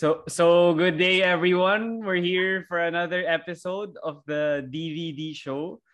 So 0.00 0.24
so 0.32 0.72
good 0.72 0.96
day 0.96 1.20
everyone. 1.20 2.00
We're 2.00 2.24
here 2.24 2.64
for 2.72 2.80
another 2.80 3.20
episode 3.28 4.00
of 4.00 4.24
the 4.24 4.64
DVD 4.72 5.36
show. 5.36 5.84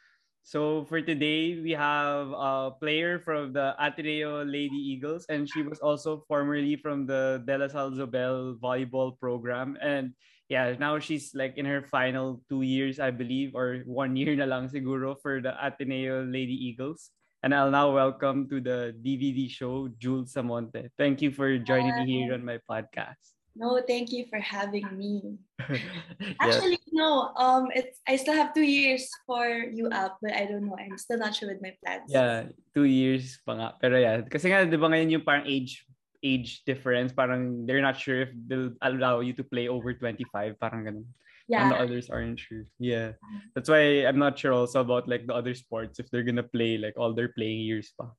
So 0.46 0.87
for 0.87 1.02
today 1.02 1.59
we 1.59 1.74
have 1.74 2.30
a 2.30 2.70
player 2.79 3.19
from 3.19 3.51
the 3.51 3.74
Ateneo 3.82 4.46
Lady 4.46 4.79
Eagles 4.79 5.27
and 5.27 5.51
she 5.51 5.66
was 5.66 5.82
also 5.82 6.23
formerly 6.30 6.79
from 6.79 7.10
the 7.10 7.42
De 7.51 7.59
La 7.59 7.66
Salle 7.66 7.98
Zobel 7.98 8.55
volleyball 8.62 9.19
program 9.19 9.74
and 9.82 10.15
yeah, 10.46 10.70
now 10.79 11.02
she's 11.02 11.34
like 11.34 11.59
in 11.59 11.66
her 11.66 11.82
final 11.82 12.38
2 12.46 12.62
years 12.62 13.02
I 13.02 13.10
believe 13.10 13.59
or 13.59 13.82
1 13.91 14.15
year 14.15 14.38
na 14.38 14.46
lang 14.46 14.70
siguro 14.70 15.18
for 15.18 15.43
the 15.43 15.51
Ateneo 15.59 16.23
Lady 16.23 16.54
Eagles. 16.54 17.10
And 17.43 17.51
I'll 17.51 17.74
now 17.74 17.91
welcome 17.91 18.46
to 18.54 18.62
the 18.62 18.95
DVD 19.02 19.51
show 19.51 19.91
Jules 19.98 20.30
Samonte. 20.30 20.95
Thank 20.95 21.27
you 21.27 21.34
for 21.34 21.59
joining 21.59 22.07
me 22.07 22.23
here 22.23 22.38
on 22.38 22.46
my 22.46 22.62
podcast. 22.70 23.35
No, 23.56 23.80
thank 23.80 24.12
you 24.12 24.29
for 24.29 24.38
having 24.38 24.87
me. 24.96 25.40
Yeah. 25.66 26.37
Actually, 26.38 26.79
no. 26.93 27.32
Um, 27.35 27.73
it's 27.74 27.99
I 28.07 28.15
still 28.15 28.37
have 28.37 28.54
two 28.54 28.62
years 28.62 29.09
for 29.26 29.49
you 29.49 29.88
up, 29.90 30.21
but 30.23 30.30
I 30.37 30.46
don't 30.46 30.62
know. 30.62 30.76
I'm 30.79 30.95
still 30.95 31.18
not 31.18 31.35
sure 31.35 31.49
with 31.51 31.59
my 31.65 31.74
plans. 31.82 32.07
Yeah, 32.07 32.52
two 32.71 32.87
years 32.87 33.40
pa 33.43 33.59
nga. 33.59 33.68
Pero 33.82 33.99
yeah, 33.99 34.23
kasi 34.29 34.52
nga, 34.52 34.62
di 34.62 34.79
ba 34.79 34.87
ngayon 34.87 35.10
yung 35.10 35.27
parang 35.27 35.43
age 35.49 35.82
age 36.23 36.62
difference, 36.68 37.10
parang 37.10 37.66
they're 37.66 37.82
not 37.82 37.99
sure 37.99 38.29
if 38.29 38.30
they'll 38.46 38.79
allow 38.84 39.24
you 39.24 39.32
to 39.34 39.43
play 39.43 39.66
over 39.66 39.90
25, 39.90 40.54
parang 40.60 40.87
ganun. 40.87 41.07
And 41.51 41.71
the 41.71 41.79
others 41.79 42.10
aren't 42.10 42.38
sure. 42.38 42.66
Yeah. 42.79 43.18
That's 43.54 43.71
why 43.71 44.07
I'm 44.07 44.18
not 44.18 44.38
sure 44.38 44.52
also 44.52 44.82
about 44.82 45.09
like 45.09 45.27
the 45.27 45.34
other 45.34 45.54
sports, 45.54 45.99
if 45.99 46.10
they're 46.10 46.27
gonna 46.27 46.46
play 46.46 46.79
like 46.79 46.95
all 46.99 47.15
their 47.15 47.30
playing 47.34 47.62
years 47.62 47.95
pa. 47.95 48.10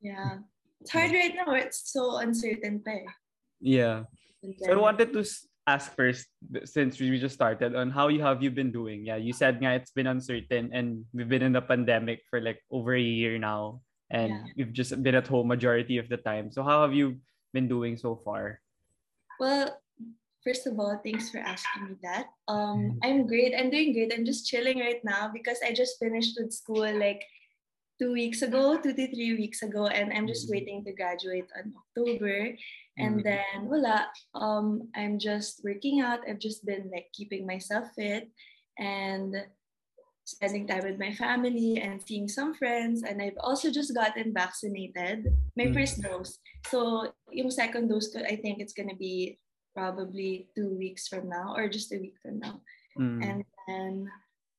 Yeah. 0.00 0.42
It's 0.80 0.90
hard 0.90 1.12
right 1.12 1.34
now. 1.34 1.54
It's 1.54 1.92
so 1.92 2.18
uncertain 2.18 2.80
pa 2.80 3.04
eh. 3.04 3.10
Yeah. 3.60 4.08
So 4.40 4.72
I 4.72 4.76
wanted 4.76 5.12
to 5.12 5.22
ask 5.66 5.92
first, 5.94 6.26
since 6.64 6.98
we 6.98 7.12
just 7.20 7.34
started, 7.34 7.76
on 7.76 7.90
how 7.90 8.08
you 8.08 8.22
have 8.24 8.42
you 8.42 8.50
been 8.50 8.72
doing? 8.72 9.04
Yeah, 9.04 9.16
you 9.20 9.32
said 9.32 9.60
nga 9.60 9.76
it's 9.76 9.92
been 9.92 10.08
uncertain 10.08 10.72
and 10.72 11.04
we've 11.12 11.28
been 11.28 11.44
in 11.44 11.52
the 11.52 11.60
pandemic 11.62 12.24
for 12.32 12.40
like 12.40 12.60
over 12.72 12.96
a 12.96 13.00
year 13.02 13.36
now. 13.38 13.84
And 14.10 14.32
Yeah. 14.32 14.44
you've 14.56 14.72
just 14.74 14.90
been 15.04 15.14
at 15.14 15.28
home 15.28 15.46
majority 15.46 15.98
of 16.00 16.08
the 16.08 16.16
time. 16.18 16.50
So 16.50 16.64
how 16.64 16.82
have 16.82 16.96
you 16.96 17.20
been 17.52 17.68
doing 17.68 17.94
so 18.00 18.16
far? 18.24 18.58
Well, 19.38 19.76
first 20.42 20.66
of 20.66 20.80
all, 20.80 20.98
thanks 21.04 21.30
for 21.30 21.38
asking 21.38 21.94
me 21.94 21.94
that. 22.02 22.32
Um, 22.48 22.96
Mhm. 22.96 22.98
I'm 23.04 23.18
great. 23.28 23.52
I'm 23.54 23.70
doing 23.70 23.92
great. 23.92 24.10
I'm 24.10 24.24
just 24.24 24.48
chilling 24.48 24.80
right 24.80 25.04
now 25.04 25.30
because 25.30 25.60
I 25.62 25.70
just 25.76 26.00
finished 26.00 26.34
with 26.40 26.50
school 26.50 26.88
like 26.90 27.22
two 28.00 28.10
weeks 28.16 28.40
ago, 28.42 28.80
two 28.80 28.96
to 28.96 29.06
three 29.12 29.36
weeks 29.36 29.60
ago, 29.62 29.86
and 29.86 30.10
I'm 30.10 30.26
just 30.26 30.48
Mhm. 30.48 30.52
waiting 30.56 30.78
to 30.88 30.92
graduate 30.96 31.46
on 31.54 31.76
October. 31.76 32.56
And 33.00 33.20
Mhm. 33.20 33.24
then, 33.24 33.56
voila, 33.68 34.06
um, 34.36 34.88
I'm 34.94 35.16
just 35.18 35.64
working 35.64 36.00
out. 36.04 36.20
I've 36.28 36.38
just 36.38 36.64
been 36.68 36.90
like 36.92 37.08
keeping 37.16 37.46
myself 37.48 37.88
fit 37.96 38.28
and 38.78 39.34
spending 40.28 40.66
time 40.68 40.84
with 40.84 40.98
my 41.00 41.10
family 41.16 41.80
and 41.82 41.98
seeing 42.04 42.28
some 42.28 42.54
friends. 42.54 43.02
And 43.02 43.18
I've 43.20 43.40
also 43.40 43.72
just 43.72 43.94
gotten 43.96 44.30
vaccinated, 44.36 45.26
my 45.56 45.66
Mm. 45.66 45.74
first 45.74 45.98
dose. 46.04 46.38
So, 46.70 47.10
yung 47.32 47.50
second 47.50 47.88
dose 47.88 48.14
I 48.14 48.36
think 48.36 48.60
it's 48.60 48.76
gonna 48.76 48.94
be 48.94 49.40
probably 49.74 50.46
two 50.54 50.70
weeks 50.78 51.08
from 51.08 51.28
now 51.28 51.54
or 51.56 51.66
just 51.68 51.90
a 51.92 51.98
week 51.98 52.14
from 52.22 52.38
now. 52.38 52.62
Mm. 52.98 53.18
And 53.22 53.38
then, 53.66 53.92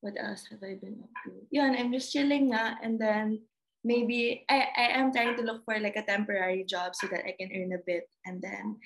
what 0.02 0.18
else 0.18 0.44
have 0.50 0.60
I 0.66 0.74
been 0.76 0.98
up 1.04 1.14
to? 1.24 1.46
Yun, 1.54 1.76
I'm 1.78 1.92
just 1.92 2.12
chilling 2.12 2.50
na. 2.50 2.76
And 2.82 2.98
then, 2.98 3.46
maybe 3.84 4.44
I, 4.48 4.66
I 4.76 4.86
am 4.98 5.12
trying 5.12 5.36
to 5.36 5.42
look 5.42 5.64
for 5.64 5.78
like 5.78 5.96
a 5.96 6.06
temporary 6.06 6.64
job 6.64 6.94
so 6.94 7.06
that 7.08 7.24
I 7.26 7.34
can 7.38 7.50
earn 7.54 7.72
a 7.74 7.82
bit. 7.84 8.08
And 8.26 8.40
then, 8.42 8.78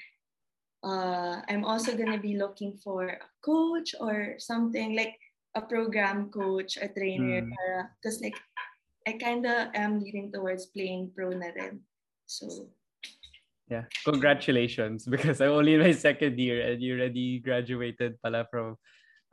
uh, 0.84 1.42
I'm 1.48 1.64
also 1.64 1.96
gonna 1.96 2.18
be 2.20 2.36
looking 2.36 2.76
for 2.82 3.08
a 3.08 3.28
coach 3.44 3.94
or 4.00 4.36
something 4.38 4.96
like 4.96 5.16
a 5.54 5.62
program 5.62 6.30
coach, 6.30 6.76
a 6.76 6.88
trainer, 6.88 7.42
Mm. 7.42 7.88
cause 8.02 8.20
like 8.20 8.36
I 9.06 9.12
kinda 9.16 9.70
am 9.74 10.00
leaning 10.00 10.32
towards 10.32 10.66
playing 10.66 11.12
pro 11.14 11.30
na 11.30 11.52
rin. 11.54 11.80
So 12.26 12.68
Yeah. 13.68 13.90
Congratulations 14.04 15.06
because 15.10 15.40
I'm 15.40 15.50
only 15.50 15.74
in 15.74 15.82
my 15.82 15.90
second 15.90 16.38
year 16.38 16.62
and 16.62 16.78
you 16.80 16.94
already 16.94 17.40
graduated 17.40 18.14
pala 18.22 18.46
from 18.46 18.78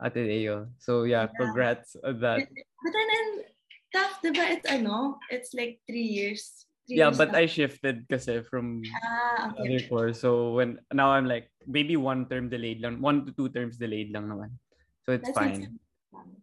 Ateneo. 0.02 0.66
So 0.78 1.04
yeah, 1.04 1.30
Yeah. 1.30 1.38
congrats 1.38 1.94
on 2.02 2.18
that. 2.20 2.48
But 2.50 2.92
then, 2.92 3.53
tough, 3.94 4.18
diba? 4.20 4.44
It's 4.50 4.66
ano, 4.66 5.22
it's 5.30 5.54
like 5.54 5.78
three 5.86 6.04
years. 6.04 6.66
Three 6.90 6.98
Yeah, 7.00 7.14
years 7.14 7.18
but. 7.18 7.30
I 7.32 7.46
shifted 7.46 8.04
kasi 8.10 8.42
from 8.44 8.82
Ah, 9.06 9.54
okay. 9.54 9.62
other 9.62 9.82
course. 9.88 10.18
So 10.20 10.58
when 10.58 10.82
now 10.92 11.14
I'm 11.14 11.24
like 11.30 11.48
maybe 11.64 11.96
one 11.96 12.26
term 12.28 12.50
delayed 12.50 12.82
lang, 12.82 13.00
one 13.00 13.24
to 13.24 13.32
two 13.32 13.48
terms 13.54 13.78
delayed 13.78 14.12
lang 14.12 14.28
naman. 14.28 14.58
So 15.06 15.14
it's 15.16 15.30
That's 15.30 15.38
fine. 15.38 15.78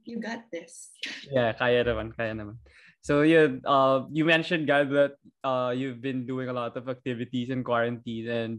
You 0.08 0.18
got 0.18 0.50
this. 0.50 0.92
Yeah, 1.32 1.54
kaya 1.54 1.86
naman, 1.86 2.12
kaya 2.18 2.34
naman. 2.34 2.58
So 3.06 3.22
yeah, 3.22 3.50
uh, 3.66 4.06
you 4.14 4.26
mentioned 4.26 4.66
God 4.66 4.90
that 4.94 5.14
uh 5.46 5.74
you've 5.74 6.02
been 6.02 6.26
doing 6.26 6.50
a 6.50 6.56
lot 6.58 6.78
of 6.78 6.90
activities 6.90 7.50
in 7.50 7.64
quarantine 7.66 8.30
and 8.30 8.54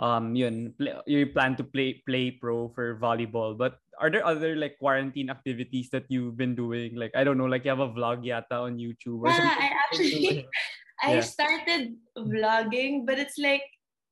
um 0.00 0.36
yun, 0.36 0.72
pl- 0.76 1.04
you 1.08 1.28
plan 1.32 1.56
to 1.56 1.64
play 1.64 2.00
play 2.04 2.32
pro 2.32 2.68
for 2.76 2.96
volleyball. 3.00 3.56
But 3.56 3.80
are 4.02 4.10
there 4.10 4.26
other 4.26 4.58
like 4.58 4.76
quarantine 4.82 5.30
activities 5.30 5.88
that 5.94 6.10
you've 6.10 6.36
been 6.36 6.58
doing? 6.58 6.98
Like 6.98 7.14
I 7.14 7.22
don't 7.22 7.38
know, 7.38 7.46
like 7.46 7.62
you 7.64 7.70
have 7.70 7.78
a 7.80 7.88
vlog 7.88 8.26
yata 8.26 8.66
on 8.66 8.76
YouTube 8.82 9.22
or 9.22 9.30
Yeah, 9.30 9.38
something. 9.38 9.62
I 9.62 9.68
actually, 9.86 10.26
I 11.02 11.10
Yeah. 11.14 11.20
started 11.22 11.82
vlogging, 12.18 13.06
but 13.06 13.22
it's 13.22 13.38
like, 13.38 13.62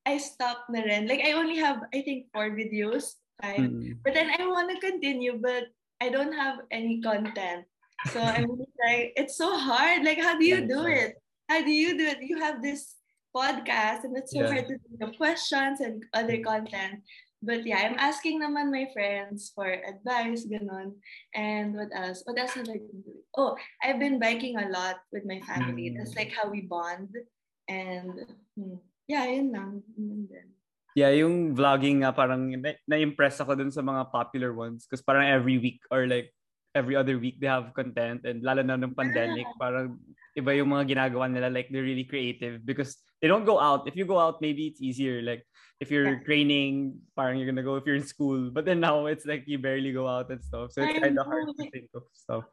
I 0.07 0.17
stopped 0.17 0.71
na 0.71 0.81
rin. 0.81 1.11
Like, 1.11 1.21
I 1.27 1.33
only 1.37 1.59
have, 1.59 1.83
I 1.93 2.01
think, 2.07 2.31
four 2.33 2.55
videos. 2.55 3.19
Five. 3.43 3.69
Mm. 3.69 3.99
But 4.07 4.15
then 4.15 4.31
I 4.33 4.47
want 4.47 4.71
to 4.73 4.79
continue, 4.81 5.37
but 5.43 5.69
I 6.01 6.09
don't 6.09 6.33
have 6.33 6.65
any 6.71 7.03
content. 7.03 7.67
So 8.15 8.23
I'm 8.23 8.47
like, 8.87 9.13
it's 9.19 9.37
so 9.37 9.59
hard. 9.59 10.07
Like, 10.07 10.19
how 10.23 10.39
do 10.39 10.47
you 10.47 10.65
do 10.71 10.87
it? 10.87 11.19
How 11.51 11.61
do 11.61 11.71
you 11.71 11.99
do 11.99 12.07
it? 12.07 12.23
You 12.23 12.39
have 12.39 12.63
this 12.63 12.97
podcast, 13.35 14.05
and 14.09 14.17
it's 14.17 14.33
so 14.33 14.41
Yeah. 14.41 14.51
hard 14.51 14.67
to 14.71 14.77
think 14.79 15.01
of 15.03 15.17
questions 15.21 15.81
and 15.81 16.03
other 16.15 16.39
content. 16.41 17.03
But 17.41 17.65
yeah, 17.65 17.89
I'm 17.89 17.97
asking 17.97 18.45
naman 18.45 18.69
my 18.69 18.85
friends 18.93 19.49
for 19.57 19.65
advice, 19.65 20.45
ganon. 20.45 21.01
And 21.33 21.73
what 21.73 21.89
else? 21.97 22.21
What 22.29 22.37
else 22.37 22.53
have 22.61 22.69
I 22.69 22.77
been 22.77 23.01
doing? 23.01 23.25
Oh, 23.33 23.57
I've 23.81 23.97
been 23.97 24.21
biking 24.21 24.61
a 24.61 24.69
lot 24.69 25.01
with 25.09 25.25
my 25.25 25.41
family. 25.49 25.97
That's 25.97 26.13
Mm. 26.13 26.21
like 26.21 26.33
how 26.37 26.53
we 26.53 26.69
bond. 26.69 27.17
And 27.65 28.13
hmm, 28.61 28.85
yeah, 29.09 29.25
yun 29.25 29.57
lang. 29.57 29.81
Yun 29.97 30.29
din. 30.29 30.49
Yeah, 30.93 31.17
yung 31.17 31.57
vlogging 31.57 32.05
nga 32.05 32.13
parang 32.13 32.51
na- 32.51 32.83
na-impress 32.85 33.41
ako 33.41 33.57
dun 33.57 33.73
sa 33.73 33.81
mga 33.81 34.11
popular 34.13 34.53
ones 34.53 34.85
because 34.85 35.01
parang 35.01 35.25
every 35.25 35.57
week 35.57 35.81
or 35.89 36.05
like 36.05 36.35
every 36.75 36.99
other 36.99 37.17
week 37.17 37.39
they 37.39 37.49
have 37.51 37.73
content 37.75 38.23
and 38.27 38.43
lalo 38.43 38.63
na 38.63 38.79
ng 38.79 38.95
pandemic 38.95 39.47
parang 39.59 39.99
iba 40.41 40.57
yung 40.57 40.73
mga 40.73 40.97
ginagawa 40.97 41.29
nila 41.31 41.53
like 41.53 41.69
they're 41.69 41.87
really 41.87 42.09
creative 42.09 42.65
because 42.65 42.97
they 43.21 43.29
don't 43.29 43.45
go 43.45 43.61
out. 43.61 43.85
If 43.87 43.95
you 43.95 44.09
go 44.09 44.19
out 44.19 44.41
maybe 44.41 44.67
it's 44.73 44.81
easier 44.81 45.21
like 45.21 45.45
if 45.81 45.89
you're 45.93 46.19
Yeah. 46.19 46.25
training 46.25 47.01
parang 47.17 47.37
you're 47.37 47.49
gonna 47.49 47.65
go 47.65 47.77
if 47.77 47.85
you're 47.85 47.97
in 47.97 48.05
school 48.05 48.49
but 48.53 48.65
then 48.65 48.81
now 48.81 49.07
it's 49.07 49.25
like 49.25 49.45
you 49.49 49.57
barely 49.61 49.93
go 49.93 50.05
out 50.09 50.29
and 50.33 50.41
stuff 50.45 50.73
so 50.73 50.85
it's 50.85 51.01
kind 51.01 51.17
of 51.17 51.25
hard 51.25 51.49
to 51.49 51.55
think 51.71 51.89
of 51.97 52.05
stuff. 52.13 52.45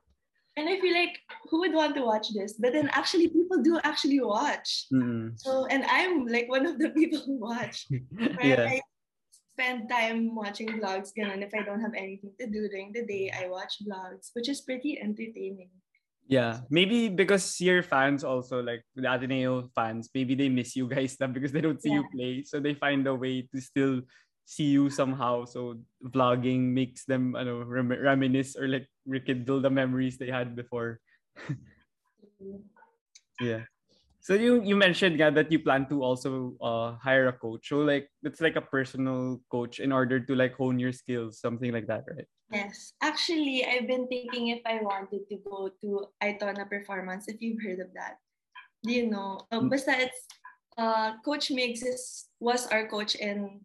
And 0.57 0.65
I 0.65 0.81
feel 0.81 0.95
like 0.95 1.21
who 1.53 1.61
would 1.61 1.75
want 1.77 1.93
to 1.95 2.03
watch 2.03 2.33
this? 2.33 2.57
But 2.57 2.73
then 2.73 2.89
actually 2.89 3.29
people 3.29 3.61
do 3.61 3.77
actually 3.85 4.17
watch. 4.25 4.89
Mm. 4.89 5.37
So 5.37 5.69
and 5.69 5.85
I'm 5.85 6.25
like 6.25 6.49
one 6.49 6.65
of 6.65 6.81
the 6.81 6.89
people 6.97 7.21
who 7.21 7.37
watch. 7.37 7.85
Yeah. 8.41 8.65
I 8.65 8.81
spend 9.53 9.89
time 9.89 10.33
watching 10.33 10.69
vlogs 10.81 11.13
And 11.17 11.41
If 11.41 11.53
I 11.53 11.61
don't 11.61 11.81
have 11.81 11.93
anything 11.97 12.33
to 12.41 12.45
do 12.49 12.69
during 12.69 12.93
the 12.93 13.05
day, 13.05 13.29
I 13.33 13.49
watch 13.49 13.81
vlogs, 13.85 14.33
which 14.33 14.49
is 14.49 14.61
pretty 14.61 14.97
entertaining. 15.01 15.69
Yeah, 16.27 16.67
maybe 16.69 17.07
because 17.07 17.55
your 17.61 17.81
fans 17.83 18.23
also 18.23 18.59
like 18.61 18.83
the 18.95 19.07
Ateneo 19.07 19.69
fans, 19.73 20.09
maybe 20.13 20.35
they 20.35 20.49
miss 20.49 20.75
you 20.75 20.87
guys 20.87 21.15
now 21.19 21.27
because 21.27 21.53
they 21.53 21.61
don't 21.61 21.81
see 21.81 21.91
you 21.95 22.03
play, 22.03 22.43
so 22.43 22.59
they 22.59 22.73
find 22.75 23.07
a 23.07 23.15
way 23.15 23.47
to 23.47 23.61
still 23.61 24.01
see 24.43 24.67
you 24.75 24.89
somehow. 24.89 25.45
So 25.45 25.79
vlogging 26.03 26.75
makes 26.75 27.05
them, 27.05 27.35
I 27.35 27.43
know, 27.43 27.63
rem- 27.63 27.95
reminisce 27.95 28.57
or 28.57 28.67
like 28.67 28.87
rekindle 29.07 29.61
the 29.61 29.69
memories 29.71 30.17
they 30.17 30.27
had 30.27 30.55
before. 30.55 30.99
Yeah. 33.39 33.65
So 34.21 34.35
you 34.35 34.63
you 34.63 34.75
mentioned 34.75 35.19
yeah, 35.19 35.31
that 35.31 35.51
you 35.51 35.59
plan 35.59 35.87
to 35.89 36.03
also 36.03 36.55
uh 36.61 36.97
hire 37.01 37.27
a 37.29 37.33
coach. 37.33 37.69
So 37.69 37.81
like 37.81 38.09
it's 38.23 38.41
like 38.41 38.55
a 38.57 38.61
personal 38.65 39.41
coach 39.51 39.79
in 39.79 39.91
order 39.91 40.19
to 40.19 40.33
like 40.35 40.55
hone 40.55 40.79
your 40.79 40.93
skills, 40.93 41.39
something 41.39 41.71
like 41.73 41.87
that, 41.87 42.05
right? 42.09 42.27
Yes. 42.51 42.93
Actually, 43.03 43.65
I've 43.65 43.87
been 43.87 44.07
thinking 44.07 44.49
if 44.55 44.61
I 44.65 44.79
wanted 44.81 45.27
to 45.27 45.37
go 45.43 45.69
to 45.81 46.07
Itona 46.23 46.63
Performance, 46.69 47.27
if 47.27 47.41
you've 47.41 47.61
heard 47.61 47.79
of 47.79 47.91
that. 47.93 48.17
Do 48.83 48.93
you 48.93 49.09
know? 49.11 49.43
Oh, 49.51 49.61
Mm. 49.61 49.69
basta 49.69 50.07
it's 50.07 50.21
uh, 50.77 51.17
Coach 51.25 51.51
Miggs 51.51 51.83
is, 51.83 52.29
was 52.39 52.67
our 52.71 52.87
coach 52.87 53.15
in 53.15 53.61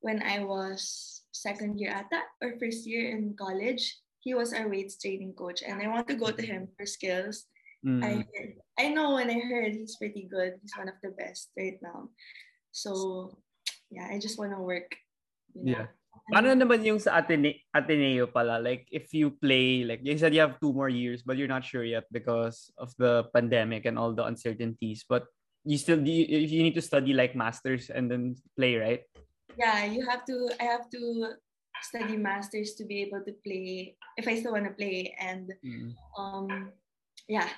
when 0.00 0.22
I 0.22 0.42
was 0.42 1.22
second 1.30 1.78
year 1.78 1.94
ata 1.94 2.22
or 2.42 2.58
first 2.58 2.86
year 2.86 3.14
in 3.14 3.36
college. 3.38 3.98
He 4.20 4.34
was 4.34 4.52
our 4.52 4.66
weights 4.66 4.98
training 4.98 5.34
coach, 5.38 5.62
and 5.62 5.78
I 5.80 5.86
want 5.86 6.08
to 6.08 6.18
go 6.18 6.32
to 6.34 6.42
him 6.42 6.66
for 6.76 6.84
skills. 6.86 7.46
Mm. 7.86 8.02
I 8.02 8.10
heard, 8.26 8.52
I 8.78 8.88
know 8.90 9.14
when 9.14 9.30
I 9.30 9.38
heard 9.38 9.70
he's 9.72 9.94
pretty 9.96 10.26
good. 10.26 10.58
He's 10.60 10.74
one 10.74 10.88
of 10.90 10.98
the 11.02 11.14
best 11.14 11.54
right 11.54 11.78
now. 11.78 12.10
So 12.72 13.38
yeah, 13.90 14.08
I 14.10 14.18
just 14.18 14.34
want 14.38 14.50
to 14.50 14.58
work. 14.58 14.90
You 15.54 15.62
know, 15.62 15.70
Yeah. 15.78 15.86
Paano 16.26 16.52
naman 16.52 16.84
yung 16.84 16.98
sa 16.98 17.22
Atene- 17.22 17.62
Ateneo 17.70 18.26
pala? 18.26 18.58
Like, 18.58 18.90
if 18.90 19.14
you 19.14 19.30
play, 19.30 19.84
like, 19.84 20.00
you 20.02 20.18
said 20.18 20.34
you 20.34 20.42
have 20.42 20.58
two 20.58 20.72
more 20.74 20.90
years, 20.90 21.22
but 21.22 21.38
you're 21.38 21.50
not 21.50 21.64
sure 21.64 21.84
yet 21.84 22.04
because 22.10 22.72
of 22.78 22.90
the 22.98 23.30
pandemic 23.32 23.86
and 23.86 23.98
all 23.98 24.12
the 24.12 24.24
uncertainties. 24.26 25.04
But 25.08 25.26
you 25.64 25.78
still, 25.78 26.00
you, 26.00 26.24
you 26.26 26.62
need 26.62 26.74
to 26.76 26.84
study 26.84 27.12
like 27.12 27.36
masters 27.36 27.90
and 27.90 28.10
then 28.10 28.36
play, 28.56 28.76
right? 28.76 29.02
yeah 29.58 29.84
you 29.84 30.06
have 30.06 30.24
to 30.24 30.48
i 30.60 30.64
have 30.64 30.88
to 30.88 31.34
study 31.82 32.16
masters 32.16 32.74
to 32.74 32.86
be 32.86 33.02
able 33.02 33.20
to 33.26 33.34
play 33.42 33.96
if 34.16 34.26
i 34.30 34.38
still 34.38 34.52
want 34.54 34.64
to 34.64 34.70
play 34.70 35.14
and 35.18 35.52
um 36.16 36.70
yeah 37.26 37.50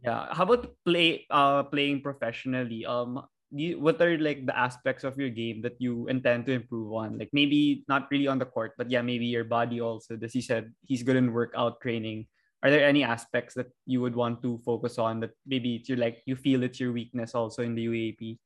Yeah. 0.00 0.32
How 0.32 0.48
about 0.48 0.72
play, 0.80 1.28
uh, 1.28 1.68
playing 1.68 2.00
professionally? 2.00 2.88
Um, 2.88 3.20
do 3.20 3.28
you, 3.50 3.80
what 3.80 4.00
are 4.00 4.16
like 4.18 4.46
the 4.46 4.56
aspects 4.56 5.04
of 5.04 5.18
your 5.18 5.30
game 5.30 5.62
that 5.62 5.76
you 5.78 6.06
intend 6.08 6.46
to 6.46 6.52
improve 6.52 6.92
on? 6.92 7.18
Like 7.18 7.30
maybe 7.32 7.84
not 7.88 8.08
really 8.10 8.26
on 8.26 8.38
the 8.38 8.46
court, 8.46 8.74
but 8.78 8.90
yeah, 8.90 9.02
maybe 9.02 9.26
your 9.26 9.44
body 9.44 9.80
also. 9.80 10.18
As 10.22 10.32
he 10.32 10.40
said, 10.40 10.72
he's 10.82 11.02
good 11.02 11.16
in 11.16 11.32
workout 11.32 11.80
training. 11.80 12.26
Are 12.62 12.70
there 12.70 12.84
any 12.86 13.02
aspects 13.02 13.54
that 13.54 13.68
you 13.86 14.00
would 14.00 14.14
want 14.14 14.42
to 14.42 14.58
focus 14.58 14.98
on 14.98 15.20
that 15.20 15.30
maybe 15.46 15.76
it's 15.76 15.88
your 15.88 15.98
like 15.98 16.22
you 16.26 16.36
feel 16.36 16.62
it's 16.62 16.78
your 16.78 16.92
weakness 16.92 17.34
also 17.34 17.62
in 17.62 17.74
the 17.74 17.86
UAAP? 17.86 18.38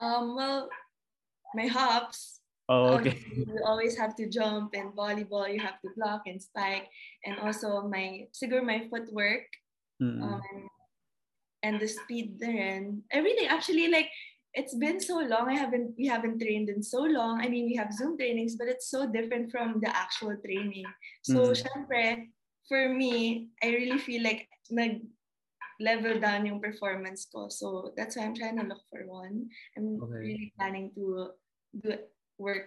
um 0.00 0.36
well 0.36 0.68
my 1.54 1.66
hops 1.66 2.40
Oh, 2.68 3.00
okay. 3.00 3.16
obviously, 3.16 3.44
you 3.48 3.60
always 3.64 3.96
have 3.96 4.14
to 4.16 4.28
jump 4.28 4.74
and 4.74 4.92
volleyball 4.92 5.48
you 5.52 5.58
have 5.58 5.80
to 5.80 5.88
block 5.96 6.22
and 6.26 6.40
spike 6.40 6.86
and 7.24 7.38
also 7.40 7.88
my 7.88 8.28
siguro 8.28 8.60
my 8.62 8.86
footwork 8.92 9.48
Mm-mm. 10.02 10.20
um, 10.22 10.68
and 11.62 11.80
the 11.80 11.88
speed 11.88 12.38
therein 12.38 13.02
everything 13.10 13.46
actually 13.48 13.88
like 13.88 14.08
it's 14.54 14.74
been 14.74 14.98
so 14.98 15.20
long. 15.20 15.46
I 15.48 15.54
haven't 15.54 15.94
we 15.96 16.06
haven't 16.06 16.40
trained 16.40 16.68
in 16.68 16.82
so 16.82 17.02
long. 17.02 17.40
I 17.40 17.48
mean 17.48 17.66
we 17.66 17.76
have 17.76 17.92
zoom 17.92 18.16
trainings 18.18 18.56
but 18.56 18.66
it's 18.66 18.90
so 18.90 19.06
different 19.06 19.52
from 19.52 19.78
the 19.80 19.90
actual 19.94 20.34
training. 20.40 20.86
So 21.22 21.52
Mm. 21.52 21.62
syempre, 21.62 22.04
for 22.68 22.88
me 22.92 23.48
i 23.62 23.68
really 23.72 23.96
feel 23.96 24.22
like 24.22 24.48
nag 24.70 25.00
level 25.80 26.18
down 26.18 26.44
yung 26.46 26.60
performance 26.60 27.28
ko. 27.30 27.48
So 27.48 27.92
that's 27.96 28.16
why 28.16 28.24
i'm 28.24 28.34
trying 28.34 28.58
to 28.58 28.66
look 28.66 28.82
for 28.90 29.06
one. 29.06 29.48
I'm 29.76 30.00
Okay. 30.02 30.20
really 30.26 30.52
planning 30.58 30.90
to 30.96 31.32
do 31.78 31.94
work 32.38 32.66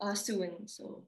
uh, 0.00 0.14
soon. 0.14 0.66
So 0.66 1.04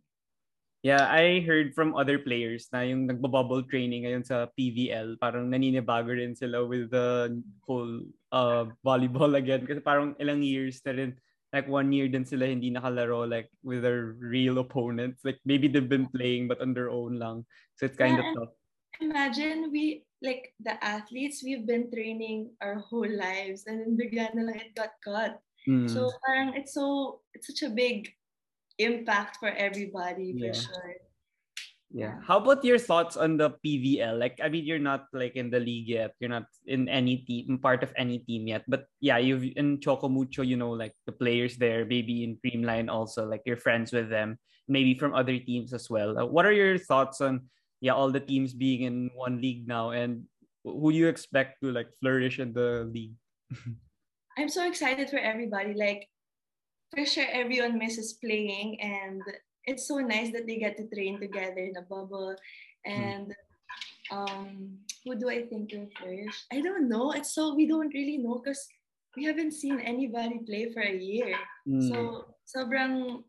Yeah, 0.83 1.11
I 1.11 1.43
heard 1.43 1.75
from 1.75 1.99
other 1.99 2.23
players 2.23 2.71
na 2.71 2.87
yung 2.87 3.11
nagbabubble 3.11 3.67
training 3.67 4.07
ngayon 4.07 4.23
sa 4.23 4.47
PVL, 4.55 5.19
parang 5.19 5.51
naninibago 5.51 6.15
rin 6.15 6.39
sila 6.39 6.63
with 6.63 6.95
the 6.95 7.35
whole 7.67 8.07
uh, 8.31 8.71
volleyball 8.87 9.35
again. 9.35 9.67
Kasi 9.67 9.83
parang 9.83 10.15
ilang 10.23 10.39
years 10.39 10.79
na 10.87 10.95
rin, 10.95 11.19
like 11.51 11.67
one 11.67 11.91
year 11.91 12.07
din 12.07 12.23
sila 12.23 12.47
hindi 12.47 12.71
nakalaro 12.71 13.27
like 13.27 13.51
with 13.67 13.83
their 13.83 14.15
real 14.23 14.63
opponents. 14.63 15.27
Like 15.27 15.43
maybe 15.43 15.67
they've 15.67 15.89
been 15.91 16.07
playing 16.15 16.47
but 16.47 16.63
on 16.63 16.79
their 16.79 16.95
own 16.95 17.19
lang. 17.19 17.43
So 17.75 17.91
it's 17.91 17.99
kind 17.99 18.15
Yeah, 18.15 18.31
of 18.31 18.39
tough. 18.39 18.55
imagine 19.01 19.71
we 19.71 20.03
like 20.23 20.55
the 20.59 20.75
athletes 20.83 21.43
we've 21.43 21.67
been 21.67 21.91
training 21.91 22.51
our 22.61 22.83
whole 22.83 23.07
lives 23.07 23.67
and 23.67 23.79
then 23.79 23.95
bigla 23.95 24.35
na 24.35 24.51
lang 24.51 24.59
it 24.59 24.75
got 24.75 24.91
cut 25.03 25.39
Mm. 25.69 25.87
so 25.87 26.11
parang 26.27 26.57
it's 26.59 26.75
so 26.75 27.21
it's 27.35 27.47
such 27.47 27.63
a 27.63 27.71
big 27.71 28.11
impact 28.79 29.39
for 29.39 29.51
everybody 29.51 30.33
Yeah. 30.35 30.53
for 30.53 30.55
sure 30.55 30.95
Yeah. 31.89 32.21
How 32.21 32.37
about 32.37 32.61
your 32.61 32.77
thoughts 32.77 33.17
on 33.17 33.41
the 33.41 33.57
PVL? 33.65 34.21
Like, 34.21 34.37
I 34.45 34.53
mean, 34.53 34.69
you're 34.69 34.77
not 34.77 35.09
like 35.17 35.41
in 35.41 35.49
the 35.49 35.57
league 35.57 35.89
yet. 35.89 36.13
You're 36.21 36.29
not 36.29 36.45
in 36.69 36.85
any 36.85 37.25
team, 37.25 37.57
part 37.57 37.81
of 37.81 37.97
any 37.97 38.21
team 38.29 38.45
yet. 38.45 38.69
But 38.69 38.85
yeah, 39.01 39.17
you've 39.17 39.57
in 39.57 39.81
Choco 39.81 40.05
Mucho, 40.05 40.45
you 40.45 40.61
know, 40.61 40.69
like 40.69 40.93
the 41.09 41.17
players 41.17 41.57
there, 41.57 41.89
maybe 41.89 42.29
in 42.29 42.37
Creamline 42.45 42.93
also, 42.93 43.25
like 43.25 43.41
you're 43.49 43.57
friends 43.57 43.89
with 43.89 44.13
them, 44.13 44.37
maybe 44.69 44.93
from 45.01 45.17
other 45.17 45.41
teams 45.41 45.73
as 45.73 45.89
well. 45.89 46.13
Uh, 46.21 46.29
what 46.29 46.45
are 46.45 46.53
your 46.53 46.77
thoughts 46.77 47.25
on 47.25 47.49
yeah, 47.81 47.97
all 47.97 48.13
the 48.13 48.21
teams 48.21 48.53
being 48.53 48.85
in 48.85 49.09
one 49.17 49.41
league 49.41 49.65
now, 49.65 49.97
and 49.97 50.29
who 50.69 50.93
do 50.93 50.99
you 50.99 51.09
expect 51.09 51.65
to 51.65 51.73
like 51.73 51.89
flourish 52.05 52.37
in 52.37 52.53
the 52.53 52.85
league? 52.93 53.17
i'm 54.39 54.49
so 54.49 54.67
excited 54.67 55.11
for 55.11 55.19
everybody 55.19 55.75
like 55.75 56.07
for 56.95 57.05
sure 57.05 57.27
everyone 57.33 57.79
misses 57.79 58.15
playing 58.15 58.81
and 58.81 59.23
it's 59.65 59.87
so 59.87 59.99
nice 59.99 60.33
that 60.33 60.47
they 60.47 60.57
get 60.57 60.77
to 60.77 60.89
train 60.89 61.21
together 61.21 61.61
in 61.61 61.77
a 61.77 61.83
bubble 61.83 62.35
and 62.87 63.35
um 64.11 64.79
who 65.05 65.15
do 65.15 65.29
i 65.29 65.45
think 65.45 65.71
will 65.73 65.89
flourish 65.99 66.47
i 66.53 66.61
don't 66.61 66.89
know 66.89 67.13
it's 67.13 67.35
so 67.35 67.55
we 67.55 67.67
don't 67.67 67.93
really 67.93 68.17
know 68.17 68.41
because 68.43 68.67
we 69.17 69.25
haven't 69.25 69.53
seen 69.53 69.81
anybody 69.81 70.39
play 70.47 70.73
for 70.73 70.81
a 70.81 70.97
year 70.97 71.37
Mm. 71.69 71.85
So, 71.85 72.25
sobrang, 72.49 73.25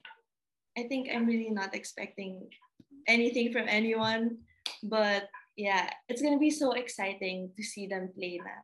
I 0.79 0.87
think 0.87 1.11
I'm 1.11 1.27
really 1.27 1.51
not 1.51 1.75
expecting 1.75 2.47
anything 3.07 3.51
from 3.51 3.67
anyone. 3.67 4.39
But 4.83 5.27
yeah, 5.59 5.91
it's 6.07 6.21
going 6.21 6.33
to 6.33 6.39
be 6.39 6.51
so 6.51 6.71
exciting 6.71 7.51
to 7.57 7.63
see 7.63 7.87
them 7.87 8.15
play 8.15 8.39
na. 8.39 8.63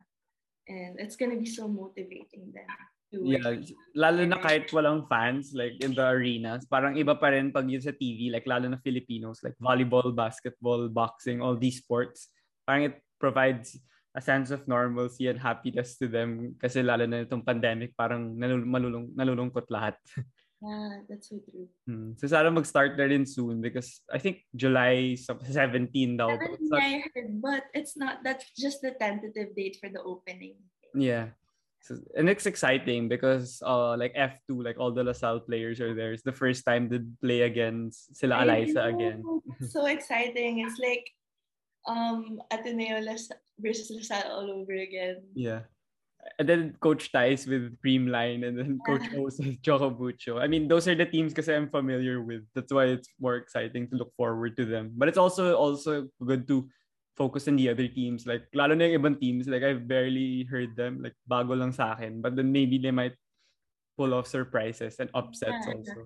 And 0.66 0.98
it's 0.98 1.14
going 1.14 1.30
to 1.30 1.38
be 1.38 1.46
so 1.46 1.68
motivating 1.68 2.50
them. 2.56 2.66
Yeah, 3.14 3.62
lalo 3.94 4.26
na 4.26 4.36
kahit 4.42 4.66
walang 4.74 5.06
fans 5.06 5.54
like 5.54 5.78
in 5.80 5.94
the 5.94 6.02
arenas, 6.04 6.66
parang 6.66 6.98
iba 6.98 7.14
pa 7.14 7.30
rin 7.32 7.54
pag 7.54 7.64
yun 7.70 7.80
sa 7.80 7.94
TV, 7.94 8.34
like 8.34 8.44
lalo 8.50 8.66
na 8.66 8.82
Filipinos, 8.82 9.40
like 9.46 9.54
volleyball, 9.62 10.10
basketball, 10.10 10.90
boxing, 10.90 11.38
all 11.40 11.54
these 11.54 11.78
sports. 11.78 12.28
Parang 12.66 12.90
it 12.90 12.98
provides 13.22 13.78
a 14.16 14.20
sense 14.20 14.50
of 14.50 14.66
normalcy 14.66 15.28
and 15.30 15.38
happiness 15.38 15.94
to 16.00 16.08
them 16.10 16.56
kasi 16.58 16.82
lalo 16.82 17.06
na 17.06 17.22
itong 17.22 17.46
pandemic, 17.46 17.94
parang 17.94 18.34
nalul- 18.34 18.66
malulung- 18.66 19.12
nalulungkot 19.14 19.70
lahat. 19.70 19.94
Yeah, 20.56 21.04
that's 21.04 21.28
so 21.28 21.36
true. 21.44 21.68
Hmm. 21.84 22.16
So 22.16 22.32
sana 22.32 22.48
mag-start 22.48 22.96
na 22.96 23.04
rin 23.04 23.28
soon 23.28 23.60
because 23.60 24.00
I 24.08 24.16
think 24.16 24.40
July 24.56 25.12
17 25.20 26.16
daw. 26.16 26.32
Seven, 26.32 26.56
It's 26.56 26.70
not- 26.72 26.80
I 26.80 27.04
heard, 27.04 27.28
but 27.44 27.62
it's 27.76 27.92
not, 27.92 28.24
that's 28.24 28.48
just 28.56 28.80
the 28.80 28.96
tentative 28.96 29.52
date 29.52 29.76
for 29.76 29.92
the 29.92 30.00
opening. 30.00 30.56
Yeah. 30.96 31.36
And 32.16 32.28
it's 32.28 32.46
exciting 32.46 33.08
because 33.08 33.62
uh 33.64 33.96
like 33.96 34.14
F2 34.14 34.62
like 34.64 34.78
all 34.78 34.92
the 34.92 35.04
LaSalle 35.04 35.40
players 35.40 35.80
are 35.80 35.94
there. 35.94 36.12
It's 36.12 36.22
the 36.22 36.32
first 36.34 36.64
time 36.64 36.88
they 36.88 37.00
play 37.20 37.42
against 37.42 38.14
sila 38.16 38.42
Eliza 38.42 38.84
again. 38.84 39.22
So 39.70 39.86
exciting. 39.86 40.60
It's 40.60 40.78
like 40.78 41.06
um 41.86 42.42
Ateneo 42.50 43.00
Las- 43.00 43.32
versus 43.58 43.90
LaSalle 43.90 44.30
all 44.30 44.50
over 44.50 44.74
again. 44.74 45.22
Yeah. 45.34 45.66
And 46.38 46.48
then 46.48 46.74
Coach 46.82 47.12
Tai 47.12 47.38
with 47.46 47.78
Creamline 47.78 48.42
and 48.46 48.58
then 48.58 48.78
Coach 48.84 49.06
Yeah. 49.12 49.22
O's 49.22 49.38
with 49.38 49.62
Choco 49.62 49.94
Mucho. 49.94 50.38
I 50.42 50.50
mean, 50.50 50.66
those 50.66 50.88
are 50.88 50.94
the 50.98 51.06
teams 51.06 51.32
because 51.32 51.48
I'm 51.48 51.70
familiar 51.70 52.18
with. 52.20 52.42
That's 52.54 52.72
why 52.72 52.90
it's 52.98 53.06
more 53.20 53.36
exciting 53.38 53.86
to 53.90 53.96
look 53.96 54.10
forward 54.18 54.56
to 54.58 54.66
them. 54.66 54.90
But 54.98 55.06
it's 55.06 55.18
also 55.22 55.54
also 55.54 56.10
good 56.18 56.48
to 56.50 56.66
focus 57.16 57.48
on 57.48 57.56
the 57.56 57.68
other 57.72 57.88
teams. 57.88 58.28
Like, 58.28 58.46
lalo 58.52 58.76
na 58.76 58.84
yung 58.84 59.00
ibang 59.02 59.18
teams, 59.20 59.48
like 59.48 59.64
I've 59.64 59.88
barely 59.88 60.44
heard 60.44 60.76
them. 60.76 61.02
Like, 61.02 61.16
bago 61.24 61.56
lang 61.56 61.72
sa 61.72 61.96
akin. 61.96 62.20
But 62.20 62.36
then 62.36 62.52
maybe 62.52 62.78
they 62.78 62.92
might 62.92 63.16
pull 63.96 64.12
off 64.12 64.28
surprises 64.28 65.00
and 65.00 65.08
upsets 65.16 65.64
Yeah, 65.66 65.72
also. 65.72 66.00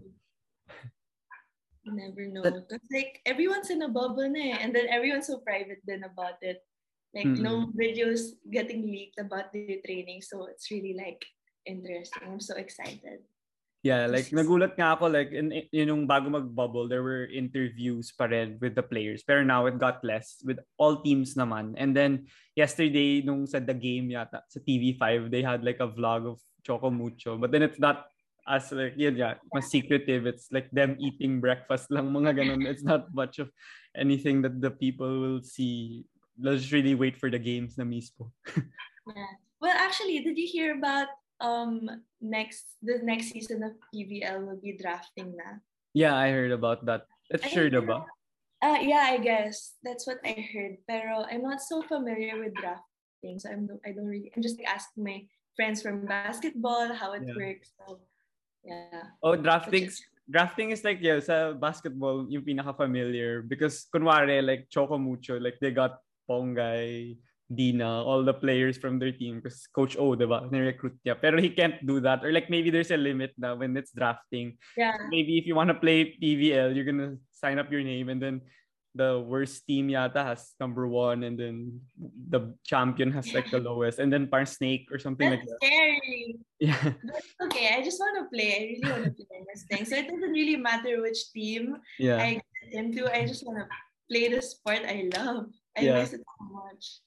You 1.83 1.93
never 1.97 2.27
know. 2.31 2.43
Because 2.47 2.87
like 2.93 3.19
everyone's 3.27 3.71
in 3.71 3.83
a 3.83 3.89
bubble 3.89 4.29
na 4.29 4.55
eh. 4.55 4.57
And 4.61 4.71
then 4.71 4.87
everyone's 4.87 5.27
so 5.27 5.43
private 5.43 5.83
then 5.85 6.05
about 6.05 6.39
it. 6.41 6.63
Like 7.11 7.27
no 7.27 7.73
videos 7.75 8.39
getting 8.53 8.87
leaked 8.87 9.19
about 9.19 9.51
the 9.51 9.83
training. 9.83 10.23
So 10.23 10.47
it's 10.47 10.71
really 10.71 10.95
like 10.95 11.19
interesting. 11.67 12.23
I'm 12.23 12.39
so 12.39 12.55
excited. 12.55 13.27
Yeah, 13.81 14.05
like 14.13 14.29
nagulat 14.29 14.77
nga 14.77 14.93
ako 14.93 15.09
like 15.09 15.33
in, 15.33 15.57
in 15.73 15.89
yung 15.89 16.05
bago 16.05 16.29
mag-bubble, 16.29 16.85
there 16.85 17.01
were 17.01 17.25
interviews 17.25 18.13
pa 18.13 18.29
rin 18.29 18.61
with 18.61 18.77
the 18.77 18.85
players. 18.85 19.25
Pero 19.25 19.41
now 19.41 19.65
it 19.65 19.81
got 19.81 20.05
less 20.05 20.45
with 20.45 20.61
all 20.77 21.01
teams 21.01 21.33
naman. 21.33 21.73
And 21.81 21.97
then 21.97 22.29
yesterday 22.53 23.25
nung 23.25 23.49
sa 23.49 23.57
The 23.57 23.73
Game 23.73 24.13
yata 24.13 24.45
sa 24.53 24.61
TV5, 24.61 25.33
they 25.33 25.41
had 25.41 25.65
like 25.65 25.81
a 25.81 25.89
vlog 25.89 26.29
of 26.29 26.37
Choco 26.61 26.93
Mucho. 26.93 27.41
But 27.41 27.57
then 27.57 27.65
it's 27.65 27.81
not 27.81 28.05
as 28.45 28.69
like 28.69 29.01
yun 29.01 29.17
yeah, 29.17 29.41
mas 29.49 29.73
secretive. 29.73 30.29
It's 30.29 30.53
like 30.53 30.69
them 30.69 31.01
eating 31.01 31.41
breakfast 31.41 31.89
lang 31.89 32.13
mga 32.13 32.37
ganun. 32.37 32.69
It's 32.69 32.85
not 32.85 33.09
much 33.17 33.41
of 33.41 33.49
anything 33.97 34.45
that 34.45 34.61
the 34.61 34.77
people 34.77 35.09
will 35.09 35.41
see. 35.41 36.05
Let's 36.37 36.69
just 36.69 36.77
really 36.77 36.97
wait 36.97 37.17
for 37.17 37.33
the 37.33 37.41
games 37.41 37.81
na 37.81 37.89
mismo. 37.89 38.29
Yeah. 39.11 39.33
Well 39.59 39.75
actually, 39.75 40.23
did 40.23 40.39
you 40.39 40.47
hear 40.47 40.77
about 40.77 41.09
um 41.41 41.89
next 42.21 42.77
the 42.85 43.01
next 43.03 43.33
season 43.33 43.65
of 43.65 43.73
PVL 43.93 44.47
will 44.47 44.61
be 44.61 44.77
drafting 44.77 45.37
na? 45.37 45.61
Yeah, 45.93 46.15
I 46.15 46.31
heard 46.31 46.53
about 46.53 46.87
that. 46.87 47.11
It's 47.29 47.45
I 47.45 47.49
sure 47.49 47.71
ba? 47.83 48.07
Uh, 48.61 48.79
yeah, 48.81 49.09
I 49.09 49.19
guess. 49.19 49.81
That's 49.83 50.07
what 50.07 50.21
I 50.23 50.37
heard. 50.53 50.85
Pero 50.85 51.25
I'm 51.25 51.43
not 51.43 51.65
so 51.65 51.81
familiar 51.81 52.37
with 52.37 52.53
drafting. 52.55 53.41
So 53.41 53.49
I'm 53.51 53.67
I 53.83 53.97
don't 53.97 54.07
really 54.07 54.31
I'm 54.37 54.45
just 54.45 54.61
like, 54.61 54.69
asking 54.69 55.05
my 55.05 55.25
friends 55.57 55.83
from 55.83 56.07
basketball 56.07 56.93
how 56.93 57.17
it 57.17 57.25
Yeah. 57.25 57.37
works. 57.37 57.73
So 57.81 58.05
yeah. 58.63 59.17
Oh, 59.25 59.35
drafting 59.35 59.89
drafting 60.29 60.71
is 60.71 60.85
like 60.85 61.01
yeah, 61.01 61.19
sa 61.19 61.57
basketball 61.57 62.29
yung 62.29 62.45
pinaka 62.45 62.77
familiar 62.77 63.43
because 63.43 63.89
kunwari 63.91 64.45
like 64.45 64.69
Choco 64.71 65.01
Mucho 65.01 65.41
like 65.41 65.59
they 65.59 65.73
got 65.73 65.99
Pongay, 66.31 67.19
Dina, 67.53 68.03
all 68.07 68.23
the 68.23 68.33
players 68.35 68.79
from 68.79 68.99
their 68.99 69.11
team 69.11 69.41
because 69.43 69.67
Coach 69.75 69.97
O, 69.99 70.15
diba, 70.15 70.47
ni-recruit 70.51 70.95
niya. 71.05 71.19
Pero 71.21 71.41
he 71.43 71.51
can't 71.51 71.83
do 71.85 71.99
that 72.01 72.25
or 72.25 72.31
like 72.31 72.49
maybe 72.49 72.71
there's 72.71 72.91
a 72.95 72.97
limit 72.97 73.35
na 73.37 73.55
when 73.59 73.77
it's 73.77 73.91
drafting. 73.91 74.57
Yeah. 74.77 74.95
Maybe 75.11 75.39
if 75.39 75.47
you 75.47 75.55
want 75.59 75.69
to 75.69 75.75
play 75.75 76.15
PVL, 76.15 76.75
you're 76.75 76.87
gonna 76.87 77.19
sign 77.35 77.59
up 77.59 77.71
your 77.73 77.83
name 77.83 78.09
and 78.09 78.23
then 78.23 78.41
the 78.95 79.23
worst 79.23 79.67
team 79.67 79.87
yata 79.87 80.19
has 80.19 80.55
number 80.59 80.87
one 80.87 81.23
and 81.23 81.39
then 81.39 81.79
the 82.31 82.55
champion 82.67 83.11
has 83.15 83.33
like 83.33 83.51
the 83.51 83.59
lowest 83.59 83.99
and 83.99 84.11
then 84.13 84.27
parang 84.27 84.47
snake 84.47 84.87
or 84.91 84.99
something 84.99 85.31
like 85.31 85.43
that. 85.47 85.59
scary. 85.63 86.39
Yeah. 86.59 86.93
But 87.03 87.23
okay, 87.51 87.75
I 87.75 87.83
just 87.83 87.99
want 87.99 88.19
to 88.19 88.27
play. 88.31 88.51
I 88.51 88.61
really 88.79 88.91
want 88.91 89.17
to 89.17 89.25
play 89.27 89.43
this 89.51 89.67
thing. 89.71 89.85
So 89.87 89.95
it 89.95 90.07
doesn't 90.07 90.35
really 90.35 90.57
matter 90.57 91.03
which 91.03 91.31
team 91.35 91.79
Yeah. 91.99 92.19
I 92.19 92.39
get 92.63 92.79
into. 92.79 93.07
I 93.11 93.27
just 93.27 93.47
want 93.47 93.59
to 93.59 93.67
play 94.11 94.29
the 94.29 94.43
sport 94.43 94.83
I 94.87 95.11
love. 95.15 95.51
I 95.79 95.83
Yeah. 95.83 95.99
miss 96.03 96.13
it 96.15 96.23
so 96.27 96.45
much. 96.51 97.01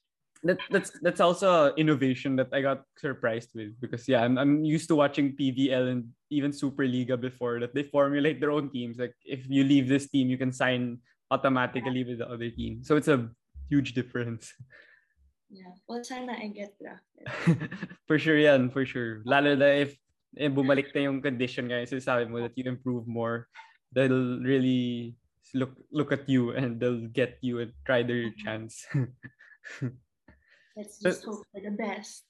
That 0.44 0.58
that's 0.70 0.92
that's 1.00 1.20
also 1.20 1.74
innovation 1.74 2.36
that 2.36 2.52
I 2.52 2.60
got 2.60 2.84
surprised 3.00 3.56
with 3.56 3.72
because 3.80 4.06
yeah, 4.06 4.22
I'm 4.22 4.36
I'm 4.36 4.64
used 4.64 4.88
to 4.88 4.96
watching 4.96 5.36
PVL 5.36 5.90
and 5.90 6.12
even 6.28 6.52
Superliga 6.52 7.18
before 7.18 7.60
that 7.60 7.74
they 7.74 7.84
formulate 7.88 8.40
their 8.40 8.52
own 8.52 8.68
teams. 8.70 9.00
Like 9.00 9.16
if 9.24 9.48
you 9.48 9.64
leave 9.64 9.88
this 9.88 10.08
team, 10.08 10.28
you 10.28 10.36
can 10.36 10.52
sign 10.52 11.00
automatically 11.30 12.04
with 12.04 12.18
the 12.20 12.28
other 12.28 12.50
team. 12.52 12.84
So 12.84 12.96
it's 12.96 13.08
a 13.08 13.28
huge 13.68 13.94
difference. 13.96 14.52
Yeah. 15.48 15.72
Well, 15.88 16.04
sana 16.04 16.36
I 16.36 16.52
get 16.52 16.76
drafted. 16.76 17.70
for 18.06 18.18
sure 18.18 18.36
yan, 18.36 18.68
for 18.68 18.84
sure. 18.84 19.24
Lalo 19.24 19.56
na 19.56 19.86
if 19.86 19.96
eh, 20.36 20.52
bumalik 20.52 20.92
na 20.92 21.08
yung 21.08 21.22
condition 21.22 21.70
ngayon, 21.70 21.88
sabi 22.02 22.28
mo 22.28 22.42
that 22.42 22.56
you 22.58 22.68
improve 22.68 23.08
more, 23.08 23.48
they'll 23.94 24.42
really 24.42 25.14
look 25.54 25.72
look 25.94 26.10
at 26.10 26.28
you 26.28 26.50
and 26.52 26.82
they'll 26.82 27.06
get 27.08 27.38
you 27.40 27.62
and 27.64 27.72
try 27.86 28.02
their 28.02 28.28
chance. 28.36 28.84
Let's 30.76 30.98
just 30.98 31.24
hope 31.24 31.46
for 31.52 31.60
the 31.62 31.70
best. 31.70 32.24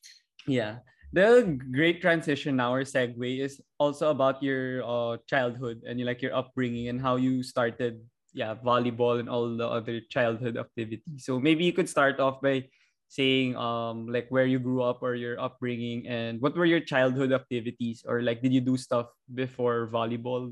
Yeah. 0.46 0.84
The 1.12 1.56
great 1.72 2.02
transition 2.02 2.56
now 2.56 2.74
or 2.74 2.82
segue 2.82 3.38
is 3.38 3.62
also 3.78 4.10
about 4.10 4.42
your 4.42 4.82
uh, 4.82 5.16
childhood 5.30 5.82
and 5.86 5.98
you 5.98 6.04
like 6.04 6.20
your 6.20 6.34
upbringing 6.34 6.88
and 6.88 7.00
how 7.00 7.16
you 7.16 7.42
started 7.42 8.02
yeah 8.34 8.58
volleyball 8.58 9.22
and 9.22 9.30
all 9.30 9.46
the 9.56 9.64
other 9.64 10.02
childhood 10.10 10.58
activities. 10.58 11.22
So 11.24 11.38
maybe 11.38 11.64
you 11.64 11.72
could 11.72 11.88
start 11.88 12.18
off 12.18 12.42
by 12.42 12.66
saying 13.06 13.54
um 13.54 14.10
like 14.10 14.26
where 14.34 14.44
you 14.44 14.58
grew 14.58 14.82
up 14.82 14.98
or 15.06 15.14
your 15.14 15.38
upbringing 15.38 16.08
and 16.10 16.42
what 16.42 16.56
were 16.58 16.66
your 16.66 16.82
childhood 16.82 17.30
activities 17.30 18.02
or 18.02 18.26
like 18.26 18.42
did 18.42 18.50
you 18.50 18.60
do 18.60 18.76
stuff 18.76 19.06
before 19.30 19.86
volleyball? 19.86 20.50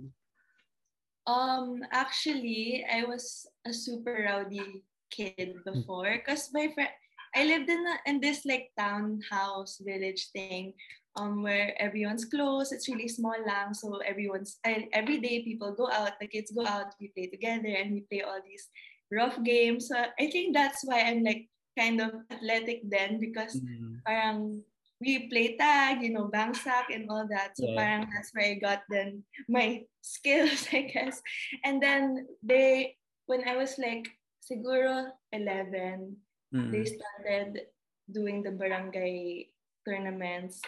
Um, 1.26 1.82
actually, 1.90 2.87
I 2.87 3.04
was 3.04 3.46
a 3.66 3.72
super 3.72 4.26
rowdy 4.26 4.82
kid 5.11 5.62
before 5.64 6.18
because 6.18 6.50
my 6.52 6.70
friend, 6.75 6.90
I 7.34 7.44
lived 7.44 7.68
in 7.68 7.84
a, 7.86 7.96
in 8.06 8.20
this 8.20 8.44
like 8.44 8.70
townhouse 8.78 9.80
village 9.80 10.28
thing, 10.32 10.74
um, 11.16 11.42
where 11.42 11.74
everyone's 11.80 12.24
close. 12.24 12.72
It's 12.72 12.88
really 12.88 13.08
small 13.08 13.36
lang, 13.46 13.74
so 13.74 13.98
everyone's 13.98 14.58
I, 14.64 14.88
every 14.92 15.18
day 15.18 15.42
people 15.42 15.72
go 15.72 15.90
out, 15.90 16.18
the 16.20 16.26
kids 16.26 16.52
go 16.52 16.66
out, 16.66 16.94
we 17.00 17.08
play 17.08 17.26
together, 17.26 17.68
and 17.68 17.92
we 17.92 18.04
play 18.10 18.22
all 18.22 18.40
these 18.44 18.68
rough 19.10 19.42
games. 19.44 19.88
So 19.88 19.96
I 19.96 20.30
think 20.30 20.54
that's 20.54 20.80
why 20.84 21.02
I'm 21.02 21.22
like 21.24 21.48
kind 21.78 22.00
of 22.00 22.12
athletic 22.30 22.82
then 22.88 23.20
because 23.20 23.60
parang 24.06 24.62
we 25.00 25.28
play 25.28 25.56
tag, 25.56 26.02
you 26.02 26.12
know, 26.12 26.28
bang 26.30 26.54
sack 26.54 26.88
and 26.92 27.10
all 27.10 27.26
that. 27.28 27.56
So 27.56 27.66
Yeah. 27.68 27.76
parang 27.76 28.08
that's 28.12 28.30
where 28.32 28.46
I 28.46 28.54
got 28.54 28.82
then 28.88 29.24
my 29.48 29.84
skills, 30.00 30.68
I 30.72 30.82
guess. 30.92 31.20
And 31.64 31.82
then 31.82 32.26
they, 32.42 32.96
when 33.26 33.46
I 33.48 33.56
was 33.56 33.78
like 33.78 34.08
siguro 34.40 35.10
11, 35.32 36.16
they 36.52 36.85
started 36.85 37.66
doing 38.11 38.42
the 38.42 38.52
barangay 38.52 39.49
tournaments. 39.88 40.61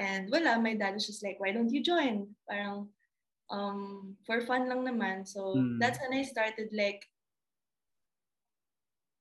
And 0.00 0.30
wala, 0.30 0.60
my 0.60 0.74
dad 0.74 0.94
was 0.94 1.06
just 1.06 1.24
like, 1.24 1.40
why 1.40 1.52
don't 1.52 1.72
you 1.72 1.82
join? 1.82 2.34
Parang 2.48 2.88
um 3.50 4.14
for 4.24 4.40
fun 4.44 4.68
lang 4.68 4.84
naman. 4.84 5.28
So 5.28 5.56
Mm. 5.56 5.78
that's 5.80 5.98
when 6.00 6.16
I 6.16 6.22
started 6.24 6.72
like 6.72 7.04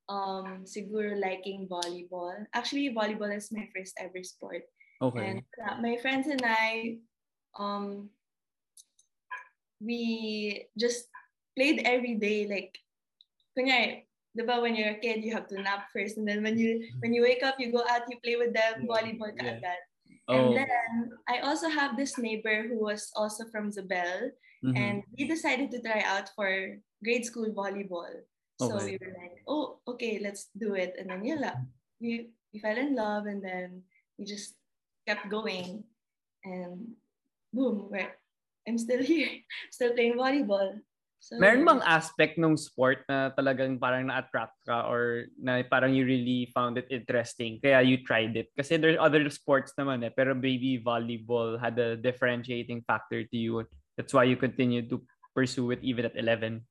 um 0.07 0.63
siguro 0.63 1.19
liking 1.19 1.67
volleyball. 1.67 2.47
Actually, 2.55 2.95
volleyball 2.95 3.31
is 3.35 3.51
my 3.51 3.67
first 3.75 3.95
ever 3.99 4.23
sport. 4.23 4.63
Okay. 5.01 5.19
And 5.19 5.43
uh, 5.61 5.77
my 5.83 5.97
friends 6.01 6.25
and 6.27 6.41
I, 6.41 6.97
um, 7.59 8.09
we 9.79 10.65
just 10.73 11.05
played 11.53 11.85
every 11.85 12.15
day. 12.17 12.49
Like, 12.49 12.73
kunyari, 13.53 14.06
diba, 14.37 14.61
when 14.61 14.75
you're 14.75 14.93
a 14.93 15.01
kid, 15.01 15.25
you 15.25 15.33
have 15.33 15.47
to 15.49 15.61
nap 15.61 15.89
first, 15.91 16.17
and 16.17 16.27
then 16.27 16.43
when 16.43 16.57
you 16.57 16.85
when 16.99 17.13
you 17.13 17.25
wake 17.25 17.41
up, 17.41 17.57
you 17.57 17.71
go 17.71 17.83
out, 17.89 18.05
you 18.07 18.21
play 18.23 18.37
with 18.37 18.53
them 18.53 18.85
Yeah, 18.85 18.89
volleyball 18.89 19.33
yeah. 19.33 19.59
Oh. 20.27 20.35
And 20.35 20.57
then 20.57 21.11
I 21.27 21.39
also 21.39 21.69
have 21.69 21.95
this 21.95 22.17
neighbor 22.17 22.67
who 22.67 22.83
was 22.83 23.11
also 23.15 23.47
from 23.47 23.71
Zobel, 23.71 24.35
mhm. 24.63 24.75
and 24.75 24.95
we 25.17 25.27
decided 25.27 25.71
to 25.71 25.81
try 25.81 26.03
out 26.03 26.29
for 26.35 26.77
grade 27.03 27.25
school 27.25 27.47
volleyball. 27.55 28.11
So 28.59 28.73
Okay. 28.73 28.97
we 28.97 28.99
were 28.99 29.13
like, 29.13 29.37
oh, 29.47 29.79
okay, 29.87 30.19
let's 30.19 30.49
do 30.57 30.73
it. 30.73 30.97
And 30.97 31.13
then 31.13 31.21
yala, 31.21 31.53
we, 32.01 32.33
we 32.51 32.59
fell 32.59 32.77
in 32.77 32.95
love 32.97 33.29
and 33.29 33.37
then 33.37 33.83
we 34.17 34.25
just 34.25 34.57
kept 35.05 35.29
going. 35.29 35.85
And 36.43 36.97
boom, 37.53 37.85
we're, 37.89 38.17
I'm 38.67 38.81
still 38.81 39.03
here, 39.11 39.29
still 39.69 39.93
playing 39.93 40.17
volleyball. 40.17 40.81
So, 41.19 41.35
Meron 41.41 41.65
bang 41.65 41.81
aspect 41.83 42.37
ng 42.37 42.55
sport 42.55 43.01
na 43.09 43.33
talagang 43.33 43.81
parang 43.81 44.07
na-attract 44.07 44.53
ka 44.63 44.85
or 44.85 45.27
na 45.41 45.59
parang 45.65 45.91
you 45.91 46.05
really 46.05 46.47
found 46.53 46.77
it 46.77 46.87
interesting 46.93 47.57
kaya 47.59 47.81
you 47.81 48.05
tried 48.05 48.37
it? 48.37 48.53
Kasi 48.53 48.77
there's 48.77 49.01
other 49.01 49.25
sports 49.33 49.73
naman 49.75 50.05
eh, 50.05 50.13
pero 50.13 50.37
maybe 50.37 50.77
volleyball 50.77 51.57
had 51.57 51.75
a 51.81 51.97
differentiating 51.97 52.85
factor 52.85 53.25
to 53.25 53.37
you. 53.37 53.65
That's 53.97 54.13
why 54.13 54.29
you 54.29 54.37
continued 54.37 54.93
to 54.93 55.01
pursue 55.33 55.73
it 55.73 55.81
even 55.81 56.05
at 56.05 56.15
11. 56.15 56.61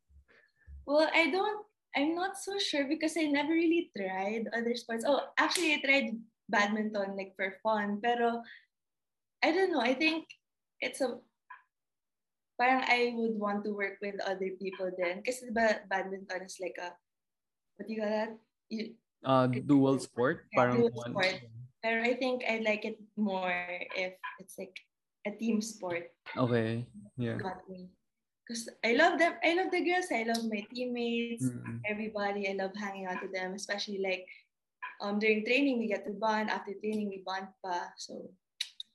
Well, 0.87 1.11
I 1.11 1.29
don't, 1.31 1.67
I'm 1.99 2.15
not 2.15 2.39
so 2.39 2.59
sure 2.63 2.87
because 2.87 3.19
I 3.19 3.27
never 3.27 3.51
really 3.51 3.91
tried 3.93 4.47
other 4.55 4.79
sports. 4.79 5.05
Oh, 5.07 5.27
actually, 5.37 5.75
I 5.75 5.83
tried 5.83 6.17
badminton 6.49 7.19
like 7.19 7.35
for 7.35 7.59
fun, 7.63 7.99
pero 7.99 8.47
I 9.43 9.51
don't 9.51 9.75
know. 9.75 9.83
I 9.83 9.95
think 9.95 10.31
it's 10.81 11.03
a 11.03 11.19
parang 12.59 12.83
I 12.89 13.13
would 13.17 13.37
want 13.39 13.65
to 13.65 13.73
work 13.73 14.01
with 14.01 14.17
other 14.25 14.51
people 14.61 14.91
then. 14.97 15.23
Kasi 15.23 15.53
ba, 15.53 15.85
badminton 15.89 16.45
is 16.49 16.57
like 16.61 16.77
a, 16.81 16.93
what 17.77 17.87
do 17.89 17.93
you 17.95 18.01
call 18.03 18.11
that? 18.11 18.33
You, 18.69 18.97
Uh, 19.27 19.49
dual 19.49 19.99
sport? 19.99 20.47
Yeah, 20.53 20.57
Parang 20.61 20.77
dual 20.87 20.93
one. 20.95 21.11
sport. 21.17 21.35
pero 21.83 21.99
I 22.03 22.15
think 22.15 22.43
I 22.47 22.63
like 22.63 22.85
it 22.85 22.99
more 23.19 23.51
if 23.97 24.15
it's 24.39 24.55
like 24.59 24.75
a 25.27 25.31
team 25.35 25.59
sport. 25.63 26.11
Okay. 26.37 26.87
Yeah. 27.19 27.39
Got 27.39 27.63
me. 27.67 27.91
Because 28.47 28.71
I 28.87 28.95
love 28.95 29.19
them. 29.19 29.35
I 29.43 29.55
love 29.59 29.75
the 29.75 29.83
girls. 29.83 30.07
I 30.15 30.23
love 30.27 30.47
my 30.47 30.63
teammates. 30.71 31.43
Mm. 31.47 31.83
everybody. 31.87 32.47
I 32.47 32.55
love 32.55 32.71
hanging 32.79 33.07
out 33.11 33.19
with 33.19 33.35
them, 33.35 33.55
especially 33.59 33.99
like 33.99 34.27
um 35.03 35.19
during 35.19 35.43
training 35.43 35.79
we 35.83 35.91
get 35.91 36.07
to 36.07 36.15
bond. 36.15 36.51
After 36.51 36.75
training 36.79 37.11
we 37.11 37.23
bond 37.27 37.51
pa. 37.63 37.91
So 37.99 38.31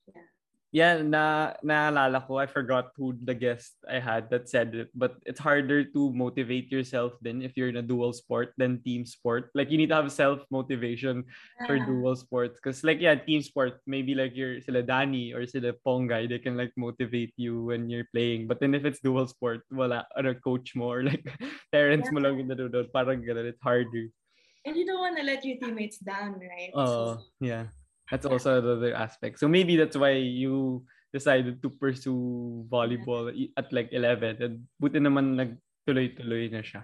Yeah, 0.08 0.28
na 0.74 1.54
naalala 1.60 2.24
ko, 2.26 2.40
I 2.40 2.48
forgot 2.48 2.96
who 2.96 3.16
the 3.20 3.36
guest 3.36 3.76
I 3.84 4.00
had 4.00 4.32
that 4.32 4.48
said 4.48 4.74
it, 4.76 4.90
but 4.96 5.20
it's 5.28 5.40
harder 5.40 5.84
to 5.84 6.02
motivate 6.16 6.72
yourself 6.72 7.14
then 7.22 7.44
if 7.44 7.60
you're 7.60 7.68
in 7.68 7.78
a 7.78 7.84
dual 7.84 8.14
sport 8.14 8.56
than 8.58 8.80
team 8.84 9.06
sport. 9.06 9.52
Like 9.54 9.70
you 9.70 9.78
need 9.78 9.92
to 9.92 10.00
have 10.00 10.12
self-motivation 10.12 11.28
for 11.68 11.76
ah, 11.76 11.86
dual 11.86 12.16
sports. 12.16 12.56
Because 12.56 12.84
like 12.84 13.04
yeah, 13.04 13.16
team 13.16 13.44
sport, 13.44 13.84
maybe 13.86 14.16
like 14.16 14.32
you're 14.36 14.62
sila 14.62 14.84
Dani 14.84 15.36
or 15.36 15.46
sila 15.46 15.76
Pongay, 15.86 16.30
they 16.30 16.40
can 16.40 16.56
like 16.56 16.72
motivate 16.80 17.36
you 17.36 17.68
when 17.68 17.90
you're 17.90 18.08
playing. 18.16 18.48
But 18.48 18.60
then 18.64 18.74
if 18.74 18.88
it's 18.88 19.04
dual 19.04 19.28
sport, 19.28 19.68
wala, 19.72 20.08
ano, 20.16 20.34
coach 20.40 20.72
mo 20.76 20.88
or 20.88 21.04
like 21.04 21.28
parents 21.76 22.12
mo 22.12 22.24
lang 22.24 22.40
yung 22.40 22.48
parang 22.96 23.24
ganun, 23.28 23.52
it's 23.52 23.62
harder. 23.62 24.08
and 24.66 24.76
you 24.78 24.86
don't 24.86 25.00
want 25.00 25.18
to 25.18 25.24
let 25.24 25.44
your 25.44 25.58
teammates 25.58 25.98
down, 25.98 26.40
right? 26.40 26.72
Oh, 26.74 27.18
So, 27.18 27.22
yeah. 27.40 27.66
That's 28.12 28.28
also 28.28 28.60
another 28.60 28.94
aspect. 28.94 29.40
So 29.40 29.48
maybe 29.48 29.80
that's 29.80 29.96
why 29.96 30.20
you 30.20 30.84
decided 31.16 31.64
to 31.64 31.70
pursue 31.72 32.68
volleyball 32.68 33.32
at 33.58 33.72
like 33.72 33.90
11 33.92 34.44
and 34.44 34.68
buti 34.80 35.00
naman 35.00 35.40
nagtuloy-tuloy 35.40 36.52
na 36.52 36.64
siya. 36.64 36.84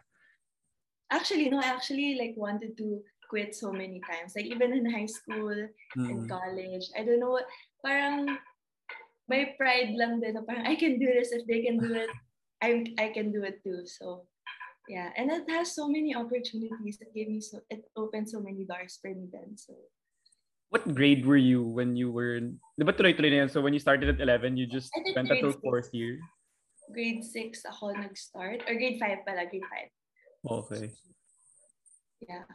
actually, 1.12 1.50
no, 1.50 1.60
I 1.60 1.68
actually 1.72 2.16
like 2.20 2.36
wanted 2.36 2.76
to 2.78 3.02
quit 3.30 3.56
so 3.56 3.72
many 3.72 4.02
times. 4.04 4.34
Like 4.36 4.46
even 4.46 4.74
in 4.74 4.90
high 4.90 5.08
school 5.08 5.56
and 5.96 6.20
Mm. 6.24 6.28
college. 6.28 6.86
I 6.96 7.04
don't 7.04 7.20
know 7.20 7.32
what 7.40 7.48
parang 7.84 8.40
my 9.28 9.56
pride 9.60 9.96
lang 9.96 10.20
din 10.24 10.36
na 10.40 10.44
parang 10.44 10.68
I 10.68 10.76
can 10.76 11.00
do 11.00 11.08
this 11.08 11.32
if 11.36 11.44
they 11.48 11.64
can 11.68 11.80
do 11.80 11.92
it. 11.96 12.12
I 12.64 12.88
I 12.98 13.12
can 13.12 13.32
do 13.32 13.44
it 13.44 13.64
too. 13.64 13.84
So 13.86 14.28
yeah, 14.88 15.12
and 15.20 15.32
it 15.32 15.48
has 15.52 15.76
so 15.76 15.92
many 15.92 16.16
opportunities. 16.16 17.00
It 17.04 17.12
gave 17.12 17.28
me 17.28 17.44
so 17.44 17.60
it 17.68 17.84
opened 17.96 18.32
so 18.32 18.40
many 18.40 18.64
doors 18.64 18.96
for 19.00 19.12
me 19.12 19.28
then. 19.28 19.60
So 19.60 19.76
What 20.70 20.84
grade 20.96 21.26
were 21.26 21.40
you 21.40 21.64
when 21.64 21.96
you 21.96 22.12
were, 22.12 22.40
di 22.42 22.84
ba 22.84 22.92
tuloy-tuloy 22.92 23.32
na 23.32 23.48
yan? 23.48 23.50
So 23.50 23.64
when 23.64 23.72
you 23.72 23.80
started 23.80 24.12
at 24.12 24.20
11, 24.20 24.58
you 24.60 24.68
just 24.68 24.92
went 25.16 25.32
until 25.32 25.56
grade 25.56 25.56
six. 25.56 25.64
fourth 25.64 25.90
year? 25.96 26.20
Grade 26.92 27.24
6 27.24 27.64
ako 27.72 27.92
nag-start. 27.96 28.64
Or 28.68 28.74
grade 28.76 29.00
5 29.00 29.28
pala, 29.28 29.48
grade 29.48 29.64
5. 29.64 30.68
Okay. 30.68 30.92
Yeah. 32.24 32.48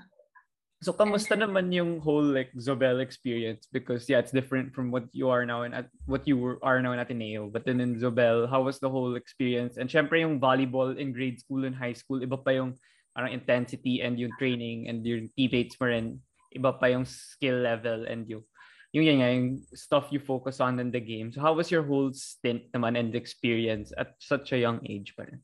So 0.82 0.90
kamusta 0.90 1.38
naman 1.38 1.70
yung 1.70 2.02
whole 2.02 2.26
like 2.26 2.50
Zobel 2.58 2.98
experience? 2.98 3.68
Because 3.70 4.08
yeah, 4.10 4.18
it's 4.18 4.34
different 4.34 4.74
from 4.74 4.90
what 4.90 5.06
you 5.14 5.30
are 5.30 5.46
now 5.46 5.62
and 5.62 5.72
at 5.72 5.86
what 6.10 6.26
you 6.26 6.36
were, 6.36 6.58
are 6.60 6.82
now 6.82 6.90
in 6.90 6.98
Ateneo. 6.98 7.46
But 7.46 7.64
then 7.64 7.78
in 7.78 8.00
Zobel, 8.02 8.50
how 8.50 8.66
was 8.66 8.80
the 8.80 8.90
whole 8.90 9.14
experience? 9.14 9.78
And 9.78 9.88
syempre 9.88 10.18
yung 10.20 10.40
volleyball 10.40 10.98
in 10.98 11.14
grade 11.14 11.38
school 11.38 11.64
and 11.64 11.76
high 11.76 11.94
school, 11.94 12.18
iba 12.18 12.34
pa 12.34 12.50
yung 12.50 12.74
parang 13.14 13.30
intensity 13.30 14.02
and 14.02 14.18
yung 14.18 14.34
training 14.40 14.88
and 14.88 15.06
yung 15.06 15.30
teammates 15.38 15.78
mo 15.78 15.86
rin. 15.86 16.18
Iba 16.52 16.76
pa 16.78 16.86
yung 16.92 17.04
skill 17.04 17.60
level 17.64 18.06
and 18.06 18.28
yung 18.28 18.44
yung 18.92 19.04
yun 19.08 19.18
nga, 19.24 19.30
yung 19.32 19.48
stuff 19.72 20.12
you 20.12 20.20
focus 20.20 20.60
on 20.60 20.76
in 20.76 20.92
the 20.92 21.00
game. 21.00 21.32
So 21.32 21.40
how 21.40 21.56
was 21.56 21.72
your 21.72 21.82
whole 21.82 22.12
stint 22.12 22.68
naman 22.76 23.00
and 23.00 23.16
experience 23.16 23.90
at 23.96 24.20
such 24.20 24.52
a 24.52 24.60
young 24.60 24.84
age 24.84 25.16
pa 25.16 25.24
rin? 25.24 25.40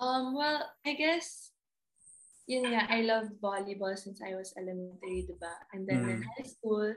Um, 0.00 0.32
well, 0.34 0.64
I 0.82 0.96
guess, 0.96 1.52
yun 2.48 2.72
nga, 2.72 2.88
I 2.88 3.04
loved 3.04 3.36
volleyball 3.40 3.92
since 3.96 4.24
I 4.24 4.32
was 4.34 4.56
elementary, 4.56 5.28
diba? 5.28 5.54
And 5.76 5.84
then 5.84 6.08
in 6.08 6.18
Mm. 6.18 6.28
high 6.34 6.48
school, 6.48 6.88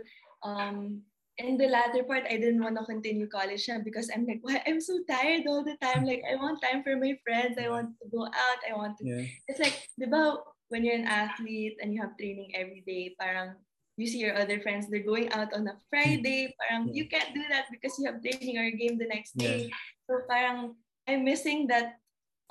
um, 0.42 1.04
in 1.38 1.60
the 1.60 1.70
latter 1.70 2.02
part, 2.02 2.26
I 2.26 2.42
didn't 2.42 2.64
want 2.64 2.80
to 2.82 2.88
continue 2.88 3.30
college 3.30 3.68
na 3.70 3.84
because 3.84 4.10
I'm 4.10 4.26
like, 4.26 4.42
why? 4.42 4.64
I'm 4.66 4.82
so 4.82 5.04
tired 5.06 5.46
all 5.46 5.62
the 5.62 5.78
time. 5.78 6.08
Like, 6.08 6.26
I 6.26 6.34
want 6.40 6.64
time 6.64 6.82
for 6.82 6.98
my 6.98 7.14
friends. 7.22 7.62
I 7.62 7.70
want 7.70 7.94
to 8.02 8.06
go 8.10 8.26
out. 8.26 8.60
I 8.66 8.74
want 8.74 8.98
to 8.98 9.06
Yeah. 9.06 9.28
it's 9.46 9.62
like, 9.62 9.78
di 10.00 10.10
ba, 10.10 10.42
when 10.70 10.84
you're 10.84 11.00
an 11.00 11.08
athlete 11.08 11.80
and 11.82 11.94
you 11.94 12.02
have 12.02 12.18
training 12.18 12.52
every 12.56 12.84
day, 12.86 13.16
parang 13.20 13.56
you 13.98 14.06
see 14.06 14.20
your 14.22 14.38
other 14.38 14.62
friends, 14.62 14.88
they're 14.88 15.02
going 15.06 15.32
out 15.34 15.52
on 15.54 15.68
a 15.68 15.76
Friday, 15.90 16.54
parang 16.62 16.92
Yeah. 16.94 17.02
you 17.02 17.06
can't 17.10 17.34
do 17.34 17.44
that 17.50 17.66
because 17.74 17.98
you 17.98 18.06
have 18.06 18.22
training 18.22 18.58
or 18.62 18.70
game 18.72 18.98
the 19.02 19.10
next 19.10 19.34
Yeah. 19.36 19.48
day. 19.48 19.62
So 20.06 20.22
parang 20.30 20.78
I'm 21.08 21.24
missing 21.26 21.68
that 21.72 21.98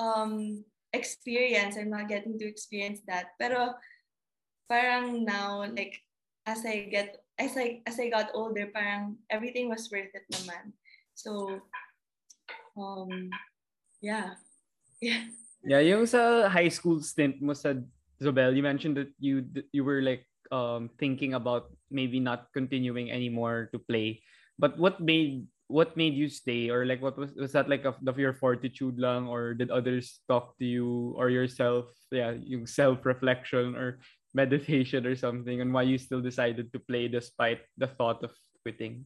um 0.01 0.65
experience. 0.93 1.77
I'm 1.77 1.93
not 1.93 2.09
getting 2.09 2.41
to 2.41 2.47
experience 2.49 3.05
that. 3.07 3.37
Pero 3.39 3.77
parang 4.67 5.23
now, 5.23 5.63
like 5.69 6.03
as 6.49 6.65
I 6.67 6.89
get 6.91 7.21
as 7.39 7.55
I 7.55 7.85
as 7.87 8.01
I 8.01 8.09
got 8.09 8.33
older, 8.35 8.67
parang 8.73 9.21
everything 9.31 9.69
was 9.69 9.87
worth 9.93 10.11
it 10.17 10.27
naman. 10.33 10.73
So 11.15 11.63
um 12.75 13.31
yeah. 14.03 14.41
Yeah. 15.01 15.31
Yeah, 15.67 15.83
yung 15.83 16.07
sa 16.07 16.47
high 16.47 16.71
school 16.71 17.03
stint 17.03 17.43
mo 17.43 17.51
sa 17.51 17.75
Zobel, 18.23 18.57
you 18.57 18.63
mentioned 18.63 18.97
that 18.97 19.13
you 19.21 19.45
you 19.73 19.85
were 19.85 20.01
like 20.01 20.25
um 20.55 20.89
thinking 20.97 21.35
about 21.35 21.69
maybe 21.91 22.21
not 22.21 22.49
continuing 22.55 23.11
anymore 23.11 23.69
to 23.73 23.79
play. 23.79 24.23
But 24.59 24.79
what 24.79 25.01
made 25.01 25.45
what 25.69 25.97
made 25.97 26.15
you 26.15 26.29
stay? 26.29 26.71
Or 26.71 26.87
like 26.87 27.03
what 27.03 27.19
was 27.19 27.37
was 27.37 27.53
that 27.53 27.69
like 27.69 27.85
of, 27.85 28.01
of 28.07 28.19
your 28.19 28.33
fortitude 28.33 28.97
lang? 28.97 29.29
Or 29.29 29.53
did 29.53 29.71
others 29.71 30.21
talk 30.29 30.57
to 30.59 30.65
you? 30.65 31.13
Or 31.19 31.29
yourself 31.29 31.93
yeah 32.09 32.33
yung 32.33 32.65
self 32.65 33.05
reflection 33.05 33.77
or 33.77 34.01
meditation 34.33 35.05
or 35.05 35.15
something? 35.15 35.61
And 35.61 35.75
why 35.75 35.85
you 35.85 35.99
still 35.99 36.25
decided 36.25 36.73
to 36.73 36.81
play 36.81 37.09
despite 37.09 37.61
the 37.77 37.91
thought 37.91 38.25
of 38.25 38.33
quitting? 38.65 39.05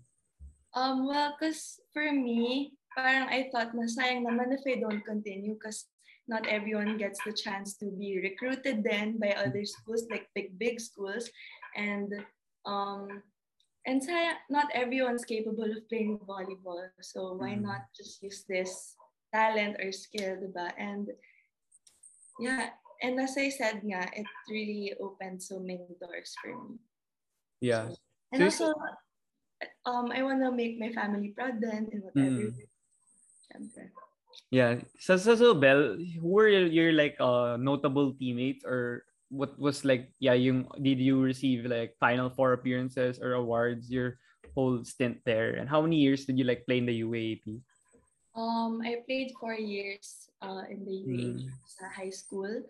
Um, 0.70 1.10
well, 1.10 1.34
because 1.34 1.82
for 1.90 2.06
me, 2.14 2.78
parang 2.94 3.26
I 3.26 3.50
thought 3.50 3.74
na 3.74 3.90
sayang 3.90 4.22
naman 4.22 4.54
if 4.54 4.62
I 4.62 4.78
don't 4.78 5.02
continue 5.02 5.58
because 5.58 5.89
not 6.30 6.46
everyone 6.46 6.94
gets 6.94 7.18
the 7.26 7.34
chance 7.34 7.74
to 7.82 7.90
be 7.90 8.22
recruited 8.22 8.86
then 8.86 9.18
by 9.18 9.34
other 9.34 9.66
schools, 9.66 10.06
like 10.06 10.30
big, 10.30 10.54
big 10.62 10.78
schools. 10.78 11.26
And 11.74 12.14
um, 12.64 13.22
and 13.82 13.98
not 14.46 14.70
everyone's 14.70 15.24
capable 15.26 15.66
of 15.66 15.82
playing 15.90 16.22
volleyball. 16.22 16.86
So 17.02 17.34
why 17.34 17.58
Mm. 17.58 17.66
not 17.66 17.90
just 17.96 18.22
use 18.22 18.46
this 18.46 18.94
talent 19.34 19.82
or 19.82 19.90
skill, 19.90 20.38
diba? 20.38 20.70
And 20.78 21.10
yeah, 22.38 22.70
and 23.02 23.18
as 23.18 23.34
I 23.34 23.48
said 23.50 23.82
nga, 23.82 24.06
it 24.14 24.28
really 24.46 24.94
opened 25.00 25.42
so 25.42 25.58
many 25.58 25.88
doors 25.98 26.36
for 26.38 26.54
me. 26.54 26.78
yeah 27.60 27.90
And 28.30 28.46
So 28.52 28.70
also, 28.70 28.78
um, 29.88 30.12
I 30.14 30.22
want 30.22 30.44
to 30.44 30.52
make 30.52 30.78
my 30.78 30.92
family 30.92 31.34
proud 31.34 31.58
then 31.58 31.90
in 31.90 32.04
whatever. 32.06 32.52
Mm. 32.52 32.54
Yeah. 34.50 34.82
so, 34.98 35.16
so 35.16 35.36
Zobel, 35.36 35.98
who 36.18 36.28
were 36.28 36.48
your, 36.48 36.66
your 36.66 36.92
like 36.92 37.16
uh 37.20 37.56
notable 37.58 38.12
teammates 38.14 38.64
or 38.64 39.04
what 39.30 39.54
was 39.58 39.84
like 39.84 40.10
yeah, 40.18 40.34
yung 40.34 40.66
did 40.82 40.98
you 40.98 41.22
receive 41.22 41.64
like 41.64 41.94
final 42.00 42.30
four 42.30 42.52
appearances 42.52 43.18
or 43.22 43.34
awards 43.34 43.90
your 43.90 44.18
whole 44.54 44.82
stint 44.84 45.22
there? 45.24 45.54
And 45.54 45.68
how 45.68 45.80
many 45.80 45.96
years 45.96 46.24
did 46.26 46.38
you 46.38 46.44
like 46.44 46.66
play 46.66 46.78
in 46.78 46.86
the 46.86 47.02
UAAP? 47.02 47.62
Um, 48.34 48.82
I 48.84 49.02
played 49.06 49.34
four 49.38 49.54
years 49.54 50.30
uh, 50.42 50.62
in 50.70 50.86
the 50.86 50.96
UAAP 51.06 51.46
Mm. 51.46 51.94
high 51.94 52.14
school. 52.14 52.62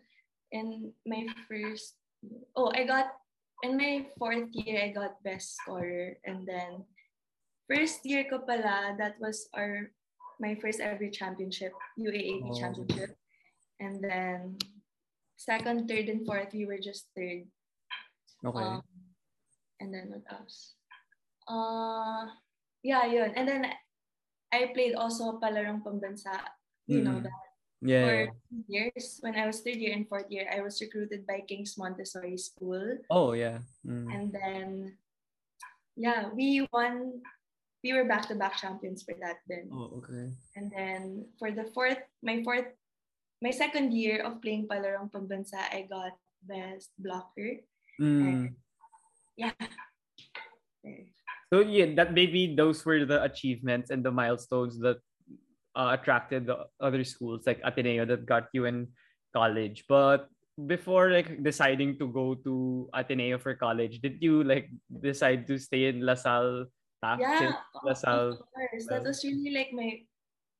And 0.52 0.92
my 1.06 1.26
first, 1.46 1.94
oh, 2.56 2.72
I 2.74 2.84
got, 2.84 3.14
in 3.62 3.76
my 3.76 4.06
fourth 4.18 4.50
year, 4.52 4.82
I 4.82 4.90
got 4.90 5.22
best 5.22 5.56
scorer. 5.60 6.16
And 6.24 6.46
then, 6.46 6.82
first 7.68 8.02
year 8.02 8.26
ko 8.26 8.42
pala, 8.42 8.96
that 8.98 9.20
was 9.20 9.46
our, 9.54 9.92
my 10.40 10.56
first 10.56 10.80
ever 10.80 11.06
championship, 11.12 11.72
UAAP 12.00 12.48
Oh. 12.50 12.56
championship. 12.58 13.12
And 13.78 14.00
then, 14.00 14.56
second, 15.36 15.86
third, 15.88 16.08
and 16.08 16.24
fourth, 16.26 16.52
we 16.52 16.64
were 16.66 16.80
just 16.80 17.08
third. 17.14 17.44
Okay. 18.44 18.64
Um, 18.64 18.82
and 19.80 19.92
then 19.92 20.08
what 20.10 20.24
else? 20.32 20.74
Uh, 21.48 22.28
yeah, 22.82 23.04
yun. 23.04 23.32
And 23.36 23.46
then 23.48 23.62
I 24.52 24.72
played 24.72 24.96
also 24.96 25.36
palarong 25.38 25.84
pambansa. 25.84 26.36
You 26.88 27.04
know 27.04 27.20
Mm. 27.20 27.28
that 27.28 27.40
yeah. 27.84 28.04
for 28.04 28.14
yeah. 28.16 28.32
years. 28.66 29.20
When 29.22 29.36
I 29.36 29.46
was 29.46 29.60
third 29.60 29.76
year 29.78 29.94
and 29.94 30.08
fourth 30.08 30.26
year, 30.32 30.48
I 30.50 30.60
was 30.64 30.80
recruited 30.80 31.22
by 31.28 31.44
King's 31.46 31.76
Montessori 31.78 32.36
School. 32.40 32.98
Oh 33.12 33.32
yeah. 33.32 33.60
Mm. 33.86 34.08
And 34.10 34.26
then, 34.32 34.96
yeah, 35.96 36.32
we 36.32 36.66
won. 36.72 37.20
We 37.82 37.96
were 37.96 38.04
back-to-back 38.04 38.60
champions 38.60 39.02
for 39.02 39.16
that 39.24 39.40
then. 39.48 39.72
Oh 39.72 40.04
okay. 40.04 40.28
And 40.56 40.68
then 40.68 41.24
for 41.38 41.50
the 41.50 41.64
fourth, 41.72 41.98
my 42.22 42.44
fourth, 42.44 42.68
my 43.40 43.50
second 43.50 43.96
year 43.96 44.20
of 44.20 44.42
playing 44.42 44.68
palarong 44.68 45.08
pambansa, 45.08 45.64
I 45.72 45.88
got 45.88 46.12
best 46.44 46.92
blocker. 47.00 47.64
Mm. 48.00 48.52
Yeah. 49.36 49.56
So 51.52 51.64
yeah, 51.64 51.96
that 51.96 52.12
maybe 52.12 52.54
those 52.54 52.84
were 52.84 53.04
the 53.04 53.24
achievements 53.24 53.90
and 53.90 54.04
the 54.04 54.12
milestones 54.12 54.78
that 54.80 55.00
uh, 55.74 55.96
attracted 55.98 56.46
the 56.46 56.68
other 56.80 57.02
schools 57.04 57.46
like 57.46 57.60
Ateneo 57.64 58.04
that 58.04 58.26
got 58.26 58.52
you 58.52 58.66
in 58.66 58.88
college. 59.32 59.84
But 59.88 60.28
before 60.66 61.10
like 61.10 61.42
deciding 61.42 61.98
to 61.98 62.06
go 62.12 62.34
to 62.44 62.90
Ateneo 62.92 63.38
for 63.38 63.54
college, 63.54 64.00
did 64.00 64.20
you 64.20 64.44
like 64.44 64.68
decide 65.00 65.46
to 65.48 65.58
stay 65.58 65.88
in 65.88 66.04
La 66.04 66.14
Salle? 66.14 66.66
Taft 67.02 67.20
Yeah, 67.20 67.38
since 67.40 68.04
of- 68.04 68.38
course. 68.52 68.84
That 68.88 69.02
was 69.04 69.24
really 69.24 69.50
like 69.56 69.72
my, 69.72 70.04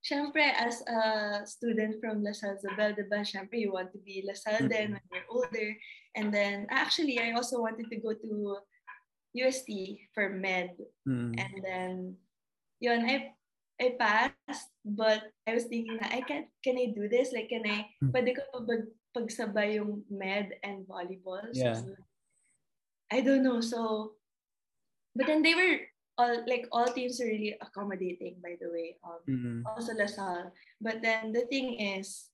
syempre 0.01 0.41
as 0.57 0.81
a 0.89 1.45
student 1.45 2.01
from 2.01 2.25
La 2.25 2.33
Salle 2.33 2.57
Zabel, 2.57 2.97
diba, 2.97 3.21
syempre 3.21 3.61
you 3.61 3.73
want 3.73 3.93
to 3.93 3.99
be 4.01 4.25
La 4.25 4.33
Salle 4.35 4.69
then 4.69 4.97
when 4.97 5.05
you're 5.13 5.29
older. 5.29 5.77
And 6.17 6.33
then 6.33 6.67
actually, 6.73 7.21
I 7.21 7.33
also 7.37 7.61
wanted 7.61 7.87
to 7.93 7.97
go 8.01 8.15
to 8.17 8.57
UST 9.37 9.69
for 10.15 10.29
med. 10.31 10.75
Mm. 11.07 11.37
And 11.39 11.55
then, 11.63 11.93
yun, 12.81 13.05
I, 13.05 13.31
I 13.81 13.95
passed, 14.01 14.69
but 14.85 15.31
I 15.47 15.55
was 15.55 15.65
thinking 15.69 15.97
na, 16.01 16.09
I 16.11 16.21
can, 16.23 16.49
can 16.65 16.77
I 16.81 16.91
do 16.97 17.07
this? 17.09 17.33
Like, 17.33 17.49
can 17.53 17.63
I, 17.69 17.87
Hmm. 18.01 18.11
pwede 18.11 18.35
ko 18.37 18.43
pa 18.51 18.61
bag, 18.65 18.83
pagsabay 19.15 19.77
yung 19.79 20.03
med 20.11 20.57
and 20.65 20.83
volleyball? 20.89 21.45
So, 21.53 21.61
Yeah. 21.63 21.81
I 23.13 23.21
don't 23.21 23.43
know. 23.43 23.61
So, 23.61 24.15
but 25.15 25.27
then 25.27 25.43
they 25.43 25.55
were 25.55 25.79
all, 26.21 26.45
like, 26.45 26.69
all 26.69 26.85
teams 26.93 27.17
are 27.25 27.33
really 27.33 27.57
accommodating, 27.65 28.37
by 28.45 28.61
the 28.61 28.69
way. 28.69 29.01
Um, 29.01 29.25
Mm. 29.25 29.65
also 29.65 29.97
La 29.97 30.05
Salle. 30.05 30.53
But 30.85 31.01
then 31.01 31.33
the 31.33 31.49
thing 31.49 31.81
is, 31.81 32.29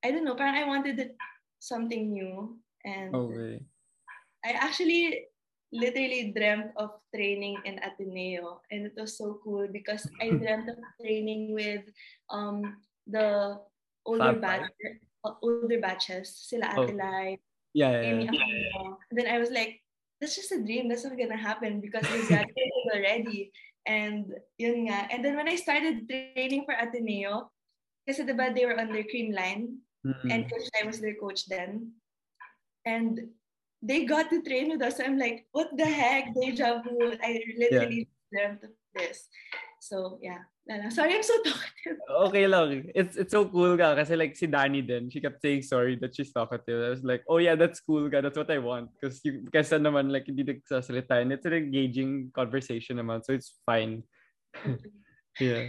I 0.00 0.08
don't 0.12 0.24
know, 0.24 0.36
parang 0.36 0.56
I 0.56 0.64
wanted 0.64 1.12
something 1.60 2.12
new. 2.12 2.56
And 2.84 3.12
Okay. 3.12 3.60
I 4.44 4.50
actually 4.56 5.28
literally 5.72 6.32
dreamt 6.32 6.72
of 6.80 6.96
training 7.12 7.60
in 7.68 7.80
Ateneo. 7.84 8.60
And 8.72 8.88
it 8.88 8.96
was 8.96 9.16
so 9.20 9.40
cool 9.44 9.68
because 9.68 10.08
I 10.20 10.32
dreamt 10.40 10.68
of 10.72 10.80
training 11.00 11.52
with 11.52 11.84
um 12.32 12.80
the 13.04 13.60
older 14.08 14.36
batch, 14.40 14.68
uh, 15.24 15.36
older 15.44 15.80
batches, 15.80 16.32
sila 16.32 16.72
Oh. 16.76 16.88
Ate 16.88 17.40
Yeah, 17.74 17.90
yeah, 17.90 18.06
Amy 18.16 18.24
yeah. 18.30 18.92
And 19.10 19.16
then 19.18 19.28
I 19.28 19.40
was 19.40 19.50
like, 19.52 19.83
that's 20.20 20.36
just 20.36 20.52
a 20.52 20.62
dream. 20.62 20.88
That's 20.88 21.04
not 21.04 21.18
gonna 21.18 21.36
happen 21.36 21.80
because 21.80 22.04
we 22.10 22.26
graduated 22.26 22.84
already. 22.94 23.52
And 23.86 24.32
yun 24.56 24.88
nga. 24.88 25.08
And 25.12 25.24
then 25.24 25.36
when 25.36 25.48
I 25.48 25.56
started 25.56 26.08
training 26.08 26.64
for 26.64 26.72
Ateneo, 26.72 27.52
kasi 28.08 28.24
diba 28.24 28.54
they 28.54 28.64
were 28.64 28.78
on 28.78 28.92
their 28.92 29.04
Creamline, 29.04 29.80
Mm. 30.04 30.28
and 30.28 30.42
Coach 30.52 30.68
I 30.76 30.84
was 30.84 31.00
their 31.00 31.16
coach 31.16 31.48
then. 31.48 31.96
And 32.84 33.32
they 33.80 34.04
got 34.04 34.28
to 34.28 34.44
train 34.44 34.68
with 34.68 34.84
us. 34.84 35.00
I'm 35.00 35.16
like, 35.16 35.48
what 35.52 35.72
the 35.76 35.88
heck, 35.88 36.36
deja 36.36 36.84
vu. 36.84 37.16
I 37.24 37.40
literally 37.56 38.08
dreamt 38.28 38.60
of 38.64 38.76
this. 38.92 39.28
So 39.80 40.20
yeah. 40.20 40.44
Lala. 40.64 40.90
Sorry, 40.90 41.14
I'm 41.14 41.22
so 41.22 41.36
talkative. 41.44 42.00
Okay 42.24 42.46
lang. 42.48 42.88
It's 42.96 43.20
it's 43.20 43.32
so 43.36 43.44
cool 43.44 43.76
ka 43.76 43.92
kasi 43.92 44.16
like 44.16 44.32
si 44.32 44.48
Danny 44.48 44.80
din, 44.80 45.12
she 45.12 45.20
kept 45.20 45.44
saying 45.44 45.60
sorry 45.60 46.00
that 46.00 46.16
she's 46.16 46.32
talkative. 46.32 46.80
I 46.80 46.90
was 46.96 47.04
like, 47.04 47.20
oh 47.28 47.36
yeah, 47.36 47.52
that's 47.52 47.84
cool 47.84 48.08
ka. 48.08 48.24
That's 48.24 48.40
what 48.40 48.48
I 48.48 48.64
want. 48.64 48.88
Because 48.96 49.20
you, 49.28 49.44
kasi 49.52 49.76
naman 49.76 50.08
like 50.08 50.24
hindi 50.24 50.40
nagsasalita 50.40 51.20
and 51.20 51.36
it's 51.36 51.44
an 51.44 51.52
engaging 51.52 52.32
conversation 52.32 52.96
naman. 52.96 53.20
So 53.20 53.36
it's 53.36 53.60
fine. 53.68 54.08
yeah. 55.40 55.68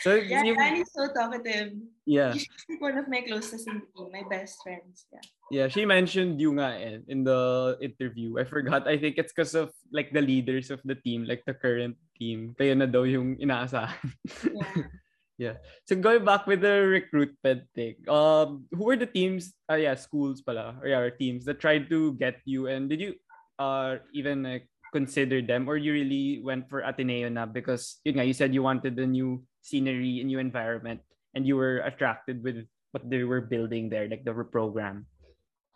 So 0.00 0.14
Yeah, 0.16 0.44
you, 0.44 0.56
Danny's 0.56 0.92
so 0.92 1.08
talkative. 1.12 1.76
yeah. 2.06 2.32
She's 2.32 2.48
like 2.68 2.80
one 2.80 2.96
of 2.98 3.08
my 3.08 3.20
closest 3.22 3.68
in 3.68 3.80
the 3.80 3.88
team, 3.96 4.08
my 4.12 4.24
best 4.28 4.62
friends. 4.62 5.06
Yeah. 5.12 5.24
Yeah, 5.50 5.66
she 5.66 5.82
mentioned 5.84 6.38
you 6.40 6.54
nga 6.54 6.78
eh, 6.78 6.98
in 7.10 7.26
the 7.26 7.74
interview. 7.82 8.38
I 8.38 8.44
forgot. 8.46 8.86
I 8.86 8.96
think 8.96 9.18
it's 9.18 9.34
because 9.34 9.58
of 9.58 9.74
like 9.90 10.14
the 10.14 10.22
leaders 10.22 10.70
of 10.70 10.78
the 10.86 10.94
team, 10.94 11.26
like 11.26 11.42
the 11.42 11.54
current 11.58 11.98
team. 12.14 12.54
Kaya 12.54 12.78
na 12.78 12.86
daw 12.86 13.02
yung 13.02 13.34
inaasahan. 13.36 13.98
Yeah. 15.40 15.56
So 15.88 15.96
going 15.96 16.28
back 16.28 16.44
with 16.44 16.60
the 16.60 16.84
recruitment 16.84 17.64
thing, 17.72 17.96
um, 18.12 18.68
who 18.76 18.84
were 18.84 19.00
the 19.00 19.08
teams? 19.08 19.56
Uh, 19.64 19.80
yeah, 19.80 19.96
schools 19.96 20.44
pala, 20.44 20.76
or 20.84 20.92
yeah, 20.92 21.00
or 21.00 21.08
teams 21.08 21.48
that 21.48 21.56
tried 21.64 21.88
to 21.88 22.12
get 22.20 22.44
you, 22.44 22.68
and 22.68 22.92
did 22.92 23.00
you 23.00 23.16
uh 23.56 24.04
even 24.12 24.44
like 24.44 24.68
consider 24.92 25.40
them, 25.40 25.64
or 25.64 25.80
you 25.80 25.96
really 25.96 26.44
went 26.44 26.68
for 26.68 26.84
Ateneo 26.84 27.32
na 27.32 27.48
because 27.48 28.04
yun 28.04 28.20
nga, 28.20 28.28
you 28.28 28.36
said 28.36 28.52
you 28.52 28.60
wanted 28.60 29.00
the 29.00 29.08
new 29.08 29.40
scenery, 29.62 30.20
a 30.20 30.24
new 30.24 30.38
environment, 30.38 31.00
and 31.34 31.46
you 31.46 31.56
were 31.56 31.78
attracted 31.84 32.42
with 32.42 32.66
what 32.92 33.08
they 33.08 33.22
were 33.24 33.40
building 33.40 33.88
there, 33.88 34.08
like 34.08 34.24
the 34.24 34.34
program. 34.34 35.06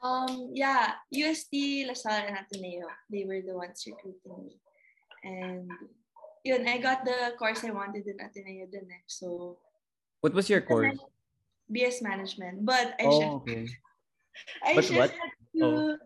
Um, 0.03 0.53
yeah, 0.53 1.01
UST, 1.11 1.89
LaSalle, 1.89 2.29
and 2.29 2.37
Ateneo, 2.37 2.85
they 3.09 3.25
were 3.25 3.41
the 3.41 3.57
ones 3.57 3.81
recruiting 3.87 4.37
me. 4.45 4.61
And 5.25 5.71
yun, 6.45 6.69
I 6.69 6.77
got 6.77 7.05
the 7.05 7.33
course 7.39 7.65
I 7.65 7.71
wanted 7.73 8.05
in 8.05 8.21
Ateneo 8.21 8.69
din 8.69 8.85
eh. 8.93 9.01
So, 9.07 9.57
What 10.21 10.35
was 10.35 10.51
your 10.51 10.61
course? 10.61 10.99
BS 11.73 12.03
management. 12.03 12.65
But 12.69 12.93
I 13.01 13.05
Oh, 13.09 13.41
shifted, 13.41 13.65
okay. 13.65 13.73
I 14.61 14.75
but 14.77 14.85
what? 14.93 15.11
shifted 15.11 15.61
to 15.61 15.97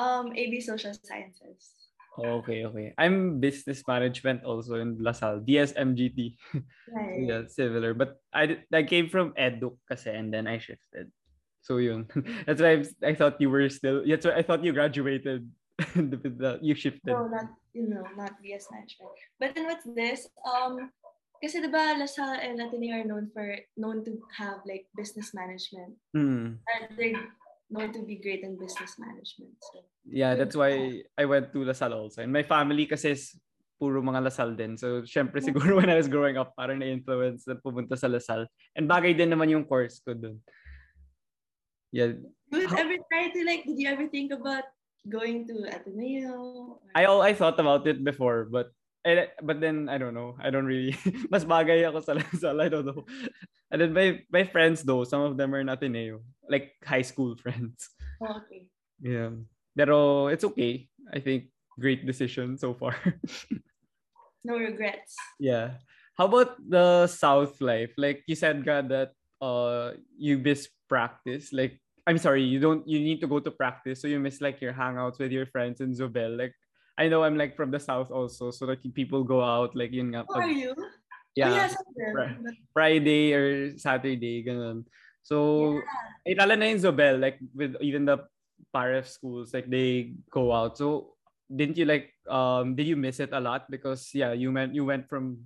um, 0.00 0.32
AB 0.32 0.60
Social 0.64 0.94
Sciences. 0.96 1.85
Okay, 2.18 2.64
okay. 2.64 2.94
I'm 2.96 3.40
business 3.40 3.84
management 3.86 4.44
also 4.44 4.80
in 4.80 4.96
LaSalle, 5.00 5.40
DSMGT. 5.44 6.36
Right. 6.86 7.26
yeah, 7.26 7.42
similar. 7.50 7.92
But 7.92 8.22
I 8.32 8.62
I 8.72 8.86
came 8.86 9.10
from 9.10 9.34
Eduk 9.34 9.76
kasi 9.90 10.14
and 10.14 10.32
then 10.32 10.46
I 10.46 10.62
shifted. 10.62 11.10
So 11.66 11.82
yun. 11.82 12.06
That's 12.46 12.62
why 12.62 12.78
I, 12.78 13.10
I 13.10 13.14
thought 13.18 13.42
you 13.42 13.50
were 13.50 13.66
still. 13.68 14.06
That's 14.06 14.24
why 14.24 14.38
I 14.38 14.42
thought 14.46 14.62
you 14.62 14.72
graduated. 14.72 15.50
you 16.62 16.74
shifted. 16.78 17.12
No, 17.12 17.26
not, 17.26 17.50
you 17.74 17.90
know, 17.90 18.06
not 18.16 18.38
BS 18.40 18.70
management. 18.70 19.12
But 19.36 19.52
then 19.52 19.66
what's 19.66 19.84
this? 19.84 20.30
Um, 20.46 20.94
kasi 21.42 21.60
diba 21.60 22.00
LaSalle 22.00 22.40
and 22.40 22.62
Ateneo 22.62 22.96
are 22.96 23.04
known 23.04 23.28
for, 23.34 23.44
known 23.76 24.00
to 24.06 24.16
have 24.38 24.64
like 24.64 24.88
business 24.96 25.34
management. 25.36 25.98
Hmm. 26.16 26.62
Uh, 26.64 26.86
they're 26.96 27.18
known 27.70 27.90
to 27.92 28.02
be 28.06 28.16
great 28.16 28.42
in 28.46 28.58
business 28.58 28.94
management. 28.98 29.54
So, 29.72 29.82
Yeah, 30.06 30.34
that's 30.38 30.54
why 30.54 31.02
I 31.18 31.24
went 31.26 31.50
to 31.52 31.64
LaSalle 31.66 31.94
also. 31.94 32.22
And 32.22 32.30
my 32.32 32.42
family 32.46 32.86
kasi 32.86 33.10
is 33.18 33.34
puro 33.78 34.00
mga 34.00 34.22
LaSalle 34.30 34.54
din. 34.54 34.78
So, 34.78 35.02
syempre 35.02 35.42
siguro 35.42 35.76
when 35.82 35.90
I 35.90 35.98
was 35.98 36.06
growing 36.08 36.38
up, 36.38 36.54
parang 36.54 36.78
na-influence 36.78 37.44
na 37.50 37.58
pumunta 37.58 37.98
sa 37.98 38.06
LaSalle. 38.06 38.46
And 38.78 38.86
bagay 38.86 39.16
din 39.18 39.34
naman 39.34 39.50
yung 39.50 39.66
course 39.66 39.98
ko 39.98 40.14
dun. 40.14 40.38
Yeah, 41.90 42.18
Did 42.52 42.70
How- 42.70 42.78
ever 42.78 42.96
try 43.10 43.30
to 43.34 43.40
like? 43.42 43.66
Did 43.66 43.78
you 43.78 43.88
ever 43.90 44.06
think 44.06 44.30
about 44.30 44.64
going 45.10 45.46
to 45.50 45.66
Ateneo? 45.70 46.78
or- 46.78 46.94
I 46.94 47.06
I 47.06 47.32
thought 47.34 47.58
about 47.58 47.86
it 47.90 48.02
before, 48.06 48.46
but 48.46 48.70
I, 49.06 49.28
but 49.40 49.62
then 49.62 49.88
I 49.88 49.98
don't 49.98 50.14
know. 50.14 50.34
I 50.42 50.50
don't 50.50 50.66
really 50.66 50.98
mas 51.30 51.46
bagay 51.46 51.86
ako 51.86 52.02
sa 52.02 52.12
La 52.18 52.26
Salle. 52.34 52.66
I 52.66 52.68
don't 52.68 52.86
know. 52.86 53.06
And 53.70 53.78
then 53.78 53.94
my 53.94 54.18
my 54.34 54.42
friends 54.42 54.82
though, 54.82 55.06
some 55.06 55.22
of 55.22 55.38
them 55.38 55.54
are 55.54 55.62
in 55.62 55.70
Ateneo, 55.70 56.26
like 56.50 56.74
high 56.82 57.06
school 57.06 57.38
friends. 57.42 57.86
Oh, 58.18 58.42
okay. 58.42 58.66
Yeah. 58.98 59.30
Pero 59.78 60.26
it's 60.26 60.42
okay. 60.50 60.90
I 61.14 61.22
think 61.22 61.54
great 61.78 62.02
decision 62.02 62.58
so 62.58 62.74
far. 62.74 62.98
No 64.44 64.58
regrets. 64.58 65.14
yeah. 65.38 65.78
How 66.16 66.26
about 66.26 66.56
the 66.62 67.06
South 67.06 67.60
life? 67.60 67.92
Like 67.98 68.24
you 68.26 68.34
said, 68.34 68.64
God, 68.64 68.88
that 68.88 69.12
uh 69.42 70.00
you 70.16 70.38
miss 70.40 70.66
practice. 70.88 71.52
Like 71.52 71.76
I'm 72.06 72.16
sorry, 72.18 72.42
you 72.42 72.58
don't 72.58 72.86
you 72.88 72.98
need 73.02 73.20
to 73.20 73.28
go 73.28 73.38
to 73.42 73.50
practice, 73.50 74.00
so 74.00 74.08
you 74.08 74.18
miss 74.18 74.40
like 74.40 74.62
your 74.62 74.72
hangouts 74.72 75.18
with 75.18 75.30
your 75.34 75.44
friends 75.44 75.82
in 75.84 75.92
Zobel. 75.92 76.38
Like 76.38 76.54
I 76.96 77.08
know 77.08 77.22
I'm 77.22 77.36
like 77.36 77.56
from 77.56 77.70
the 77.70 77.80
South 77.80 78.10
also, 78.10 78.50
so 78.50 78.64
like 78.66 78.80
people 78.96 79.22
go 79.22 79.44
out 79.44 79.76
like 79.76 79.92
yun 79.92 80.16
nga, 80.16 80.24
Who 80.28 80.40
are 80.40 80.48
you? 80.48 80.72
yeah, 81.36 81.52
Oh, 81.52 81.56
yeah, 81.56 81.68
something. 81.68 82.12
Right. 82.16 82.36
But 82.40 82.54
Friday 82.72 83.36
or 83.36 83.76
Saturday, 83.76 84.40
ganun. 84.40 84.88
So, 85.20 85.80
eh, 86.24 86.32
lalo 86.38 86.54
na 86.56 86.72
yung 86.72 86.80
Zobel, 86.80 87.20
like 87.20 87.36
with 87.52 87.76
even 87.84 88.06
the 88.08 88.24
PAREF 88.72 89.04
schools, 89.10 89.52
like 89.52 89.68
they 89.68 90.16
go 90.30 90.54
out. 90.54 90.78
So, 90.78 91.18
didn't 91.52 91.76
you 91.76 91.84
like, 91.84 92.14
um, 92.30 92.72
did 92.74 92.86
you 92.88 92.96
miss 92.96 93.20
it 93.20 93.30
a 93.36 93.40
lot? 93.40 93.68
Because 93.68 94.08
yeah, 94.14 94.32
you 94.32 94.48
went, 94.54 94.72
you 94.74 94.84
went 94.86 95.10
from 95.10 95.44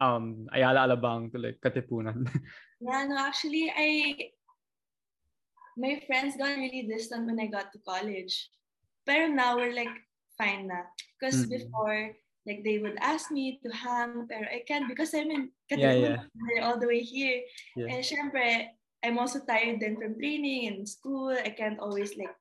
um 0.00 0.46
Ayala 0.54 0.86
Alabang 0.86 1.30
to 1.32 1.38
like 1.38 1.58
Katipunan. 1.62 2.26
Yeah, 2.82 3.06
no, 3.06 3.14
actually, 3.14 3.70
I 3.70 4.34
my 5.78 6.02
friends 6.06 6.34
got 6.34 6.58
really 6.58 6.82
distant 6.82 7.26
when 7.30 7.38
I 7.38 7.46
got 7.46 7.70
to 7.72 7.78
college. 7.86 8.50
But 9.06 9.30
now 9.30 9.54
we're 9.56 9.74
like 9.74 9.90
fine 10.38 10.66
na. 10.68 10.88
Because 11.18 11.46
Mm. 11.46 11.50
before, 11.50 12.00
like 12.46 12.64
they 12.66 12.78
would 12.82 12.98
ask 12.98 13.30
me 13.30 13.60
to 13.62 13.70
hang, 13.70 14.26
pero 14.26 14.46
I 14.50 14.66
can't 14.66 14.88
because 14.90 15.14
I'm 15.14 15.30
in 15.30 15.50
Yeah, 15.70 15.94
Katipunan, 15.94 16.26
yeah. 16.56 16.62
all 16.66 16.78
the 16.78 16.88
way 16.90 17.00
here. 17.00 17.42
Yeah. 17.78 17.94
And 17.94 18.00
syempre, 18.02 18.74
I'm 19.02 19.18
also 19.18 19.40
tired 19.42 19.78
then 19.80 19.96
from 19.98 20.18
training 20.18 20.66
and 20.70 20.82
school. 20.88 21.30
I 21.34 21.50
can't 21.54 21.78
always 21.78 22.14
like 22.18 22.34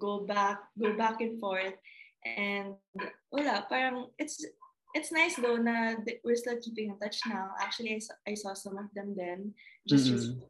go 0.00 0.24
back, 0.24 0.60
go 0.76 0.96
back 0.96 1.20
and 1.20 1.36
forth. 1.40 1.76
And 2.24 2.74
wala, 3.30 3.64
parang 3.70 4.10
it's 4.18 4.40
it's 4.96 5.12
nice 5.12 5.36
though 5.36 5.60
na 5.60 6.00
we're 6.24 6.40
still 6.40 6.56
keeping 6.58 6.90
in 6.90 6.98
touch 6.98 7.20
now. 7.28 7.52
Actually, 7.60 7.94
I 7.96 8.00
saw, 8.00 8.14
I 8.26 8.34
saw 8.34 8.52
some 8.56 8.76
of 8.80 8.88
them 8.96 9.12
then 9.14 9.52
just 9.84 10.08
Mm-mm. 10.08 10.16
recently. 10.16 10.48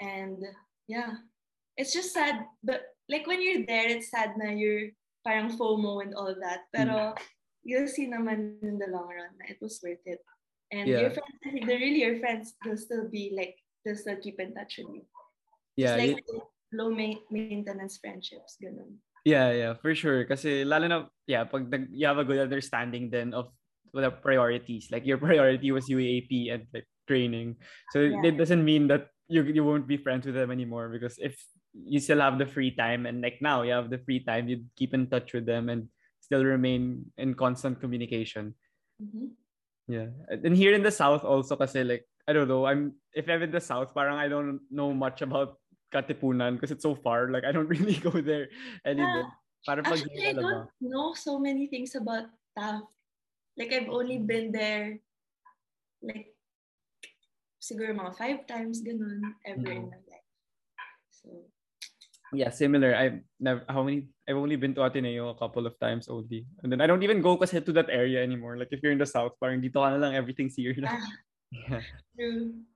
And 0.00 0.38
yeah, 0.86 1.20
it's 1.76 1.92
just 1.92 2.14
sad. 2.14 2.46
But 2.62 2.94
like 3.10 3.26
when 3.26 3.42
you're 3.42 3.66
there, 3.66 3.90
it's 3.90 4.10
sad 4.14 4.38
na 4.38 4.54
you're 4.54 4.94
parang 5.26 5.50
FOMO 5.50 6.06
and 6.06 6.14
all 6.14 6.30
that. 6.30 6.70
Pero 6.70 7.10
hmm. 7.10 7.18
you'll 7.66 7.90
see 7.90 8.06
naman 8.06 8.62
in 8.62 8.78
the 8.78 8.86
long 8.86 9.10
run 9.10 9.34
na 9.42 9.50
it 9.50 9.58
was 9.58 9.82
worth 9.82 10.06
it. 10.06 10.22
And 10.70 10.86
Yeah. 10.86 11.10
your 11.10 11.12
friends, 11.14 11.34
they're 11.66 11.82
really 11.82 12.06
your 12.06 12.18
friends. 12.22 12.54
They'll 12.62 12.78
still 12.78 13.10
be 13.10 13.34
like, 13.34 13.58
they'll 13.82 13.98
still 13.98 14.18
keep 14.22 14.38
in 14.38 14.54
touch 14.54 14.78
with 14.78 15.02
you. 15.02 15.04
yeah, 15.76 15.98
it's 16.00 16.16
like 16.16 16.46
low 16.72 16.88
maintenance 16.90 17.98
friendships. 17.98 18.56
Ganun. 18.62 19.02
yeah, 19.26 19.50
yeah, 19.52 19.72
for 19.74 19.92
sure. 19.92 20.24
Kasi 20.24 20.62
lalo 20.62 20.86
na, 20.86 20.98
yeah, 21.26 21.44
pag 21.44 21.68
you 21.90 22.06
have 22.06 22.22
a 22.22 22.24
good 22.24 22.38
understanding 22.38 23.10
then 23.10 23.34
of 23.34 23.50
the 23.92 24.10
priorities. 24.10 24.88
Like 24.90 25.04
your 25.04 25.18
priority 25.26 25.74
was 25.74 25.90
UAAP 25.90 26.54
and 26.54 26.62
like 26.72 26.86
training. 27.10 27.58
So 27.90 28.02
Yeah. 28.02 28.32
it 28.32 28.38
doesn't 28.38 28.64
mean 28.64 28.88
that 28.88 29.10
you 29.26 29.42
you 29.42 29.66
won't 29.66 29.90
be 29.90 29.98
friends 29.98 30.26
with 30.26 30.38
them 30.38 30.54
anymore 30.54 30.88
because 30.88 31.18
if 31.18 31.34
you 31.84 32.00
still 32.00 32.20
have 32.20 32.38
the 32.38 32.46
free 32.46 32.72
time 32.72 33.04
and 33.04 33.20
like 33.20 33.40
now 33.40 33.62
you 33.62 33.72
have 33.72 33.90
the 33.90 33.98
free 33.98 34.20
time, 34.20 34.48
you 34.48 34.64
keep 34.76 34.94
in 34.94 35.06
touch 35.08 35.32
with 35.32 35.44
them 35.44 35.68
and 35.68 35.88
still 36.20 36.44
remain 36.44 37.04
in 37.18 37.34
constant 37.34 37.80
communication. 37.80 38.54
Mhm. 39.02 39.36
Yeah. 39.86 40.10
And 40.28 40.56
here 40.56 40.74
in 40.74 40.82
the 40.82 40.90
South 40.90 41.22
also 41.22 41.54
kasi 41.54 41.84
like, 41.84 42.08
I 42.26 42.32
don't 42.32 42.48
know, 42.48 42.66
I'm, 42.66 42.98
if 43.14 43.28
I'm 43.28 43.42
in 43.42 43.52
the 43.52 43.60
South, 43.60 43.94
parang 43.94 44.18
I 44.18 44.26
don't 44.26 44.60
know 44.70 44.92
much 44.92 45.22
about 45.22 45.60
Katipunan 45.94 46.54
because 46.54 46.72
it's 46.72 46.82
so 46.82 46.96
far. 46.96 47.30
Like 47.30 47.44
I 47.44 47.52
don't 47.52 47.68
really 47.74 48.00
go 48.00 48.10
there 48.10 48.48
anymore. 48.84 49.30
Para 49.66 49.82
Actually, 49.82 50.22
I 50.22 50.32
don't 50.32 50.70
know 50.80 51.14
so 51.14 51.38
many 51.38 51.66
things 51.66 51.94
about 51.94 52.30
Taft. 52.56 52.86
Like, 53.58 53.72
I've 53.72 53.88
only 53.88 54.18
been 54.18 54.52
there, 54.52 55.00
like, 56.04 56.36
siguro 57.56 57.96
mga 57.96 58.12
five 58.14 58.40
times, 58.46 58.84
ganun, 58.84 59.32
ever 59.48 59.72
in 59.72 59.88
Mhm. 59.88 59.90
my 59.90 60.00
life. 60.06 60.28
So, 61.08 61.48
Yeah, 62.32 62.50
similar. 62.50 62.94
I've 62.94 63.22
never 63.38 63.62
how 63.68 63.82
many 63.86 64.10
I've 64.26 64.36
only 64.36 64.56
been 64.56 64.74
to 64.74 64.82
Ateneo 64.82 65.30
a 65.30 65.38
couple 65.38 65.66
of 65.66 65.78
times 65.78 66.08
only. 66.08 66.46
And 66.62 66.72
then 66.72 66.80
I 66.80 66.86
don't 66.86 67.02
even 67.06 67.22
go 67.22 67.36
kasi 67.38 67.60
to 67.62 67.72
that 67.78 67.86
area 67.90 68.22
anymore. 68.22 68.58
Like 68.58 68.74
if 68.74 68.82
you're 68.82 68.90
in 68.90 68.98
the 68.98 69.06
south, 69.06 69.38
parang 69.38 69.62
dito 69.62 69.78
ka 69.78 69.94
na 69.94 70.02
lang 70.02 70.18
everything's 70.18 70.58
here 70.58 70.74
na. 70.78 70.90
Ah. 70.90 71.06
Yeah. 71.54 71.82
true. 72.18 72.66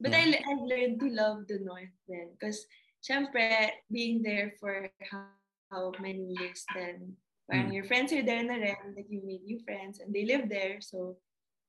But 0.00 0.16
Yeah. 0.16 0.40
I, 0.40 0.40
I've 0.48 0.64
learned 0.64 0.96
to 1.04 1.08
love 1.12 1.44
the 1.46 1.60
North 1.60 1.92
then. 2.08 2.32
Because, 2.32 2.64
syempre, 3.04 3.68
being 3.92 4.24
there 4.24 4.56
for 4.58 4.88
how, 5.12 5.28
how 5.70 5.92
many 6.00 6.32
years 6.40 6.64
then, 6.72 7.14
parang 7.44 7.68
Mm. 7.70 7.76
your 7.76 7.84
friends 7.84 8.10
are 8.16 8.24
there 8.24 8.40
na 8.42 8.56
rin, 8.56 8.96
like 8.96 9.06
you 9.12 9.20
meet 9.20 9.44
new 9.44 9.60
friends, 9.62 10.00
and 10.00 10.08
they 10.16 10.24
live 10.24 10.48
there, 10.48 10.80
so, 10.80 11.20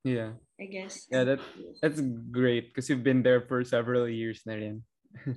Yeah. 0.07 0.39
I 0.55 0.71
guess. 0.71 1.05
Yeah, 1.11 1.27
that 1.27 1.43
that's 1.83 1.99
great 2.31 2.71
because 2.71 2.87
you've 2.87 3.03
been 3.03 3.21
there 3.25 3.43
for 3.43 3.65
several 3.67 4.07
years 4.07 4.41
na 4.47 4.55
rin. 4.55 4.87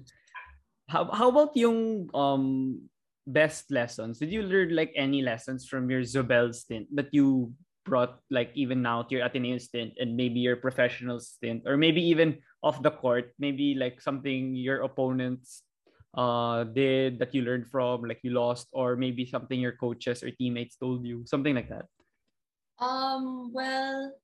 how 0.88 1.04
how 1.12 1.28
about 1.28 1.52
yung 1.54 2.08
um 2.16 2.80
best 3.28 3.70
lessons. 3.70 4.18
Did 4.18 4.32
you 4.32 4.42
learn 4.42 4.72
like 4.72 4.90
any 4.96 5.20
lessons 5.20 5.68
from 5.68 5.92
your 5.92 6.00
Zobel 6.00 6.54
stint 6.56 6.88
that 6.96 7.12
you 7.12 7.52
brought 7.84 8.20
like 8.32 8.50
even 8.56 8.80
now 8.80 9.04
to 9.04 9.14
your 9.16 9.24
Ateneo 9.24 9.60
stint 9.60 9.92
and 10.00 10.16
maybe 10.16 10.40
your 10.40 10.56
professional 10.56 11.20
stint 11.20 11.64
or 11.68 11.76
maybe 11.76 12.00
even 12.00 12.40
off 12.64 12.82
the 12.82 12.90
court, 12.90 13.36
maybe 13.38 13.76
like 13.76 14.00
something 14.00 14.56
your 14.56 14.82
opponents 14.82 15.62
uh 16.16 16.64
did 16.64 17.20
that 17.20 17.36
you 17.36 17.44
learned 17.44 17.68
from, 17.68 18.08
like 18.08 18.24
you 18.24 18.32
lost, 18.32 18.68
or 18.72 18.96
maybe 18.96 19.28
something 19.28 19.60
your 19.60 19.76
coaches 19.76 20.24
or 20.24 20.32
teammates 20.32 20.76
told 20.80 21.04
you, 21.04 21.22
something 21.28 21.54
like 21.54 21.68
that? 21.68 21.84
Um, 22.80 23.52
well, 23.52 24.14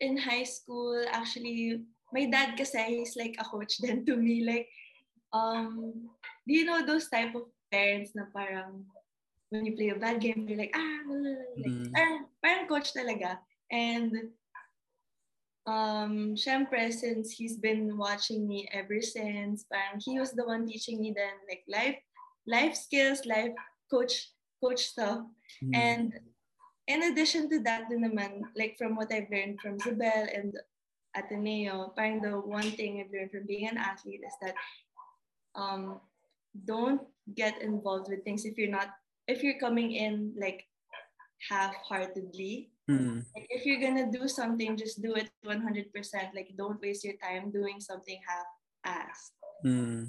in 0.00 0.18
high 0.18 0.44
school, 0.44 1.04
actually, 1.10 1.84
my 2.12 2.26
dad 2.26 2.56
kasi 2.58 3.00
he's 3.00 3.14
like 3.16 3.36
a 3.38 3.44
coach 3.44 3.78
then 3.82 4.04
to 4.06 4.16
me. 4.16 4.44
Like, 4.44 4.68
um, 5.36 6.08
do 6.46 6.52
you 6.54 6.64
know 6.64 6.80
those 6.86 7.08
type 7.12 7.34
of 7.36 7.44
parents 7.68 8.16
na 8.16 8.24
parang 8.32 8.88
when 9.50 9.64
you 9.64 9.76
play 9.76 9.90
a 9.90 9.98
bad 9.98 10.20
game, 10.20 10.46
you're 10.48 10.58
like, 10.58 10.74
ah, 10.74 11.00
like, 11.56 11.72
Mm. 11.72 11.92
parang, 11.94 12.20
parang 12.42 12.66
coach 12.66 12.90
talaga. 12.90 13.38
And 13.70 14.34
um, 15.66 16.34
syempre, 16.34 16.92
since 16.92 17.30
he's 17.30 17.58
been 17.58 17.96
watching 17.98 18.46
me 18.46 18.68
ever 18.72 19.00
since, 19.02 19.64
parang 19.70 20.02
he 20.02 20.18
was 20.18 20.32
the 20.32 20.46
one 20.46 20.66
teaching 20.66 21.00
me 21.00 21.14
then 21.14 21.34
like 21.50 21.62
life, 21.70 21.98
life 22.46 22.74
skills, 22.74 23.26
life 23.26 23.54
coach, 23.90 24.30
coach 24.62 24.94
stuff. 24.94 25.22
Mm. 25.62 25.74
And 25.74 26.06
in 26.86 27.02
addition 27.10 27.50
to 27.50 27.58
that 27.66 27.90
din 27.90 28.02
naman, 28.02 28.50
like 28.54 28.78
from 28.78 28.94
what 28.94 29.12
I've 29.12 29.30
learned 29.30 29.58
from 29.62 29.78
Zobel 29.78 30.26
and 30.30 30.54
Ateneo, 31.14 31.94
parang 31.94 32.22
the 32.22 32.38
one 32.38 32.70
thing 32.74 33.02
I've 33.02 33.10
learned 33.14 33.30
from 33.30 33.46
being 33.46 33.66
an 33.66 33.78
athlete 33.78 34.22
is 34.26 34.34
that 34.42 34.54
um, 35.56 36.00
don't 36.64 37.02
get 37.34 37.60
involved 37.60 38.08
with 38.08 38.22
things 38.24 38.44
if 38.44 38.56
you're 38.56 38.70
not, 38.70 38.88
if 39.26 39.42
you're 39.42 39.58
coming 39.58 39.92
in 39.92 40.32
like 40.38 40.64
half-heartedly. 41.48 42.70
Mm. 42.88 43.24
Like 43.34 43.46
if 43.50 43.66
you're 43.66 43.80
gonna 43.80 44.10
do 44.10 44.28
something, 44.28 44.76
just 44.76 45.02
do 45.02 45.14
it 45.14 45.30
100%. 45.44 45.90
Like 46.34 46.54
don't 46.56 46.80
waste 46.80 47.04
your 47.04 47.16
time 47.22 47.50
doing 47.50 47.80
something 47.80 48.20
half-assed. 48.22 49.34
Mm. 49.64 50.06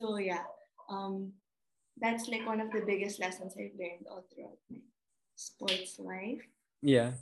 So 0.00 0.18
yeah, 0.18 0.42
um, 0.90 1.32
that's 2.00 2.28
like 2.28 2.46
one 2.46 2.60
of 2.60 2.72
the 2.72 2.82
biggest 2.84 3.20
lessons 3.20 3.54
I've 3.56 3.78
learned 3.78 4.06
all 4.10 4.24
throughout 4.34 4.58
my 4.70 4.78
sports 5.36 5.98
life. 5.98 6.42
Yeah. 6.82 7.12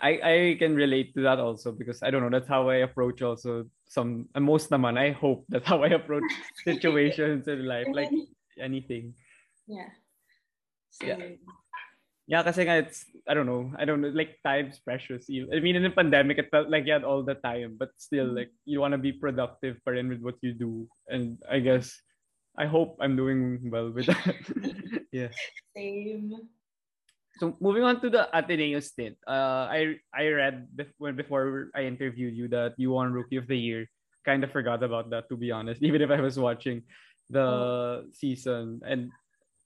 I, 0.00 0.10
I 0.22 0.56
can 0.58 0.74
relate 0.74 1.14
to 1.14 1.22
that 1.22 1.40
also 1.40 1.72
because 1.72 2.02
I 2.02 2.10
don't 2.10 2.22
know 2.22 2.30
that's 2.30 2.48
how 2.48 2.68
I 2.68 2.86
approach 2.86 3.22
also 3.22 3.66
some 3.92 4.24
and 4.32 4.40
most 4.48 4.72
naman 4.72 4.96
I 4.96 5.12
hope 5.12 5.44
that's 5.52 5.68
how 5.72 5.84
I 5.84 5.92
approach 5.92 6.24
situations 6.68 7.44
in 7.44 7.68
life 7.68 7.92
like 7.92 8.08
anything 8.56 9.12
yeah. 9.68 9.92
So, 10.88 11.04
Yeah. 11.08 11.20
yeah 12.26 12.42
kasi 12.46 12.64
nga 12.64 12.80
it's 12.80 13.04
I 13.28 13.36
don't 13.36 13.44
know 13.48 13.68
I 13.76 13.84
don't 13.84 14.00
know 14.00 14.08
like 14.12 14.40
time's 14.46 14.80
precious 14.80 15.28
I 15.28 15.60
mean 15.60 15.76
in 15.76 15.84
the 15.84 15.92
pandemic 15.92 16.40
it 16.40 16.48
felt 16.48 16.72
like 16.72 16.88
you 16.88 16.96
had 16.96 17.04
all 17.04 17.20
the 17.20 17.36
time 17.44 17.76
but 17.76 17.92
still 18.00 18.32
Mhm. 18.32 18.36
like 18.40 18.50
you 18.64 18.80
want 18.80 18.96
to 18.96 19.00
be 19.02 19.12
productive 19.12 19.76
pa 19.84 19.92
rin 19.92 20.08
with 20.08 20.24
what 20.24 20.40
you 20.40 20.56
do 20.56 20.88
and 21.12 21.36
I 21.44 21.60
guess 21.60 21.92
I 22.56 22.64
hope 22.68 22.96
I'm 23.00 23.16
doing 23.16 23.60
well 23.68 23.92
with 23.92 24.08
that 24.08 24.40
yeah 25.12 25.32
Same. 25.76 26.48
So 27.42 27.58
moving 27.58 27.82
on 27.82 27.98
to 28.06 28.08
the 28.08 28.30
Ateneo 28.30 28.78
stint, 28.78 29.18
uh, 29.26 29.66
I 29.66 29.98
I 30.14 30.30
read 30.30 30.70
before 30.78 31.10
before 31.10 31.74
I 31.74 31.90
interviewed 31.90 32.38
you 32.38 32.46
that 32.54 32.78
you 32.78 32.94
won 32.94 33.10
Rookie 33.10 33.34
of 33.34 33.50
the 33.50 33.58
Year. 33.58 33.90
Kind 34.22 34.46
of 34.46 34.54
forgot 34.54 34.78
about 34.86 35.10
that 35.10 35.26
to 35.26 35.34
be 35.34 35.50
honest, 35.50 35.82
even 35.88 36.06
if 36.06 36.14
I 36.14 36.22
was 36.22 36.38
watching 36.38 36.86
the 37.26 38.06
season 38.14 38.78
and 38.86 39.10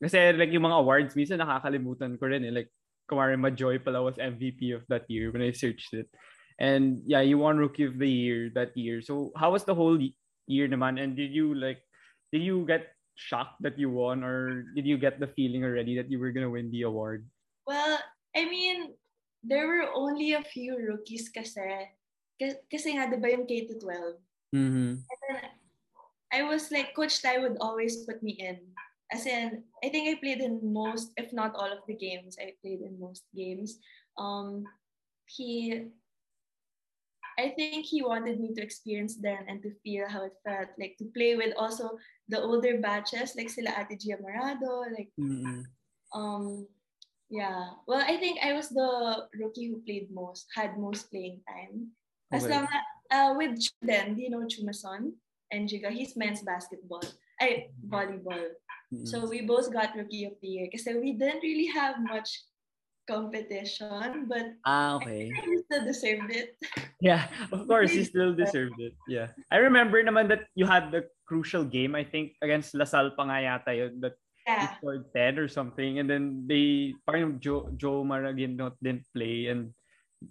kasi 0.01 0.33
like 0.33 0.57
yung 0.57 0.65
mga 0.65 0.81
awards 0.81 1.13
minsan 1.21 1.37
nakakalimutan 1.37 2.17
ko 2.17 2.33
rin 2.33 2.49
eh. 2.49 2.53
Like 2.65 2.73
Kumari 3.13 3.37
Majoy 3.37 3.77
pala 3.77 4.01
was 4.01 4.17
MVP 4.17 4.73
of 4.73 4.81
that 4.89 5.05
year 5.13 5.29
when 5.29 5.45
I 5.45 5.53
searched 5.53 5.93
it. 5.93 6.09
And 6.57 7.05
yeah, 7.05 7.21
you 7.21 7.37
won 7.37 7.61
Rookie 7.61 7.85
of 7.85 8.01
the 8.01 8.09
Year 8.09 8.49
that 8.57 8.73
year. 8.73 9.05
So 9.05 9.37
how 9.37 9.53
was 9.53 9.69
the 9.69 9.77
whole 9.77 10.01
year 10.49 10.65
naman? 10.65 10.97
And 10.97 11.13
did 11.13 11.29
you 11.29 11.53
like 11.53 11.85
did 12.33 12.41
you 12.41 12.65
get 12.65 12.89
shocked 13.21 13.61
that 13.69 13.77
you 13.77 13.93
won 13.93 14.25
or 14.25 14.65
did 14.73 14.89
you 14.89 14.97
get 14.97 15.21
the 15.21 15.29
feeling 15.37 15.61
already 15.61 16.01
that 16.01 16.09
you 16.09 16.17
were 16.17 16.33
gonna 16.33 16.49
win 16.49 16.73
the 16.73 16.89
award? 16.89 17.29
Well, 17.67 17.99
I 18.35 18.45
mean, 18.47 18.95
there 19.43 19.67
were 19.67 19.91
only 19.95 20.33
a 20.33 20.43
few 20.43 20.79
rookies 20.79 21.29
kasi. 21.29 21.91
Kasi, 22.71 22.95
nga, 22.95 23.11
di 23.11 23.19
ba 23.19 23.33
yung 23.35 23.47
K 23.47 23.67
to 23.67 23.75
12? 23.79 24.55
Mm-hmm. 24.55 24.93
And 25.03 25.21
then 25.27 25.39
I 26.33 26.43
was 26.47 26.71
like, 26.71 26.95
Coach 26.95 27.23
Tai 27.23 27.39
would 27.43 27.59
always 27.61 28.07
put 28.07 28.23
me 28.23 28.39
in. 28.39 28.61
As 29.11 29.27
in, 29.27 29.63
I 29.83 29.89
think 29.89 30.11
I 30.11 30.19
played 30.19 30.43
in 30.43 30.59
most, 30.63 31.13
if 31.17 31.33
not 31.33 31.55
all 31.55 31.71
of 31.71 31.83
the 31.87 31.95
games. 31.95 32.37
I 32.39 32.55
played 32.63 32.83
in 32.83 32.99
most 32.99 33.25
games. 33.35 33.79
Um, 34.19 34.67
he, 35.27 35.87
I 37.39 37.55
think 37.55 37.87
he 37.87 38.03
wanted 38.03 38.41
me 38.41 38.55
to 38.55 38.63
experience 38.63 39.17
them 39.17 39.47
and 39.47 39.63
to 39.63 39.71
feel 39.83 40.09
how 40.09 40.25
it 40.25 40.35
felt, 40.43 40.75
like 40.79 40.97
to 40.99 41.07
play 41.15 41.37
with 41.37 41.55
also 41.57 41.99
the 42.29 42.43
older 42.43 42.79
batches, 42.81 43.35
like 43.37 43.51
sila 43.51 43.71
Ate 43.79 43.99
Jia 43.99 44.19
Morado, 44.19 44.91
like 44.91 45.11
Mm-hmm. 45.21 45.63
um, 46.15 46.67
yeah. 47.31 47.77
Well, 47.87 48.03
I 48.03 48.17
think 48.17 48.39
I 48.43 48.53
was 48.53 48.69
the 48.69 49.27
rookie 49.35 49.69
who 49.69 49.83
played 49.83 50.11
most, 50.13 50.47
had 50.55 50.79
most 50.79 51.11
playing 51.11 51.41
time. 51.49 51.93
As 52.33 52.45
Okay. 52.45 52.55
long 52.55 52.67
uh, 53.11 53.35
with 53.37 53.59
Chuden, 53.59 54.17
do 54.17 54.23
you 54.23 54.31
know 54.31 54.47
Chumason 54.47 55.15
and 55.53 55.69
Jiga? 55.69 55.91
He's 55.91 56.17
men's 56.17 56.43
basketball, 56.43 57.03
I 57.41 57.71
volleyball. 57.87 58.55
So 59.05 59.27
we 59.27 59.43
both 59.43 59.73
got 59.73 59.99
rookie 59.99 60.25
of 60.25 60.39
the 60.39 60.47
year 60.47 60.69
because 60.71 60.87
we 60.87 61.13
didn't 61.19 61.43
really 61.43 61.67
have 61.75 61.99
much 61.99 62.31
competition, 63.07 64.27
but 64.31 64.55
ah, 64.67 64.95
okay. 64.99 65.31
we 65.47 65.63
still 65.67 65.85
deserved 65.87 66.31
it. 66.31 66.55
Yeah, 66.97 67.29
of 67.53 67.69
course, 67.69 67.93
he 67.93 68.09
still 68.09 68.33
deserved 68.33 68.81
it. 68.81 68.97
Yeah. 69.05 69.29
I 69.53 69.61
remember 69.61 70.01
naman 70.01 70.33
that 70.33 70.49
you 70.57 70.65
had 70.65 70.89
the 70.89 71.05
crucial 71.29 71.61
game, 71.61 71.93
I 71.93 72.09
think, 72.09 72.33
against 72.41 72.73
Lasal 72.73 73.13
pa 73.13 73.29
nga 73.29 73.37
yata 73.45 73.77
yun, 73.77 74.01
that 74.01 74.17
Yeah. 74.47 74.79
scored 74.79 75.11
10 75.13 75.39
or 75.43 75.49
something. 75.49 75.99
And 75.99 76.09
then 76.09 76.47
they, 76.47 76.95
parang 77.07 77.41
Joe, 77.41 77.67
Jho 77.77 78.07
Maraguinot 78.07 78.79
didn't 78.81 79.03
play 79.13 79.47
and 79.51 79.75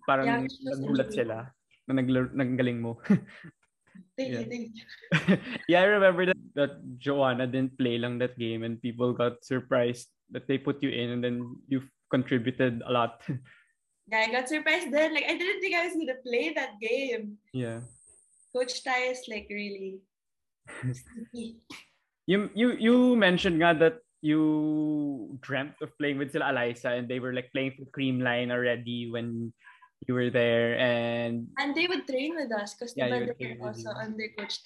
parang 0.08 0.26
Yeah, 0.28 0.72
nagulat 0.72 1.12
sila 1.12 1.52
na 1.88 1.92
naglar- 2.00 2.32
nanggaling 2.34 2.80
mo. 2.80 2.98
Thank 4.16 4.32
Yeah. 4.32 4.40
you, 4.40 4.48
thank 4.48 4.68
you. 4.72 4.84
yeah, 5.72 5.82
I 5.84 5.88
remember 6.00 6.26
that, 6.32 6.40
that 6.56 6.74
Joanna 6.98 7.48
didn't 7.48 7.76
play 7.78 8.00
lang 8.00 8.18
that 8.24 8.40
game 8.40 8.64
and 8.64 8.80
people 8.80 9.12
got 9.12 9.44
surprised 9.44 10.08
that 10.32 10.48
they 10.48 10.58
put 10.58 10.80
you 10.82 10.90
in 10.90 11.12
and 11.16 11.22
then 11.24 11.56
you 11.68 11.84
contributed 12.12 12.82
a 12.88 12.92
lot. 12.92 13.20
Yeah, 14.06 14.22
I 14.22 14.30
got 14.30 14.46
surprised 14.46 14.94
then. 14.94 15.18
Like 15.18 15.26
I 15.26 15.34
didn't 15.34 15.66
think 15.66 15.74
I 15.74 15.82
was 15.90 15.98
gonna 15.98 16.22
play 16.22 16.54
that 16.54 16.78
game. 16.78 17.42
yeah. 17.58 17.82
Coach 18.54 18.86
Tai 18.86 19.10
is 19.18 19.26
like 19.26 19.50
really. 19.50 19.98
You 22.30 22.50
you 22.54 22.74
you 22.78 22.96
mentioned 23.18 23.58
nga 23.62 23.74
that 23.82 24.05
you 24.26 25.38
dreamt 25.46 25.78
of 25.86 25.94
playing 26.02 26.18
with 26.18 26.34
sila 26.34 26.50
Eliza 26.50 26.98
and 26.98 27.06
they 27.06 27.22
were 27.22 27.30
like 27.30 27.54
playing 27.54 27.78
for 27.78 27.86
Creamline 27.94 28.50
already 28.50 29.06
when 29.14 29.54
you 30.10 30.18
were 30.18 30.34
there 30.34 30.74
and 30.82 31.46
And 31.62 31.78
they 31.78 31.86
would 31.86 32.10
train 32.10 32.34
with 32.34 32.50
us 32.50 32.74
because 32.74 32.98
Yeah, 32.98 33.10
they 33.10 33.22
were 33.22 33.70
also 33.70 33.94
under 33.94 34.26
Coach 34.34 34.66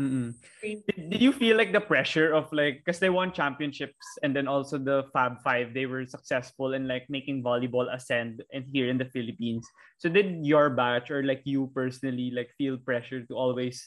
mm-mm. 0.00 0.32
Did, 0.64 1.12
did 1.12 1.20
you 1.20 1.32
feel 1.32 1.60
like 1.60 1.76
the 1.76 1.84
pressure 1.84 2.32
of 2.32 2.48
like 2.56 2.80
because 2.80 2.98
they 2.98 3.12
won 3.12 3.36
championships 3.36 4.06
and 4.24 4.32
then 4.32 4.48
also 4.48 4.80
the 4.80 5.04
Fab 5.12 5.44
Five 5.44 5.76
they 5.76 5.84
were 5.84 6.08
successful 6.08 6.72
in 6.72 6.88
like 6.88 7.04
making 7.12 7.44
volleyball 7.44 7.92
ascend 7.92 8.40
and 8.52 8.64
here 8.64 8.88
in 8.88 8.96
the 8.96 9.12
Philippines. 9.12 9.68
So 10.00 10.08
did 10.08 10.40
your 10.40 10.72
batch 10.72 11.12
or 11.12 11.20
like 11.20 11.44
you 11.44 11.68
personally 11.76 12.32
like 12.32 12.48
feel 12.56 12.80
pressure 12.80 13.20
to 13.28 13.34
always 13.36 13.84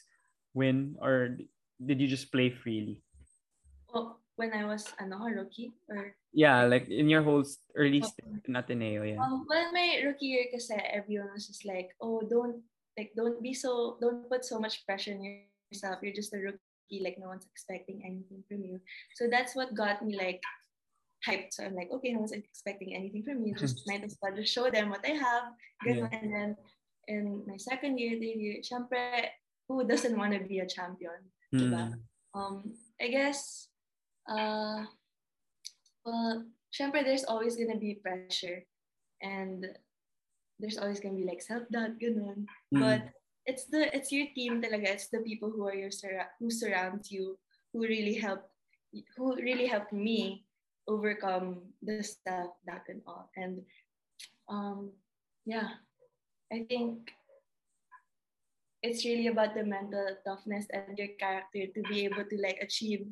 win 0.54 0.96
or 1.02 1.42
did 1.82 1.98
you 1.98 2.08
just 2.08 2.30
play 2.30 2.54
freely? 2.54 3.02
Oh, 3.94 4.18
when 4.36 4.54
I 4.54 4.66
was 4.66 4.90
ano, 5.00 5.22
a 5.26 5.32
rookie 5.32 5.74
or 5.90 6.16
Yeah, 6.34 6.66
like 6.66 6.90
in 6.90 7.10
your 7.10 7.22
whole 7.22 7.46
early 7.78 8.02
Oh. 8.02 8.10
stint 8.10 8.42
in 8.50 8.56
Ateneo, 8.58 9.04
yeah. 9.06 9.22
um, 9.22 9.46
well 9.46 9.70
my 9.72 10.02
rookie 10.06 10.34
year 10.34 10.50
kasi 10.50 10.74
everyone 10.90 11.30
was 11.34 11.46
just 11.46 11.66
like, 11.66 11.94
oh 12.02 12.26
don't 12.26 12.62
like 12.98 13.14
don't 13.14 13.38
be 13.42 13.54
so 13.54 13.98
don't 14.02 14.26
put 14.30 14.42
so 14.46 14.58
much 14.58 14.82
pressure 14.90 15.14
on 15.14 15.22
yourself. 15.70 16.02
You're 16.02 16.18
just 16.18 16.34
a 16.34 16.42
rookie, 16.42 17.02
like 17.06 17.22
no 17.22 17.30
one's 17.30 17.46
expecting 17.46 18.02
anything 18.02 18.42
from 18.50 18.66
you. 18.66 18.82
So 19.14 19.30
that's 19.30 19.54
what 19.54 19.78
got 19.78 20.02
me 20.02 20.18
like 20.18 20.42
hyped. 21.22 21.54
So 21.54 21.64
I'm 21.64 21.78
like, 21.78 21.94
okay, 21.94 22.12
no 22.14 22.26
one's 22.26 22.34
expecting 22.34 22.98
anything 22.98 23.24
from 23.24 23.42
me. 23.42 23.54
Just 23.58 23.88
might 23.88 24.04
as 24.04 24.18
well 24.22 24.36
just 24.36 24.52
show 24.52 24.68
them 24.70 24.90
what 24.92 25.06
I 25.08 25.16
have. 25.16 25.56
Yeah. 25.88 26.12
And 26.12 26.28
then 26.34 26.50
in 27.08 27.44
my 27.48 27.56
second 27.56 27.96
year, 27.98 28.20
year, 28.20 28.60
syempre, 28.60 29.32
who 29.70 29.88
doesn't 29.88 30.18
want 30.18 30.34
to 30.36 30.44
be 30.44 30.60
a 30.60 30.68
champion? 30.68 31.32
diba? 31.54 31.96
Mm. 31.96 32.00
um, 32.36 32.76
I 33.00 33.08
guess, 33.08 33.70
uh, 34.28 34.86
well, 36.06 36.46
syempre, 36.72 37.04
there's 37.04 37.26
always 37.26 37.56
gonna 37.56 37.80
be 37.80 38.00
pressure, 38.02 38.66
and 39.22 39.66
there's 40.60 40.78
always 40.78 41.00
gonna 41.00 41.16
be 41.16 41.28
like 41.28 41.42
self-doubt, 41.42 42.00
ganun. 42.00 42.46
Mm. 42.74 42.80
But 42.80 43.02
it's 43.46 43.66
the 43.66 43.92
it's 43.96 44.12
your 44.12 44.28
team 44.36 44.62
talaga. 44.62 44.96
It's 44.96 45.12
the 45.12 45.20
people 45.20 45.52
who 45.52 45.68
are 45.68 45.76
your 45.76 45.92
surra- 45.92 46.32
who 46.40 46.50
surround 46.50 47.12
you 47.12 47.38
who 47.74 47.84
really 47.84 48.16
help 48.16 48.48
who 49.18 49.36
really 49.36 49.66
helped 49.66 49.92
me 49.92 50.46
overcome 50.88 51.62
the 51.82 52.04
stuff 52.04 52.56
that 52.68 52.84
and 52.88 53.02
all. 53.08 53.30
And 53.36 53.64
um, 54.48 54.92
yeah, 55.46 55.80
I 56.52 56.66
think 56.70 57.12
it's 58.84 59.06
really 59.06 59.28
about 59.28 59.56
the 59.56 59.64
mental 59.64 60.16
toughness 60.28 60.68
and 60.72 60.98
your 60.98 61.16
character 61.20 61.72
to 61.74 61.82
be 61.88 62.06
able 62.06 62.26
to 62.28 62.38
like 62.38 62.60
achieve 62.62 63.08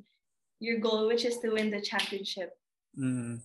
your 0.62 0.78
goal, 0.78 1.10
which 1.10 1.26
is 1.26 1.42
to 1.42 1.50
win 1.50 1.74
the 1.74 1.82
championship. 1.82 2.54
Mm. 2.94 3.42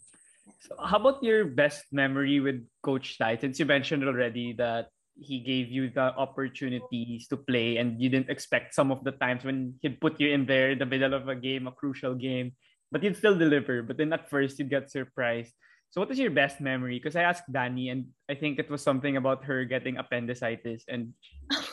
So 0.61 0.77
how 0.77 1.01
about 1.01 1.25
your 1.25 1.49
best 1.49 1.89
memory 1.91 2.39
with 2.39 2.61
Coach? 2.85 3.17
Since 3.17 3.59
you 3.59 3.65
mentioned 3.65 4.05
already 4.05 4.53
that 4.61 4.93
he 5.17 5.41
gave 5.41 5.73
you 5.73 5.89
the 5.89 6.13
opportunities 6.13 7.27
to 7.33 7.41
play 7.41 7.81
and 7.81 7.97
you 7.97 8.13
didn't 8.13 8.29
expect 8.29 8.77
some 8.77 8.93
of 8.93 9.03
the 9.03 9.17
times 9.17 9.45
when 9.49 9.75
he'd 9.81 10.01
put 10.01 10.21
you 10.21 10.29
in 10.29 10.45
there 10.45 10.77
in 10.77 10.79
the 10.79 10.85
middle 10.85 11.15
of 11.15 11.29
a 11.29 11.35
game, 11.35 11.67
a 11.67 11.73
crucial 11.73 12.15
game, 12.15 12.53
but 12.93 13.03
you'd 13.03 13.17
still 13.17 13.37
deliver. 13.37 13.83
But 13.83 13.97
then 13.97 14.13
at 14.13 14.29
first 14.29 14.59
you'd 14.59 14.69
get 14.69 14.91
surprised. 14.91 15.57
So 15.89 16.03
what 16.03 16.11
is 16.11 16.19
your 16.19 16.35
best 16.35 16.61
memory? 16.61 16.99
Because 17.01 17.17
I 17.17 17.23
asked 17.23 17.49
Danny 17.51 17.89
and 17.89 18.13
I 18.29 18.35
think 18.35 18.59
it 18.59 18.69
was 18.69 18.83
something 18.83 19.17
about 19.17 19.45
her 19.45 19.65
getting 19.65 19.97
appendicitis 19.97 20.85
and 20.85 21.15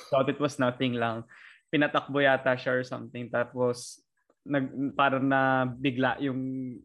thought 0.07 0.29
it 0.29 0.39
was 0.39 0.59
nothing 0.59 0.93
lang. 0.93 1.27
Pinatakbo 1.73 2.23
yata 2.23 2.55
siya 2.55 2.79
or 2.79 2.83
something. 2.85 3.27
Tapos 3.27 3.99
nag, 4.45 4.95
parang 4.95 5.27
na 5.27 5.65
bigla 5.65 6.19
yung 6.19 6.77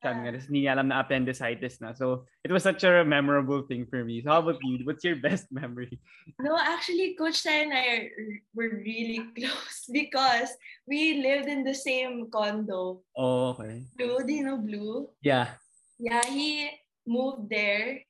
sabi 0.00 0.18
nga, 0.24 0.32
hindi 0.32 0.58
niya 0.64 0.76
alam 0.76 0.88
na 0.92 1.00
appendicitis 1.00 1.80
na. 1.80 1.96
So, 1.96 2.28
it 2.44 2.52
was 2.52 2.64
such 2.64 2.84
a 2.84 3.04
memorable 3.04 3.64
thing 3.64 3.88
for 3.88 4.04
me. 4.04 4.20
So, 4.20 4.30
how 4.32 4.44
about 4.44 4.60
you? 4.60 4.84
What's 4.84 5.04
your 5.04 5.16
best 5.16 5.48
memory? 5.52 6.00
No, 6.40 6.56
actually, 6.56 7.16
Coach 7.16 7.40
Sai 7.40 7.64
and 7.64 7.72
I 7.72 8.08
were 8.54 8.80
really 8.84 9.24
close 9.36 9.88
because 9.88 10.52
we 10.86 11.20
lived 11.24 11.48
in 11.48 11.64
the 11.64 11.74
same 11.74 12.28
condo. 12.28 13.00
Oh, 13.16 13.56
okay. 13.56 13.84
Blue, 13.96 14.20
do 14.24 14.32
you 14.32 14.44
know 14.44 14.58
Blue? 14.60 15.08
Yeah. 15.22 15.56
Yeah, 15.98 16.24
he 16.24 16.70
moved 17.06 17.48
there 17.48 18.00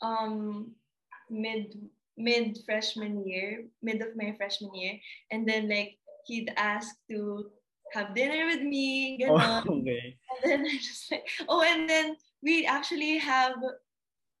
um 0.00 0.72
mid 1.28 1.76
mid 2.16 2.58
freshman 2.64 3.24
year, 3.28 3.64
mid 3.82 4.00
of 4.00 4.16
my 4.16 4.32
freshman 4.36 4.74
year. 4.74 5.00
And 5.30 5.48
then 5.48 5.68
like 5.68 5.96
he'd 6.24 6.52
ask 6.56 6.96
to 7.08 7.48
have 7.92 8.14
dinner 8.14 8.46
with 8.46 8.62
me, 8.62 9.18
ganon. 9.20 9.64
Oh, 9.66 9.74
okay. 9.80 10.16
And 10.30 10.52
then 10.52 10.66
I 10.66 10.76
just 10.78 11.10
like, 11.10 11.26
oh, 11.48 11.62
and 11.62 11.88
then 11.88 12.16
we 12.42 12.66
actually 12.66 13.18
have 13.18 13.54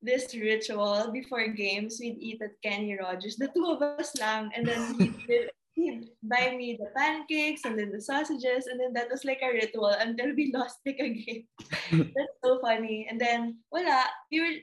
this 0.02 0.34
ritual 0.34 1.10
before 1.12 1.46
games. 1.48 1.98
We'd 2.00 2.18
eat 2.18 2.42
at 2.42 2.60
Kenny 2.62 2.96
Rogers, 2.96 3.36
the 3.36 3.48
two 3.48 3.66
of 3.66 3.82
us 3.82 4.16
lang, 4.18 4.50
and 4.56 4.66
then 4.66 4.94
he'd, 4.94 5.50
he'd 5.74 6.08
buy 6.22 6.54
me 6.56 6.78
the 6.80 6.88
pancakes 6.96 7.64
and 7.64 7.78
then 7.78 7.92
the 7.92 8.00
sausages, 8.00 8.66
and 8.66 8.80
then 8.80 8.92
that 8.94 9.10
was 9.10 9.24
like 9.24 9.40
a 9.42 9.52
ritual 9.52 9.92
until 9.98 10.34
we 10.34 10.52
lost 10.54 10.78
like 10.86 10.98
a 11.00 11.10
game. 11.10 11.44
That's 11.92 12.36
so 12.42 12.60
funny. 12.60 13.06
And 13.10 13.20
then, 13.20 13.58
voila, 13.70 14.04
we 14.30 14.40
were. 14.40 14.56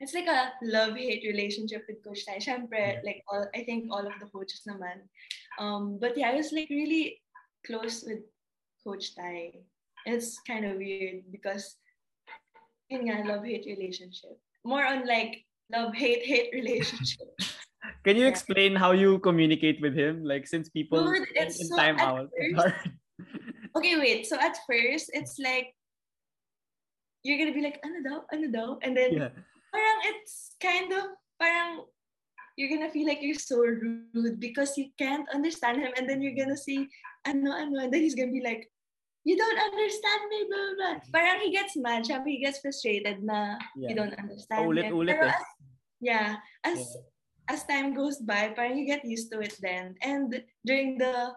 It's 0.00 0.14
like 0.14 0.26
a 0.26 0.50
love-hate 0.64 1.22
relationship 1.22 1.84
with 1.86 2.02
Coach 2.02 2.26
Tai. 2.26 2.38
Syempre, 2.42 2.98
like 3.06 3.22
all, 3.30 3.46
I 3.54 3.62
think 3.62 3.86
all 3.88 4.04
of 4.04 4.18
the 4.18 4.26
coaches 4.26 4.66
naman. 4.66 5.06
Um, 5.60 5.98
but 6.00 6.18
yeah, 6.18 6.30
I 6.30 6.34
was 6.34 6.50
like 6.50 6.66
really 6.70 7.21
close 7.66 8.04
with 8.06 8.20
Coach 8.84 9.14
Tai. 9.14 9.52
It's 10.06 10.38
kind 10.46 10.64
of 10.66 10.76
weird 10.76 11.24
because 11.30 11.76
in 12.90 13.08
a 13.08 13.24
love-hate 13.24 13.64
relationship. 13.66 14.36
More 14.64 14.84
on 14.84 15.06
like 15.06 15.44
love-hate-hate 15.72 16.50
relationship. 16.60 17.28
Can 18.04 18.16
you 18.16 18.24
Yeah. 18.26 18.34
explain 18.34 18.74
how 18.76 18.92
you 18.92 19.18
communicate 19.20 19.80
with 19.80 19.94
him? 19.94 20.24
Like 20.24 20.46
since 20.46 20.68
people 20.68 21.02
Dude, 21.06 21.28
in, 21.34 21.50
so- 21.50 21.76
time 21.76 21.98
out. 21.98 22.28
first- 22.56 22.88
okay, 23.76 23.96
wait. 23.98 24.26
So 24.26 24.36
at 24.38 24.58
first, 24.66 25.10
it's 25.14 25.38
like 25.38 25.74
you're 27.22 27.38
gonna 27.38 27.54
be 27.54 27.62
like, 27.62 27.78
ano 27.86 28.02
daw, 28.02 28.18
ano 28.34 28.46
daw, 28.50 28.68
and 28.82 28.96
then 28.96 29.14
yeah. 29.14 29.30
parang 29.70 29.98
it's 30.10 30.58
kind 30.60 30.90
of 30.92 31.14
parang 31.38 31.86
you're 32.56 32.68
gonna 32.70 32.90
feel 32.92 33.06
like 33.06 33.22
you're 33.22 33.38
so 33.38 33.58
rude 33.64 34.38
because 34.40 34.76
you 34.76 34.90
can't 34.98 35.28
understand 35.32 35.80
him, 35.80 35.92
and 35.96 36.08
then 36.08 36.20
you're 36.20 36.36
gonna 36.36 36.56
say 36.56 36.88
ano 37.24 37.52
ano, 37.52 37.82
and 37.84 37.90
then 37.92 38.02
he's 38.02 38.14
gonna 38.14 38.32
be 38.34 38.42
like, 38.44 38.68
you 39.24 39.36
don't 39.38 39.58
understand 39.60 40.22
me, 40.28 40.38
blah 40.50 40.58
blah. 40.58 40.74
blah. 40.76 40.94
Parang 41.14 41.38
he 41.40 41.50
gets 41.54 41.76
mad, 41.78 42.02
syempre 42.04 42.34
he 42.34 42.42
gets 42.42 42.58
frustrated 42.60 43.22
na 43.22 43.56
you 43.78 43.94
don't 43.94 44.14
understand 44.18 44.66
Ulit 44.66 44.90
him. 44.90 44.94
ulit 44.98 45.14
Pero 45.14 45.26
eh. 45.26 45.34
as, 45.34 45.44
yeah, 46.02 46.28
as 46.66 46.78
Yeah. 46.78 47.54
as 47.54 47.60
time 47.66 47.92
goes 47.94 48.18
by, 48.22 48.54
parang 48.54 48.78
you 48.78 48.86
get 48.86 49.02
used 49.06 49.30
to 49.34 49.38
it 49.42 49.54
then. 49.62 49.94
And 50.02 50.30
during 50.66 50.98
the 50.98 51.34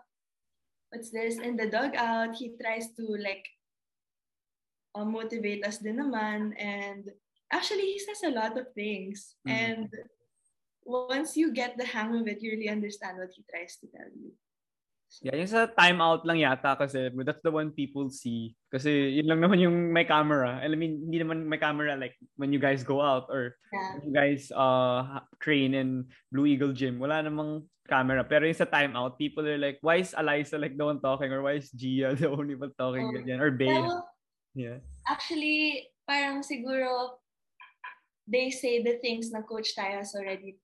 what's 0.93 1.09
this 1.13 1.37
in 1.41 1.57
the 1.57 1.67
dugout, 1.69 2.35
he 2.37 2.53
tries 2.61 2.93
to 2.97 3.05
like 3.21 3.43
uh, 4.95 5.03
motivate 5.05 5.65
us 5.65 5.77
din 5.81 5.99
naman 5.99 6.55
and 6.55 7.09
actually 7.51 7.83
he 7.83 7.99
says 7.99 8.23
a 8.25 8.31
lot 8.33 8.55
of 8.57 8.69
things 8.73 9.35
Mhm. 9.43 9.51
and 9.51 9.89
once 10.85 11.35
you 11.35 11.51
get 11.51 11.75
the 11.77 11.85
hang 11.85 12.13
of 12.15 12.29
it 12.29 12.41
you 12.41 12.53
really 12.53 12.69
understand 12.69 13.17
what 13.17 13.33
he 13.33 13.41
tries 13.49 13.75
to 13.81 13.89
tell 13.89 14.07
you 14.15 14.31
Yeah, 15.23 15.39
yung 15.39 15.47
sa 15.47 15.71
timeout 15.71 16.27
lang 16.27 16.43
yata 16.43 16.75
kasi 16.75 17.07
that's 17.23 17.39
the 17.39 17.53
one 17.53 17.71
people 17.71 18.11
see. 18.11 18.51
Kasi 18.67 19.15
yun 19.15 19.31
lang 19.31 19.39
naman 19.39 19.63
yung 19.63 19.93
may 19.95 20.03
camera. 20.03 20.59
I 20.59 20.67
mean, 20.75 21.07
hindi 21.07 21.23
naman 21.23 21.47
may 21.47 21.55
camera 21.55 21.95
like 21.95 22.19
when 22.35 22.51
you 22.51 22.59
guys 22.59 22.83
go 22.83 22.99
out 22.99 23.31
or 23.31 23.55
yeah 23.71 23.95
when 23.95 24.11
you 24.11 24.11
guys 24.11 24.51
uh 24.51 25.23
train 25.39 25.71
in 25.71 26.11
Blue 26.35 26.43
Eagle 26.43 26.75
Gym. 26.75 26.99
Wala 26.99 27.23
namang 27.23 27.63
camera. 27.87 28.27
Pero 28.27 28.43
yung 28.43 28.59
sa 28.59 28.67
timeout, 28.67 29.15
people 29.15 29.47
are 29.47 29.61
like, 29.61 29.79
why 29.79 30.03
is 30.03 30.11
Eliza 30.19 30.59
like 30.59 30.75
the 30.75 30.83
one 30.83 30.99
talking? 30.99 31.31
Or 31.31 31.39
why 31.45 31.63
is 31.63 31.71
Gia 31.71 32.11
the 32.19 32.27
only 32.27 32.59
one 32.59 32.75
talking? 32.75 33.07
Oh. 33.07 33.15
Ganyan. 33.15 33.39
Or 33.39 33.55
Bea. 33.55 33.71
Pero 33.71 34.03
Yeah. 34.55 34.79
actually 35.11 35.91
parang 36.07 36.39
siguro 36.39 37.19
they 38.23 38.47
say 38.55 38.79
the 38.79 38.95
things 39.03 39.27
na 39.35 39.43
coach 39.43 39.75
Ty 39.75 39.99
has 39.99 40.15
already 40.15 40.55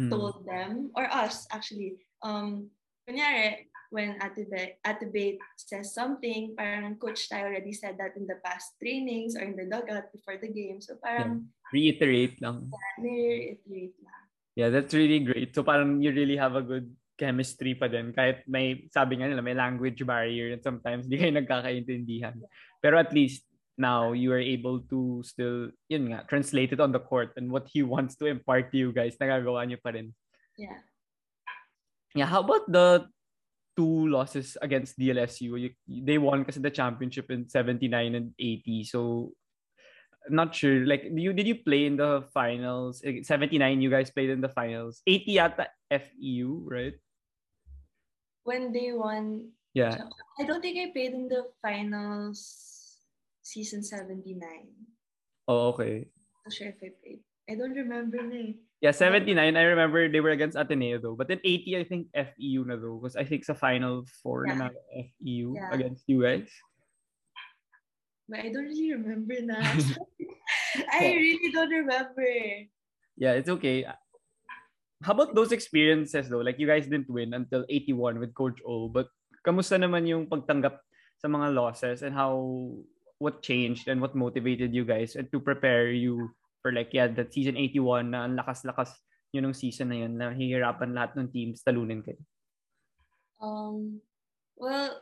Mm. 0.00 0.08
told 0.08 0.40
them 0.48 0.88
or 0.96 1.04
us 1.12 1.44
actually 1.52 2.00
um 2.24 2.72
kunyari 3.04 3.68
when 3.90 4.16
Ate, 4.22 4.46
Be- 4.46 4.78
Ate 4.86 5.06
Bate 5.12 5.42
says 5.58 5.92
something 5.92 6.54
parang 6.56 6.96
coach 6.96 7.28
Ty 7.28 7.44
already 7.44 7.74
said 7.74 7.98
that 7.98 8.16
in 8.16 8.24
the 8.24 8.38
past 8.40 8.78
trainings 8.80 9.34
or 9.36 9.44
in 9.44 9.58
the 9.58 9.66
dugout 9.66 10.08
before 10.14 10.38
the 10.40 10.48
game 10.48 10.80
so 10.80 10.96
parang 10.96 11.50
Reiterate 11.70 12.38
lang. 12.42 12.70
nire-reiterate 12.98 13.98
lang 14.02 14.20
Yeah, 14.58 14.68
that's 14.68 14.92
really 14.92 15.22
great. 15.22 15.54
So 15.54 15.62
parang 15.62 16.02
you 16.02 16.10
really 16.10 16.36
have 16.36 16.58
a 16.58 16.60
good 16.60 16.90
chemistry 17.16 17.76
pa 17.76 17.86
din. 17.86 18.12
Kahit 18.16 18.44
may, 18.48 18.88
sabi 18.90 19.20
nga 19.20 19.28
nila, 19.28 19.44
may 19.44 19.54
language 19.54 20.02
barrier 20.04 20.56
and 20.56 20.62
sometimes 20.64 21.06
di 21.06 21.20
kayo 21.20 21.32
nagkakaintindihan. 21.32 22.34
Pero 22.80 22.96
at 22.98 23.12
least 23.12 23.46
now 23.78 24.12
you 24.12 24.32
are 24.32 24.40
able 24.42 24.80
to 24.90 25.22
still, 25.24 25.70
yun 25.88 26.10
nga, 26.10 26.24
translate 26.28 26.72
it 26.72 26.80
on 26.80 26.92
the 26.92 27.00
court 27.00 27.32
and 27.36 27.50
what 27.50 27.68
he 27.70 27.82
wants 27.94 28.16
to 28.16 28.26
impart 28.26 28.72
to 28.72 28.78
you 28.78 28.92
guys, 28.92 29.16
nagagawa 29.20 29.66
niyo 29.66 29.80
pa 29.82 29.90
rin. 29.90 30.14
yeah 30.56 30.78
Yeah, 32.10 32.26
how 32.26 32.42
about 32.42 32.66
the 32.66 33.06
two 33.78 34.10
losses 34.10 34.58
against 34.58 34.98
DLSU? 34.98 35.54
You, 35.54 35.70
they 35.86 36.18
won 36.18 36.42
kasi 36.42 36.58
the 36.58 36.74
championship 36.74 37.30
in 37.30 37.46
79 37.46 37.86
and 38.18 38.34
80. 38.34 38.82
So 38.82 39.30
not 40.26 40.50
sure. 40.50 40.82
Like 40.82 41.06
you 41.06 41.30
did 41.30 41.46
you 41.46 41.62
play 41.62 41.86
in 41.86 41.94
the 41.94 42.26
finals? 42.34 42.98
Eh, 43.06 43.22
79 43.22 43.62
you 43.78 43.94
guys 43.94 44.10
played 44.10 44.34
in 44.34 44.42
the 44.42 44.50
finals. 44.50 45.06
80 45.06 45.38
yata 45.38 45.70
FEU, 45.86 46.66
right? 46.66 46.98
when 48.44 48.72
they 48.72 48.92
won 48.92 49.52
Yeah. 49.74 50.10
I 50.40 50.42
don't 50.42 50.58
think 50.58 50.78
I 50.82 50.90
played 50.90 51.14
in 51.14 51.28
the 51.30 51.46
finals 51.62 52.42
season 53.42 53.82
79 53.82 54.36
Oh, 55.48 55.74
okay. 55.74 56.06
not 56.46 56.52
sure 56.54 56.68
if 56.70 56.78
I 56.82 56.90
played 57.02 57.20
I 57.50 57.58
don't 57.58 57.74
remember 57.74 58.22
na 58.22 58.36
eh. 58.38 58.52
Yeah, 58.78 58.94
79 58.94 59.34
I 59.36 59.64
remember 59.74 60.06
they 60.06 60.22
were 60.22 60.30
against 60.30 60.54
Ateneo 60.56 61.02
though. 61.02 61.18
But 61.18 61.26
then 61.26 61.42
80 61.42 61.82
I 61.82 61.84
think 61.84 62.06
FEU 62.14 62.62
na 62.64 62.78
though 62.78 63.02
because 63.02 63.18
I 63.18 63.26
think 63.26 63.42
sa 63.44 63.58
final 63.58 64.06
four 64.22 64.46
Yeah. 64.46 64.54
na 64.54 64.66
FEU 65.18 65.58
Yeah. 65.58 65.68
against 65.74 66.06
you 66.06 66.22
guys. 66.22 66.46
but 68.30 68.46
I 68.46 68.54
don't 68.54 68.70
really 68.70 68.94
remember 68.94 69.34
na 69.42 69.58
I 70.94 71.10
really 71.18 71.50
don't 71.50 71.74
remember 71.74 72.30
Yeah, 73.18 73.34
it's 73.36 73.50
okay. 73.50 73.84
How 75.02 75.12
about 75.12 75.34
those 75.34 75.50
experiences 75.52 76.30
though? 76.30 76.40
Like 76.40 76.56
you 76.62 76.70
guys 76.70 76.86
didn't 76.86 77.10
win 77.10 77.34
until 77.34 77.66
81 77.68 78.16
with 78.22 78.32
Coach 78.32 78.62
O, 78.64 78.86
but 78.88 79.10
kamusta 79.44 79.76
naman 79.76 80.06
yung 80.06 80.24
pagtanggap 80.30 80.78
sa 81.20 81.28
mga 81.28 81.52
losses 81.52 82.00
and 82.00 82.14
how 82.14 82.38
what 83.20 83.44
changed 83.44 83.86
and 83.86 84.00
what 84.00 84.16
motivated 84.16 84.72
you 84.72 84.82
guys 84.82 85.14
and 85.14 85.28
to 85.30 85.38
prepare 85.38 85.92
you 85.92 86.32
for 86.64 86.72
like 86.72 86.90
yeah, 86.96 87.06
that 87.06 87.32
season 87.32 87.56
81 87.56 88.10
na 88.10 88.24
ang 88.24 88.34
lakas-lakas 88.34 88.96
yun 89.30 89.46
ng 89.46 89.54
season 89.54 89.92
na 89.92 89.96
yun 90.02 90.16
na 90.16 90.32
hihirapan 90.34 90.96
lahat 90.96 91.14
ng 91.14 91.28
teams 91.30 91.62
talunin 91.62 92.02
kayo. 92.02 92.18
Um, 93.40 94.02
well, 94.56 95.00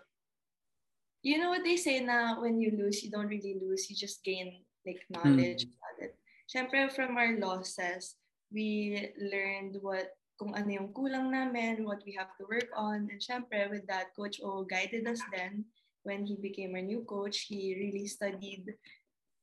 you 1.23 1.39
know 1.39 1.51
what 1.51 1.65
they 1.65 1.79
say 1.79 2.03
na 2.03 2.39
when 2.39 2.61
you 2.61 2.75
lose, 2.77 3.03
you 3.03 3.11
don't 3.11 3.31
really 3.31 3.57
lose, 3.57 3.89
you 3.89 3.97
just 3.97 4.23
gain 4.23 4.63
like 4.87 5.03
knowledge 5.09 5.65
about 5.65 5.97
it. 6.03 6.13
Siyempre, 6.49 6.91
from 6.93 7.17
our 7.17 7.39
losses, 7.39 8.17
we 8.53 9.11
learned 9.19 9.77
what 9.81 10.15
kung 10.39 10.55
ano 10.55 10.71
yung 10.71 10.91
kulang 10.95 11.35
namin, 11.35 11.83
what 11.83 12.01
we 12.07 12.15
have 12.15 12.31
to 12.39 12.47
work 12.47 12.71
on. 12.73 13.11
And 13.11 13.21
syempre, 13.21 13.69
with 13.69 13.85
that, 13.91 14.15
Coach 14.15 14.39
O 14.41 14.63
guided 14.65 15.05
us 15.11 15.21
then. 15.35 15.67
When 16.03 16.27
he 16.27 16.37
became 16.37 16.75
our 16.75 16.83
new 16.83 17.05
coach, 17.05 17.47
he 17.49 17.75
really 17.79 18.07
studied 18.07 18.75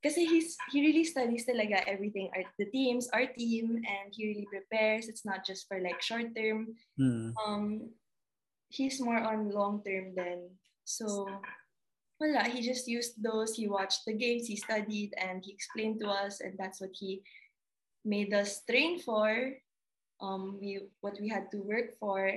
because 0.06 0.22
he's 0.22 0.54
he 0.70 0.86
really 0.86 1.02
studies 1.02 1.50
talaga 1.50 1.82
everything 1.90 2.30
our 2.38 2.46
the 2.62 2.70
teams 2.70 3.10
our 3.10 3.26
team 3.26 3.82
and 3.82 4.14
he 4.14 4.30
really 4.30 4.46
prepares. 4.46 5.10
It's 5.10 5.26
not 5.26 5.42
just 5.42 5.66
for 5.66 5.82
like 5.82 5.98
short 5.98 6.30
term. 6.38 6.78
Mm. 7.02 7.34
um 7.42 7.90
he's 8.70 9.02
more 9.02 9.18
on 9.18 9.50
long 9.50 9.82
term 9.82 10.14
then. 10.14 10.54
So 10.86 11.26
wala 12.22 12.46
he 12.46 12.62
just 12.62 12.86
used 12.86 13.18
those. 13.18 13.58
He 13.58 13.66
watched 13.66 14.06
the 14.06 14.14
games 14.14 14.46
he 14.46 14.62
studied 14.62 15.18
and 15.18 15.42
he 15.42 15.58
explained 15.58 15.98
to 16.06 16.14
us 16.14 16.38
and 16.38 16.54
that's 16.54 16.78
what 16.78 16.94
he 16.94 17.26
made 18.06 18.30
us 18.30 18.62
train 18.70 19.02
for 19.02 19.58
um 20.22 20.62
we 20.62 20.86
what 21.02 21.18
we 21.18 21.34
had 21.34 21.50
to 21.50 21.66
work 21.66 21.98
for 21.98 22.30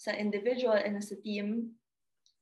sa 0.00 0.16
individual 0.16 0.80
and 0.80 0.96
as 0.96 1.12
a 1.12 1.20
team. 1.20 1.76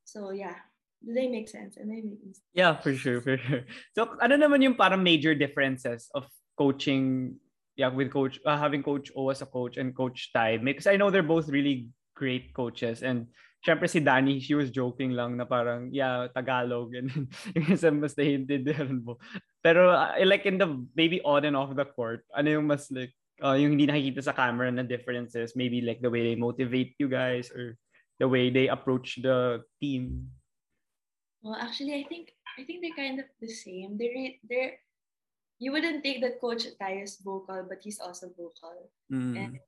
So 0.07 0.31
yeah 0.31 0.63
do 1.05 1.13
they 1.13 1.29
make 1.29 1.49
sense 1.49 1.77
am 1.77 1.93
I 1.93 2.01
making 2.01 2.33
sense? 2.33 2.49
Yeah, 2.55 2.77
for 2.77 2.95
sure, 2.95 3.21
for 3.21 3.37
sure. 3.37 3.65
So, 3.93 4.17
ano 4.21 4.37
naman 4.37 4.63
yung 4.65 4.75
parang 4.75 5.05
major 5.05 5.35
differences 5.35 6.09
of 6.15 6.27
coaching, 6.57 7.37
yeah, 7.77 7.93
with 7.93 8.11
coach, 8.11 8.41
uh, 8.45 8.57
having 8.57 8.83
coach 8.83 9.13
O 9.15 9.29
as 9.29 9.43
a 9.43 9.47
coach 9.47 9.77
and 9.77 9.95
coach 9.95 10.33
Tai? 10.33 10.59
Because 10.59 10.87
I 10.87 10.97
know 10.97 11.11
they're 11.11 11.27
both 11.27 11.49
really 11.49 11.89
great 12.17 12.55
coaches 12.55 13.03
and 13.03 13.29
syempre 13.65 13.89
si 13.89 13.99
Danny, 14.01 14.39
she 14.39 14.55
was 14.55 14.71
joking 14.71 15.17
lang 15.17 15.41
na 15.41 15.49
parang, 15.49 15.89
yeah, 15.89 16.29
Tagalog 16.29 16.93
and 16.95 17.09
yung 17.57 17.67
isa 17.73 17.89
mas 17.89 18.13
naiintindihan 18.15 19.01
mo. 19.01 19.17
Pero 19.65 19.97
uh, 19.97 20.13
like 20.29 20.45
in 20.45 20.61
the, 20.61 20.69
maybe 20.93 21.25
on 21.25 21.49
and 21.49 21.57
off 21.57 21.73
the 21.73 21.89
court, 21.89 22.29
ano 22.37 22.61
yung 22.61 22.69
mas 22.69 22.93
like, 22.93 23.17
uh, 23.41 23.57
yung 23.57 23.75
hindi 23.75 23.89
nakikita 23.89 24.23
sa 24.23 24.37
camera 24.37 24.69
na 24.69 24.85
differences, 24.85 25.57
maybe 25.57 25.81
like 25.81 26.05
the 26.05 26.13
way 26.13 26.23
they 26.23 26.37
motivate 26.37 26.93
you 27.01 27.09
guys 27.09 27.49
or 27.51 27.75
the 28.21 28.29
way 28.29 28.53
they 28.53 28.69
approach 28.69 29.19
the 29.25 29.65
team. 29.81 30.29
Well, 31.45 31.61
actually, 31.61 31.93
I 32.01 32.09
think 32.09 32.33
I 32.57 32.65
think 32.65 32.81
they're 32.81 32.97
kind 32.97 33.21
of 33.21 33.29
the 33.37 33.53
same. 33.53 34.01
They're 34.01 34.17
re- 34.17 34.41
they're 34.49 34.81
you 35.61 35.71
wouldn't 35.71 36.03
think 36.03 36.25
that 36.25 36.41
Coach 36.41 36.65
Tayo 36.81 37.05
is 37.05 37.21
vocal, 37.21 37.69
but 37.69 37.85
he's 37.85 38.01
also 38.01 38.33
vocal. 38.33 38.91
Mm. 39.13 39.37
And- 39.37 39.61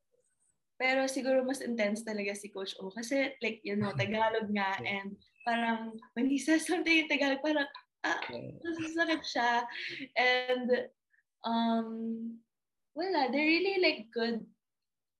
Pero 0.76 1.08
siguro 1.08 1.40
mas 1.40 1.64
intense 1.64 2.04
talaga 2.04 2.36
si 2.36 2.52
Coach 2.52 2.76
O 2.84 2.92
kasi 2.92 3.32
like 3.40 3.64
you 3.64 3.80
know 3.80 3.92
Tagalog 3.96 4.52
nga 4.52 4.76
and 4.84 5.16
parang 5.48 5.96
when 6.12 6.28
he 6.28 6.36
says 6.36 6.68
something 6.68 6.92
in 6.92 7.08
Tagalog 7.08 7.40
parang 7.40 7.64
ah 8.04 8.20
nasasakit 8.60 9.24
siya 9.24 9.64
and 10.20 10.68
um 11.48 11.88
wala 12.92 13.32
they're 13.32 13.48
really 13.48 13.80
like 13.80 14.12
good 14.12 14.44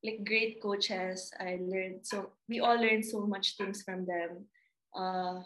like 0.05 0.29
great 0.29 0.61
coaches 0.61 1.33
I 1.41 1.57
learned 1.57 2.05
so 2.05 2.37
we 2.53 2.61
all 2.61 2.77
learned 2.77 3.09
so 3.09 3.25
much 3.25 3.57
things 3.57 3.81
from 3.81 4.05
them 4.05 4.45
uh 4.93 5.41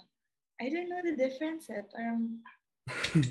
I 0.61 0.69
don't 0.69 0.93
know 0.93 1.01
the 1.01 1.17
difference 1.17 1.67
eh 1.73 1.81
parang 1.89 2.45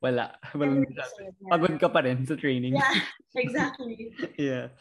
Wala. 0.00 0.32
Walang 0.56 0.88
masabi. 0.88 1.28
Pagod 1.44 1.74
ka 1.76 1.88
pa 1.88 2.00
rin 2.00 2.24
sa 2.24 2.36
training. 2.36 2.72
yeah 2.76 3.00
exactly 3.36 4.12
Yeah. 4.36 4.72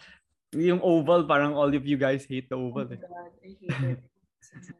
Yung 0.55 0.81
oval, 0.81 1.27
parang 1.29 1.53
all 1.53 1.69
of 1.69 1.83
you 1.85 1.93
guys 1.99 2.25
hate 2.25 2.49
the 2.49 2.57
oh 2.57 2.71
oval. 2.71 2.87
my 2.87 2.95
Eh. 2.95 3.03
God 3.03 3.31
I 3.43 3.49
hate 3.55 3.79
it 3.95 4.01
so 4.43 4.55
much 4.59 4.75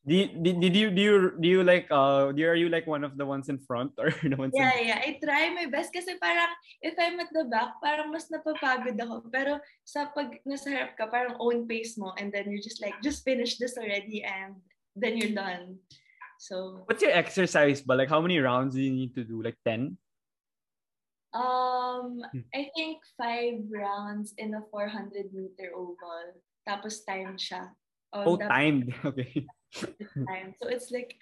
Did, 0.00 0.40
did, 0.42 0.56
did 0.64 0.74
you 0.74 0.88
do 0.88 1.02
you 1.04 1.16
do 1.36 1.46
you 1.46 1.60
like 1.60 1.84
uh 1.92 2.32
do 2.32 2.40
you, 2.40 2.48
are 2.48 2.56
you 2.56 2.72
like 2.72 2.88
one 2.88 3.04
of 3.04 3.20
the 3.20 3.26
ones 3.28 3.52
in 3.52 3.60
front 3.60 3.92
or 4.00 4.08
the 4.24 4.32
ones 4.32 4.56
Yeah, 4.56 4.72
in 4.80 4.88
yeah. 4.88 4.98
I 5.04 5.20
try 5.20 5.52
my 5.52 5.68
best 5.68 5.92
kasi 5.92 6.16
parang 6.16 6.48
if 6.80 6.96
I'm 6.96 7.20
at 7.20 7.28
the 7.36 7.44
back, 7.44 7.76
parang 7.84 8.08
mas 8.08 8.32
napapagod 8.32 8.96
ako. 8.96 9.28
Pero 9.28 9.60
sa 9.84 10.08
pag 10.08 10.40
nasa 10.48 10.72
harap 10.72 10.96
ka, 10.96 11.04
parang 11.12 11.36
own 11.36 11.68
pace 11.68 12.00
mo 12.00 12.16
and 12.16 12.32
then 12.32 12.48
you're 12.48 12.64
just 12.64 12.80
like, 12.80 12.96
just 13.04 13.28
finish 13.28 13.60
this 13.60 13.76
already 13.76 14.24
and 14.24 14.56
then 14.96 15.20
you're 15.20 15.36
done. 15.36 15.76
So, 16.40 16.88
What's 16.88 17.04
your 17.04 17.12
exercise 17.12 17.84
but 17.84 18.00
like 18.00 18.08
how 18.08 18.24
many 18.24 18.40
rounds 18.40 18.72
do 18.72 18.80
you 18.80 18.88
need 18.88 19.12
to 19.14 19.28
do? 19.28 19.44
Like 19.44 19.60
10? 19.68 20.00
um, 21.36 22.24
Hmm. 22.32 22.48
I 22.56 22.72
think 22.74 23.04
five 23.14 23.60
rounds 23.68 24.32
in 24.40 24.56
a 24.56 24.62
400 24.72 25.30
meter 25.36 25.70
oval. 25.76 26.32
Tapos 26.66 27.04
time 27.06 27.36
siya. 27.36 27.70
Oh, 28.16 28.34
dapat 28.40 28.48
timed. 28.48 28.88
Okay. 29.06 29.46
time. 30.26 30.56
So 30.58 30.66
it's 30.66 30.90
like, 30.90 31.14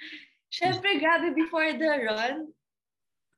syempre, 0.48 0.96
grabe, 1.02 1.34
before 1.36 1.76
the 1.76 2.08
run, 2.08 2.48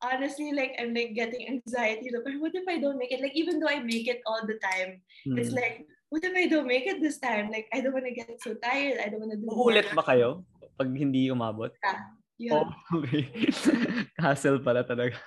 honestly, 0.05 0.53
like, 0.53 0.77
I'm 0.79 0.95
like 0.95 1.17
getting 1.17 1.49
anxiety. 1.49 2.13
Like, 2.13 2.39
what 2.39 2.55
if 2.55 2.69
I 2.69 2.79
don't 2.79 3.01
make 3.01 3.11
it? 3.11 3.25
Like, 3.25 3.35
even 3.35 3.59
though 3.59 3.73
I 3.73 3.83
make 3.83 4.07
it 4.07 4.23
all 4.29 4.45
the 4.47 4.61
time, 4.63 5.03
it's 5.35 5.51
Hmm. 5.51 5.59
like, 5.59 5.89
what 6.13 6.23
if 6.23 6.35
I 6.37 6.47
don't 6.47 6.69
make 6.71 6.87
it 6.87 7.03
this 7.03 7.19
time? 7.19 7.51
Like, 7.51 7.67
I 7.73 7.81
don't 7.83 7.97
want 7.97 8.07
to 8.07 8.15
get 8.15 8.37
so 8.39 8.55
tired. 8.61 9.01
I 9.03 9.09
don't 9.11 9.25
want 9.25 9.33
to 9.35 9.41
do 9.41 9.49
Uulit 9.51 9.91
ba 9.97 10.05
kayo 10.07 10.45
pag 10.81 10.89
hindi 10.97 11.29
umabot? 11.29 11.69
Yeah, 12.41 12.57
Oh, 12.65 12.73
okay. 13.05 13.29
Hassle 14.17 14.65
pala 14.65 14.81
talaga. 14.81 15.21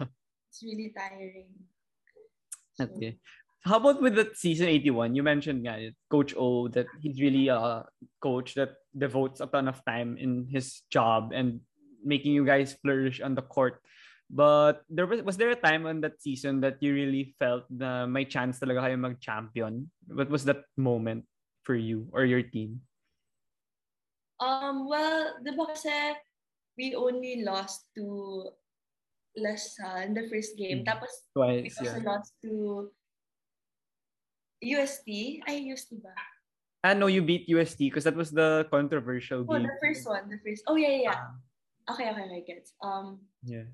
it's 0.49 0.65
really 0.65 0.89
tiring. 0.89 1.53
So, 2.73 2.89
Okay. 2.89 3.21
How 3.63 3.77
about 3.77 4.01
with 4.01 4.17
the 4.17 4.27
season 4.33 4.67
81? 4.67 5.13
You 5.15 5.21
mentioned 5.23 5.61
nga, 5.63 5.93
Coach 6.11 6.33
O 6.35 6.67
that 6.73 6.89
he's 6.99 7.21
really 7.21 7.47
a 7.47 7.85
coach 8.19 8.57
that 8.59 8.75
devotes 8.91 9.39
a 9.39 9.47
ton 9.47 9.69
of 9.71 9.79
time 9.85 10.17
in 10.19 10.49
his 10.51 10.81
job 10.91 11.31
and 11.31 11.61
making 12.03 12.33
you 12.35 12.43
guys 12.43 12.75
flourish 12.81 13.21
on 13.21 13.37
the 13.39 13.45
court. 13.45 13.79
But 14.27 14.81
there 14.89 15.05
was 15.07 15.21
was 15.23 15.37
there 15.39 15.53
a 15.53 15.55
time 15.55 15.85
on 15.87 16.01
that 16.03 16.19
season 16.19 16.59
that 16.65 16.81
you 16.83 16.91
really 16.91 17.37
felt 17.39 17.63
na 17.71 18.03
may 18.09 18.25
chance 18.27 18.57
talaga 18.59 18.89
kayo 18.89 18.97
mag-champion? 18.99 19.87
What 20.11 20.27
was 20.27 20.43
that 20.49 20.67
moment 20.75 21.23
for 21.63 21.77
you 21.77 22.09
or 22.11 22.25
your 22.27 22.43
team? 22.43 22.83
Um, 24.43 24.75
well, 24.91 25.39
di 25.39 25.55
ba 25.55 25.71
kasi 25.71 26.19
we 26.75 26.91
only 26.99 27.47
lost 27.47 27.87
to 27.95 28.51
Lasa 29.39 30.03
in 30.03 30.11
the 30.13 30.27
first 30.27 30.59
game. 30.59 30.83
Mm. 30.83 30.87
Tapos, 30.91 31.11
we 31.31 31.71
Twice, 31.71 31.79
also 31.79 31.87
yeah. 31.97 32.03
lost 32.03 32.31
to 32.43 32.51
UST. 34.59 35.07
Ay, 35.47 35.71
UST 35.71 35.95
ba? 36.03 36.11
Ah, 36.83 36.91
no, 36.91 37.07
you 37.07 37.23
beat 37.23 37.47
UST 37.47 37.87
because 37.87 38.03
that 38.03 38.19
was 38.19 38.29
the 38.35 38.67
controversial 38.67 39.47
Oh, 39.47 39.55
game. 39.55 39.63
the 39.63 39.79
first 39.79 40.03
one. 40.03 40.27
The 40.27 40.39
first. 40.43 40.67
Oh, 40.67 40.75
yeah, 40.75 40.91
yeah, 40.91 41.03
yeah. 41.07 41.19
Ah, 41.87 41.95
Okay, 41.95 42.07
okay, 42.11 42.23
okay, 42.27 42.43
gets. 42.47 42.75
Um, 42.83 43.23
Yeah. 43.43 43.67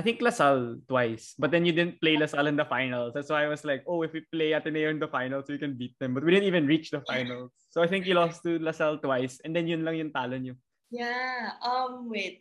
I 0.00 0.02
think 0.02 0.24
La 0.24 0.32
Salle 0.32 0.80
twice, 0.88 1.36
but 1.36 1.52
then 1.52 1.68
you 1.68 1.76
didn't 1.76 2.00
play 2.00 2.16
La 2.16 2.24
Salle 2.24 2.48
in 2.48 2.56
the 2.56 2.64
finals. 2.64 3.12
That's 3.12 3.28
why 3.28 3.44
I 3.44 3.52
was 3.52 3.68
like, 3.68 3.84
oh, 3.84 4.00
if 4.00 4.16
we 4.16 4.24
play 4.32 4.56
Ateneo 4.56 4.88
in 4.88 4.96
the 4.96 5.12
finals, 5.12 5.44
we 5.52 5.60
can 5.60 5.76
beat 5.76 5.92
them. 6.00 6.16
But 6.16 6.24
we 6.24 6.32
didn't 6.32 6.48
even 6.48 6.64
reach 6.64 6.88
the 6.88 7.04
finals. 7.04 7.52
So 7.68 7.84
I 7.84 7.86
think 7.86 8.08
you 8.08 8.16
lost 8.16 8.40
to 8.48 8.56
La 8.64 8.72
Salle 8.72 8.96
twice, 8.96 9.44
and 9.44 9.52
then 9.52 9.68
yun 9.68 9.84
lang 9.84 10.00
yung 10.00 10.08
talo 10.08 10.40
nyo. 10.40 10.56
yeah. 10.88 11.52
Um, 11.60 12.08
wait. 12.08 12.40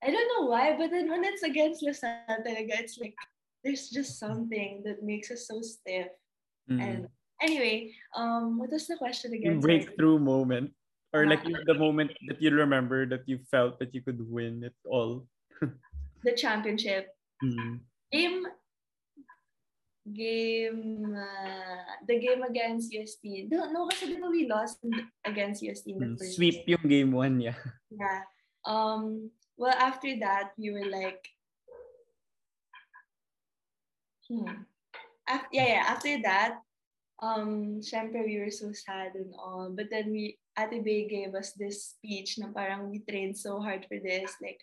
I 0.00 0.08
don't 0.08 0.30
know 0.32 0.48
why, 0.48 0.72
but 0.72 0.88
then 0.88 1.12
when 1.12 1.20
it's 1.20 1.44
against 1.44 1.84
La 1.84 1.92
Salle 1.92 2.40
talaga, 2.40 2.80
it's 2.80 2.96
like 2.96 3.12
there's 3.60 3.92
just 3.92 4.16
something 4.16 4.80
that 4.88 5.04
makes 5.04 5.28
us 5.28 5.52
so 5.52 5.60
stiff. 5.60 6.08
Mm. 6.64 6.80
And 6.80 7.00
anyway, 7.44 7.92
um, 8.16 8.56
what 8.56 8.72
was 8.72 8.88
the 8.88 8.96
question 8.96 9.36
again? 9.36 9.60
Breakthrough 9.60 10.16
moment, 10.16 10.72
or 11.12 11.28
like 11.28 11.44
the 11.44 11.76
moment 11.76 12.16
that 12.32 12.40
you 12.40 12.56
remember 12.56 13.04
that 13.04 13.28
you 13.28 13.36
felt 13.52 13.76
that 13.84 13.92
you 13.92 14.00
could 14.00 14.24
win 14.24 14.64
it 14.64 14.76
all. 14.88 15.28
The 16.24 16.32
championship 16.32 17.12
Mm. 17.42 17.80
game. 18.12 18.46
Game, 20.06 21.10
uh, 21.18 21.82
the 22.06 22.18
game 22.22 22.42
against 22.46 22.94
UST. 22.94 23.50
No, 23.50 23.66
no, 23.74 23.90
kasi 23.90 24.06
di 24.06 24.22
ba 24.22 24.30
we 24.30 24.46
lost 24.46 24.78
against 25.26 25.66
UST 25.66 25.90
in 25.90 25.98
the 25.98 26.06
Mm. 26.14 26.18
first 26.18 26.38
Sweep 26.38 26.62
game. 26.62 26.78
yung 26.78 26.84
game 26.86 27.10
one, 27.10 27.36
yeah. 27.42 27.58
Yeah. 27.90 28.22
Um. 28.62 29.30
Well, 29.58 29.74
after 29.74 30.14
that, 30.22 30.54
we 30.54 30.70
were 30.70 30.86
like, 30.86 31.26
hmm. 34.28 34.62
Af- 35.26 35.50
yeah, 35.50 35.66
yeah. 35.80 35.84
After 35.90 36.22
that, 36.22 36.62
um, 37.18 37.80
syempre 37.82 38.22
we 38.22 38.38
were 38.38 38.50
so 38.54 38.70
sad 38.72 39.14
and 39.18 39.34
all. 39.34 39.74
But 39.74 39.90
then 39.90 40.12
we, 40.14 40.38
Ate 40.54 40.84
Bay 40.84 41.08
gave 41.10 41.34
us 41.34 41.50
this 41.58 41.96
speech 41.98 42.38
na 42.38 42.52
parang 42.54 42.90
we 42.90 43.02
trained 43.02 43.34
so 43.36 43.58
hard 43.58 43.86
for 43.90 43.98
this. 43.98 44.34
Like, 44.38 44.60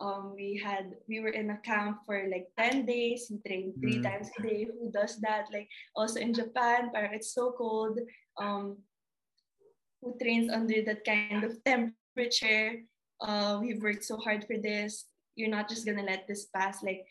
um, 0.00 0.32
we 0.34 0.60
had, 0.62 0.94
we 1.08 1.20
were 1.20 1.30
in 1.30 1.50
a 1.50 1.58
camp 1.58 1.98
for 2.06 2.26
like 2.30 2.48
10 2.58 2.84
days. 2.86 3.30
We 3.30 3.38
trained 3.46 3.74
three 3.80 3.98
Mm. 3.98 4.02
times 4.02 4.30
a 4.38 4.42
day. 4.42 4.66
Who 4.66 4.90
does 4.90 5.20
that? 5.20 5.46
Like, 5.52 5.68
also 5.94 6.20
in 6.20 6.34
Japan, 6.34 6.90
parang 6.92 7.14
it's 7.14 7.32
so 7.34 7.52
cold. 7.56 7.98
Um, 8.36 8.78
who 10.02 10.16
trains 10.20 10.50
under 10.50 10.82
that 10.82 11.04
kind 11.04 11.44
of 11.44 11.62
temperature? 11.64 12.82
uh, 13.22 13.56
we've 13.62 13.80
worked 13.80 14.04
so 14.04 14.18
hard 14.18 14.44
for 14.44 14.58
this. 14.58 15.06
You're 15.36 15.48
not 15.48 15.68
just 15.68 15.86
gonna 15.86 16.02
let 16.02 16.26
this 16.26 16.46
pass. 16.52 16.82
Like, 16.82 17.06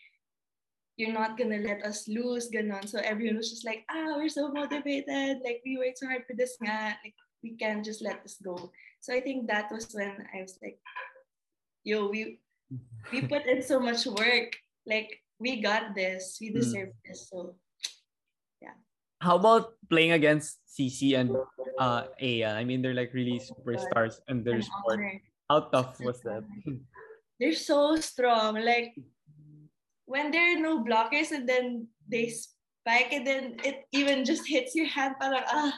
you're 0.98 1.16
not 1.16 1.38
gonna 1.40 1.58
let 1.58 1.82
us 1.82 2.08
lose, 2.08 2.52
ganon. 2.52 2.86
So 2.88 3.00
everyone 3.00 3.38
was 3.38 3.50
just 3.50 3.66
like, 3.66 3.84
ah, 3.90 4.14
we're 4.20 4.30
so 4.30 4.52
motivated. 4.52 5.40
Like, 5.42 5.64
we 5.66 5.78
worked 5.80 5.98
so 5.98 6.08
hard 6.08 6.28
for 6.28 6.36
this 6.36 6.58
nga. 6.62 7.00
Like, 7.04 7.16
we 7.42 7.56
can't 7.58 7.84
just 7.84 8.04
let 8.04 8.22
this 8.22 8.38
go. 8.44 8.70
So 9.00 9.16
I 9.16 9.22
think 9.22 9.48
that 9.48 9.72
was 9.72 9.90
when 9.96 10.28
I 10.36 10.44
was 10.44 10.60
like, 10.62 10.78
yo, 11.84 12.08
we 12.10 12.40
we 13.12 13.22
put 13.28 13.46
in 13.46 13.62
so 13.62 13.80
much 13.80 14.06
work. 14.06 14.54
Like, 14.86 15.10
we 15.40 15.62
got 15.62 15.96
this. 15.96 16.38
We 16.40 16.52
Mm. 16.52 16.58
deserve 16.62 16.92
this. 17.04 17.28
So 17.30 17.56
yeah. 18.62 18.78
How 19.20 19.36
about 19.36 19.76
playing 19.90 20.12
against 20.16 20.60
CC 20.68 21.16
and 21.20 21.36
uh 21.80 22.08
Eya? 22.22 22.56
I 22.56 22.64
mean, 22.64 22.82
they're 22.82 22.96
like 22.98 23.14
really 23.14 23.40
superstars 23.40 24.20
in 24.28 24.44
their 24.44 24.62
sport. 24.62 25.00
How 25.50 25.68
tough 25.72 26.00
was 26.00 26.22
that? 26.24 26.44
They're 27.40 27.58
so 27.58 27.96
strong. 28.00 28.56
Like 28.64 28.96
when 30.06 30.32
there 30.32 30.56
are 30.56 30.62
no 30.62 30.84
blockers 30.84 31.32
and 31.32 31.48
then 31.48 31.88
they 32.08 32.30
spike 32.32 33.12
and 33.12 33.28
then 33.28 33.58
it 33.64 33.84
even 33.92 34.24
just 34.24 34.48
hits 34.48 34.76
your 34.76 34.88
hand 34.88 35.16
parang 35.20 35.44
ah 35.48 35.74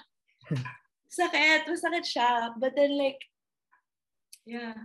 sakit, 1.15 1.65
masakit 1.65 2.05
siya. 2.05 2.53
But 2.59 2.73
then 2.77 2.93
like 2.97 3.17
yeah. 4.45 4.77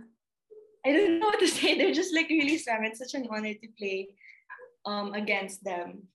I 0.85 0.91
don't 0.93 1.19
know 1.19 1.29
what 1.29 1.39
to 1.39 1.47
say. 1.57 1.77
They're 1.77 1.93
just 1.93 2.13
like 2.13 2.29
really 2.29 2.57
strong. 2.57 2.85
It's 2.85 2.99
such 2.99 3.13
an 3.13 3.27
honor 3.29 3.53
to 3.53 3.67
play 3.77 4.13
um 4.85 5.13
against 5.13 5.63
them. 5.63 6.09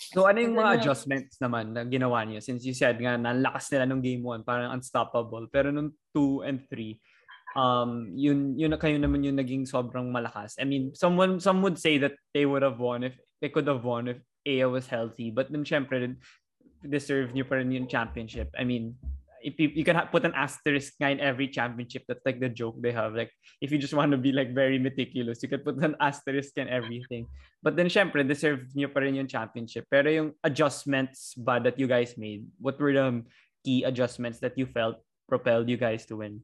So 0.00 0.24
ano 0.24 0.40
yung 0.40 0.56
mga 0.56 0.70
know. 0.72 0.78
adjustments 0.80 1.36
naman 1.44 1.76
na 1.76 1.84
ginawa 1.84 2.24
niyo? 2.24 2.40
Since 2.40 2.64
you 2.64 2.72
said 2.72 2.96
nga, 2.96 3.20
nalakas 3.20 3.68
nila 3.68 3.84
nung 3.84 4.00
game 4.00 4.24
1, 4.24 4.48
parang 4.48 4.72
unstoppable. 4.72 5.44
Pero 5.52 5.68
nung 5.68 5.92
2 6.16 6.48
and 6.48 6.64
3, 6.64 6.96
um, 7.52 8.08
yun, 8.16 8.56
yun 8.56 8.72
na 8.72 8.80
kayo 8.80 8.96
naman 8.96 9.20
yung 9.20 9.36
naging 9.36 9.68
sobrang 9.68 10.08
malakas. 10.08 10.56
I 10.56 10.64
mean, 10.64 10.96
someone, 10.96 11.36
some 11.36 11.60
would 11.60 11.76
say 11.76 12.00
that 12.00 12.16
they 12.32 12.48
would 12.48 12.64
have 12.64 12.80
won 12.80 13.04
if, 13.04 13.12
they 13.44 13.52
could 13.52 13.68
have 13.68 13.84
won 13.84 14.08
if 14.08 14.18
Aya 14.48 14.72
was 14.72 14.88
healthy. 14.88 15.28
But 15.28 15.52
then 15.52 15.68
syempre, 15.68 16.16
deserve 16.80 17.36
niyo 17.36 17.44
pa 17.44 17.60
rin 17.60 17.68
yung 17.68 17.88
championship. 17.88 18.48
I 18.56 18.64
mean, 18.64 18.96
if 19.42 19.58
you, 19.58 19.68
you 19.74 19.84
can 19.84 20.00
put 20.12 20.24
an 20.24 20.32
asterisk 20.34 20.94
in 21.00 21.20
every 21.20 21.48
championship. 21.48 22.04
That's 22.06 22.24
like 22.24 22.40
the 22.40 22.48
joke 22.48 22.76
they 22.80 22.92
have. 22.92 23.14
Like, 23.14 23.32
if 23.60 23.72
you 23.72 23.78
just 23.78 23.94
want 23.94 24.12
to 24.12 24.18
be 24.18 24.32
like 24.32 24.54
very 24.54 24.78
meticulous, 24.78 25.42
you 25.42 25.48
could 25.48 25.64
put 25.64 25.76
an 25.82 25.96
asterisk 26.00 26.56
in 26.56 26.68
everything. 26.68 27.26
But 27.62 27.76
then, 27.76 27.86
syempre, 27.86 28.26
deserve 28.26 28.68
niyo 28.76 28.92
pa 28.92 29.00
rin 29.00 29.14
yung 29.14 29.28
championship. 29.28 29.86
Pero 29.90 30.10
yung 30.10 30.32
adjustments 30.44 31.34
ba 31.36 31.60
that 31.60 31.78
you 31.78 31.86
guys 31.86 32.16
made, 32.16 32.46
what 32.60 32.78
were 32.80 32.92
the 32.92 33.24
key 33.64 33.84
adjustments 33.84 34.40
that 34.40 34.56
you 34.56 34.66
felt 34.66 35.00
propelled 35.28 35.68
you 35.68 35.76
guys 35.76 36.06
to 36.06 36.16
win? 36.16 36.40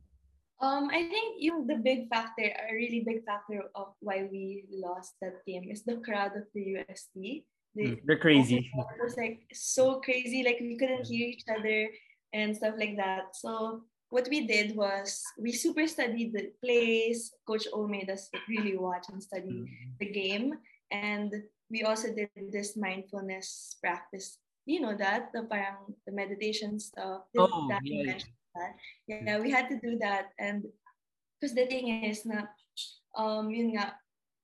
Um, 0.61 0.89
I 0.89 1.05
think 1.05 1.37
yung 1.41 1.67
the 1.67 1.77
big 1.77 2.09
factor, 2.09 2.49
a 2.49 2.73
really 2.73 3.05
big 3.05 3.25
factor 3.29 3.69
of 3.75 3.93
why 4.01 4.25
we 4.33 4.65
lost 4.73 5.13
that 5.21 5.45
game 5.45 5.69
is 5.69 5.85
the 5.85 6.01
crowd 6.01 6.33
of 6.33 6.49
the 6.55 6.81
UST. 6.81 7.45
They, 7.77 8.01
They're 8.09 8.17
crazy. 8.17 8.73
It 8.73 9.05
was 9.05 9.21
like 9.21 9.45
so 9.53 10.01
crazy, 10.01 10.43
like 10.43 10.57
we 10.65 10.81
couldn't 10.81 11.05
hear 11.05 11.29
each 11.29 11.45
other 11.45 11.93
and 12.37 12.53
stuff 12.53 12.77
like 12.77 12.97
that. 13.01 13.33
So 13.33 13.81
what 14.13 14.29
we 14.29 14.47
did 14.47 14.77
was 14.77 15.25
we 15.41 15.53
super 15.53 15.89
studied 15.89 16.37
the 16.37 16.53
plays. 16.61 17.33
Coach 17.49 17.65
O 17.73 17.89
made 17.89 18.11
us 18.13 18.29
really 18.49 18.77
watch 18.77 19.09
and 19.09 19.23
study 19.23 19.65
the 19.99 20.07
game, 20.13 20.55
and 20.93 21.33
we 21.73 21.83
also 21.83 22.13
did 22.13 22.29
this 22.53 22.77
mindfulness 22.77 23.77
practice. 23.81 24.39
You 24.67 24.85
know 24.85 24.95
that 24.95 25.33
the 25.33 25.49
parang 25.49 25.97
the 26.05 26.13
meditation 26.13 26.79
stuff. 26.79 27.25
Oh, 27.39 27.67
that 27.73 27.81
yeah, 27.83 27.93
you 27.93 27.99
yeah. 28.05 28.11
mentioned 28.13 28.39
that. 28.55 28.73
Yeah, 29.09 29.39
we 29.41 29.51
had 29.51 29.73
to 29.73 29.81
do 29.81 29.97
that, 30.05 30.37
and 30.39 30.69
because 31.41 31.57
the 31.57 31.67
thing 31.67 32.05
is 32.05 32.29
na, 32.29 32.53
um, 33.17 33.49
yun 33.51 33.75
nga, 33.75 33.97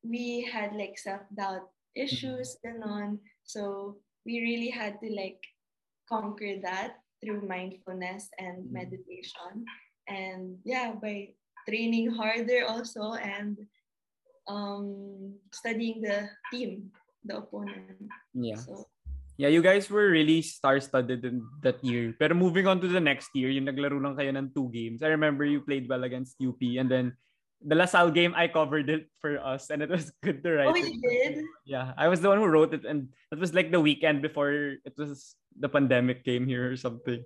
we 0.03 0.49
had 0.49 0.73
like 0.75 0.97
self 0.99 1.23
doubt 1.37 1.69
issues 1.95 2.57
and 2.65 2.83
on. 2.83 3.21
So 3.45 3.99
we 4.25 4.41
really 4.41 4.71
had 4.71 4.99
to 5.03 5.11
like 5.13 5.43
conquer 6.09 6.59
that 6.63 7.02
through 7.23 7.47
mindfulness 7.47 8.27
and 8.37 8.67
Mm. 8.67 8.83
meditation. 8.83 9.63
And 10.11 10.59
yeah, 10.67 10.99
by 10.99 11.39
training 11.65 12.11
harder 12.11 12.67
also 12.67 13.15
and 13.15 13.55
um 14.51 15.39
studying 15.55 16.03
the 16.03 16.27
team, 16.51 16.91
the 17.23 17.39
opponent. 17.39 18.11
Yeah. 18.35 18.59
So 18.59 18.91
Yeah, 19.41 19.49
you 19.49 19.65
guys 19.65 19.89
were 19.89 20.13
really 20.13 20.45
star-studded 20.45 21.25
in 21.25 21.43
that 21.65 21.81
year. 21.81 22.13
Pero 22.21 22.37
moving 22.37 22.69
on 22.69 22.79
to 22.85 22.87
the 22.87 23.01
next 23.01 23.33
year, 23.33 23.49
yung 23.49 23.65
naglaro 23.65 23.97
lang 23.97 24.15
kayo 24.15 24.29
ng 24.29 24.53
two 24.53 24.69
games. 24.71 25.01
I 25.01 25.09
remember 25.09 25.43
you 25.43 25.65
played 25.65 25.89
well 25.89 26.05
against 26.05 26.37
UP 26.39 26.61
and 26.77 26.87
then 26.87 27.17
the 27.65 27.75
LaSalle 27.75 28.11
game, 28.11 28.35
I 28.37 28.49
covered 28.49 28.91
it 28.91 29.07
for 29.21 29.39
us 29.39 29.71
and 29.71 29.83
it 29.83 29.91
was 29.91 30.11
good 30.23 30.43
to 30.43 30.51
write. 30.59 30.73
Oh, 30.73 30.77
you 30.77 31.01
did? 31.01 31.45
Yeah, 31.65 31.93
I 31.97 32.09
was 32.09 32.21
the 32.21 32.29
one 32.29 32.39
who 32.39 32.47
wrote 32.47 32.75
it 32.75 32.85
and 32.85 33.09
it 33.31 33.39
was 33.39 33.55
like 33.55 33.71
the 33.71 33.81
weekend 33.81 34.23
before 34.23 34.79
it 34.83 34.95
was 34.99 35.35
the 35.59 35.69
pandemic 35.69 36.25
came 36.25 36.47
here 36.47 36.73
or 36.73 36.77
something. 36.77 37.23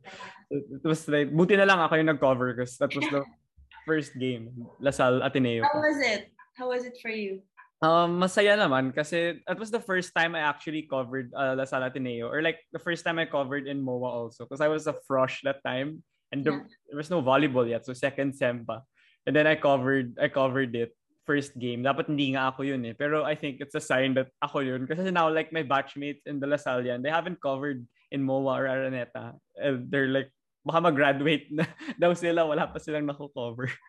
It, 0.50 0.62
it 0.70 0.84
was 0.84 1.08
like, 1.08 1.32
buti 1.32 1.56
na 1.56 1.64
lang 1.64 1.80
ako 1.80 1.96
yung 1.96 2.10
nag-cover 2.12 2.54
because 2.54 2.76
that 2.78 2.94
was 2.94 3.06
the 3.08 3.24
first 3.86 4.12
game, 4.18 4.50
LaSalle 4.80 5.22
Ateneo. 5.22 5.62
How 5.64 5.80
was 5.80 5.98
it? 6.02 6.32
How 6.58 6.68
was 6.68 6.84
it 6.84 6.98
for 7.00 7.10
you? 7.10 7.40
Um, 7.84 8.16
masaya 8.16 8.56
naman 8.56 8.96
kasi 8.96 9.44
that 9.44 9.60
was 9.60 9.68
the 9.68 9.78
first 9.84 10.16
time 10.16 10.32
I 10.32 10.40
actually 10.40 10.88
covered 10.88 11.28
uh, 11.36 11.52
La 11.52 11.68
Salle 11.68 11.84
Ateneo 11.92 12.24
or 12.24 12.40
like 12.40 12.56
the 12.72 12.80
first 12.80 13.04
time 13.04 13.20
I 13.20 13.28
covered 13.28 13.68
in 13.68 13.84
MOA 13.84 14.08
also 14.08 14.48
because 14.48 14.64
I 14.64 14.72
was 14.72 14.88
a 14.88 14.96
frosh 15.04 15.44
that 15.44 15.60
time 15.60 16.00
and 16.32 16.40
the, 16.40 16.56
Yeah. 16.56 16.64
there 16.88 16.96
was 16.96 17.12
no 17.12 17.20
volleyball 17.20 17.68
yet 17.68 17.84
so 17.84 17.92
second 17.92 18.32
sem 18.32 18.64
pa. 18.64 18.80
And 19.26 19.34
then 19.34 19.46
I 19.46 19.58
covered 19.58 20.14
I 20.22 20.30
covered 20.30 20.70
it 20.78 20.94
first 21.26 21.58
game. 21.58 21.82
Dapat 21.82 22.06
hindi 22.06 22.38
nga 22.38 22.54
ako 22.54 22.62
yun 22.62 22.86
eh. 22.86 22.94
Pero 22.94 23.26
I 23.26 23.34
think 23.34 23.58
it's 23.58 23.74
a 23.74 23.82
sign 23.82 24.14
that 24.14 24.30
ako 24.38 24.62
yun 24.62 24.86
kasi 24.86 25.10
now 25.10 25.26
like 25.26 25.50
my 25.50 25.66
batchmates 25.66 26.22
in 26.30 26.38
the 26.38 26.46
La 26.46 26.54
Salle 26.56 26.86
yan, 26.86 27.02
they 27.02 27.10
haven't 27.10 27.42
covered 27.42 27.82
in 28.14 28.22
MOA 28.22 28.62
or 28.62 28.64
Araneta. 28.70 29.34
And 29.58 29.90
they're 29.90 30.10
like 30.14 30.30
baka 30.62 30.78
mag-graduate 30.82 31.50
na 31.50 31.66
daw 32.02 32.14
sila, 32.14 32.46
wala 32.46 32.70
pa 32.70 32.78
silang 32.78 33.06
nako-cover. 33.10 33.66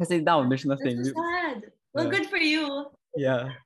kasi 0.00 0.20
now 0.22 0.44
there's 0.46 0.64
That's 0.64 0.80
nothing. 0.80 1.04
so 1.04 1.12
sad. 1.16 1.58
Well, 1.92 2.06
Yeah. 2.06 2.12
good 2.12 2.26
for 2.28 2.40
you. 2.40 2.66
Yeah. 3.16 3.56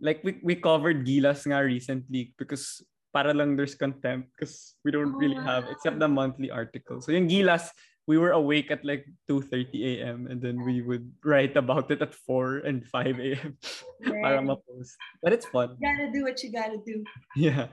Like 0.00 0.24
we 0.24 0.40
we 0.42 0.56
covered 0.56 1.06
Gilas 1.06 1.44
nga 1.46 1.60
recently 1.62 2.32
because 2.36 2.82
para 3.12 3.34
lang 3.36 3.54
there's 3.54 3.76
contempt 3.76 4.32
because 4.34 4.74
we 4.82 4.90
don't 4.90 5.14
Oh, 5.14 5.20
really 5.20 5.36
have 5.38 5.68
except 5.68 6.00
the 6.00 6.08
monthly 6.08 6.48
article. 6.50 7.04
So 7.04 7.12
yung 7.12 7.28
Gilas, 7.28 7.68
we 8.08 8.18
were 8.18 8.32
awake 8.32 8.70
at 8.70 8.84
like 8.84 9.06
2:30 9.28 10.00
a.m. 10.00 10.26
and 10.26 10.40
then 10.42 10.64
we 10.64 10.80
would 10.82 11.10
write 11.24 11.56
about 11.56 11.90
it 11.90 12.02
at 12.02 12.14
4 12.14 12.64
and 12.66 12.82
5 12.86 13.18
a.m. 13.20 13.56
para 14.02 14.40
Yeah. 14.40 14.46
ma-post. 14.46 14.96
But 15.22 15.32
it's 15.32 15.46
fun. 15.46 15.76
You 15.78 15.84
gotta 15.86 16.08
do 16.10 16.24
what 16.24 16.42
you 16.42 16.50
gotta 16.50 16.78
do. 16.84 17.04
Yeah. 17.36 17.68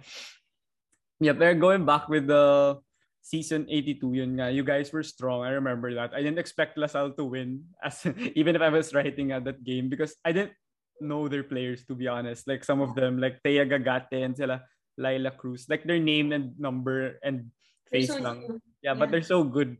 Yeah, 1.19 1.33
but 1.33 1.57
going 1.57 1.81
back 1.85 2.05
with 2.09 2.27
the 2.29 2.77
season 3.25 3.65
82 3.67 4.13
yun 4.13 4.37
nga, 4.37 4.53
you 4.53 4.61
guys 4.63 4.93
were 4.93 5.01
strong. 5.03 5.41
I 5.43 5.57
remember 5.57 5.89
that. 5.97 6.13
I 6.13 6.21
didn't 6.21 6.37
expect 6.39 6.77
LaSalle 6.77 7.17
to 7.17 7.25
win 7.25 7.65
as 7.81 8.05
even 8.37 8.53
if 8.55 8.61
I 8.61 8.69
was 8.69 8.93
writing 8.93 9.31
at 9.33 9.43
that 9.49 9.63
game 9.65 9.89
because 9.89 10.13
I 10.23 10.31
didn't 10.31 10.53
know 11.01 11.25
their 11.27 11.43
players 11.43 11.85
to 11.89 11.95
be 11.97 12.05
honest. 12.07 12.45
Like 12.45 12.61
some 12.63 12.81
of 12.81 12.93
them 12.93 13.17
like 13.17 13.41
Thea 13.41 13.65
Gagate 13.65 14.21
and 14.21 14.37
sila 14.37 14.61
Leila 15.01 15.31
Cruz. 15.33 15.65
Like 15.65 15.83
their 15.89 15.99
name 15.99 16.29
and 16.31 16.53
number 16.61 17.17
and 17.25 17.49
face 17.89 18.13
so 18.13 18.21
lang. 18.21 18.45
new. 18.45 18.61
Yeah, 18.85 18.93
but 18.93 19.09
they're 19.09 19.25
so 19.25 19.41
good 19.43 19.77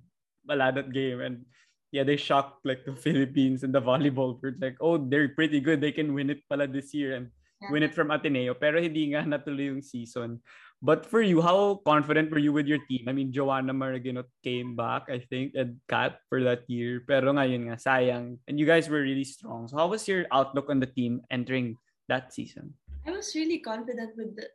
that 0.48 0.92
game 0.96 1.20
and 1.20 1.44
yeah, 1.92 2.04
they 2.04 2.16
shocked 2.16 2.64
like 2.64 2.84
the 2.88 2.96
Philippines 3.06 3.64
and 3.64 3.74
the 3.76 3.82
volleyball 3.82 4.40
world. 4.42 4.60
Like, 4.60 4.76
oh, 4.80 4.98
they're 4.98 5.30
pretty 5.30 5.60
good. 5.60 5.80
They 5.82 5.92
can 5.92 6.14
win 6.14 6.30
it 6.30 6.44
pala 6.48 6.68
this 6.68 6.94
year 6.94 7.16
and 7.16 7.28
Yeah. 7.58 7.74
win 7.74 7.82
it 7.82 7.98
from 7.98 8.14
Ateneo. 8.14 8.54
Pero 8.54 8.78
hindi 8.78 9.10
nga 9.10 9.26
natuloy 9.26 9.74
yung 9.74 9.82
season. 9.82 10.46
But 10.78 11.10
for 11.10 11.26
you, 11.26 11.42
how 11.42 11.82
confident 11.82 12.30
were 12.30 12.38
you 12.38 12.54
with 12.54 12.70
your 12.70 12.78
team? 12.86 13.10
I 13.10 13.14
mean, 13.18 13.34
Jhoanna 13.34 13.74
Maraguinot 13.74 14.30
came 14.46 14.78
back, 14.78 15.10
I 15.10 15.26
think, 15.26 15.58
and 15.58 15.82
Kat 15.90 16.22
for 16.30 16.38
that 16.46 16.70
year. 16.70 17.02
Pero 17.02 17.34
ngayon 17.34 17.66
nga, 17.74 17.82
sayang. 17.82 18.38
And 18.46 18.62
you 18.62 18.70
guys 18.70 18.86
were 18.86 19.02
really 19.02 19.26
strong. 19.26 19.66
So 19.66 19.82
how 19.82 19.90
was 19.90 20.06
your 20.06 20.30
outlook 20.30 20.70
on 20.70 20.78
the 20.78 20.86
team 20.86 21.26
entering 21.34 21.82
that 22.14 22.30
season? 22.30 22.78
I 23.10 23.10
was 23.10 23.34
really 23.34 23.58
confident 23.58 24.14
with 24.14 24.38
the 24.38 24.54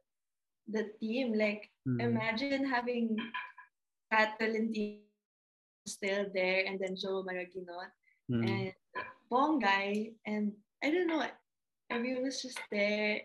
the 0.71 0.95
team. 1.03 1.35
Like 1.35 1.75
Hmm. 1.83 1.99
imagine 1.99 2.71
having 2.71 3.19
Kat 4.15 4.39
Tolentino 4.39 5.03
still 5.87 6.27
there 6.35 6.65
and 6.67 6.79
then 6.79 6.95
Jho 6.95 7.25
Maraguinot 7.27 7.91
Hmm. 8.31 8.45
and 8.47 8.73
Ponggay 9.31 10.15
and 10.27 10.53
I 10.83 10.91
don't 10.91 11.07
know, 11.11 11.27
everyone 11.91 12.25
was 12.25 12.43
just 12.43 12.61
there. 12.71 13.23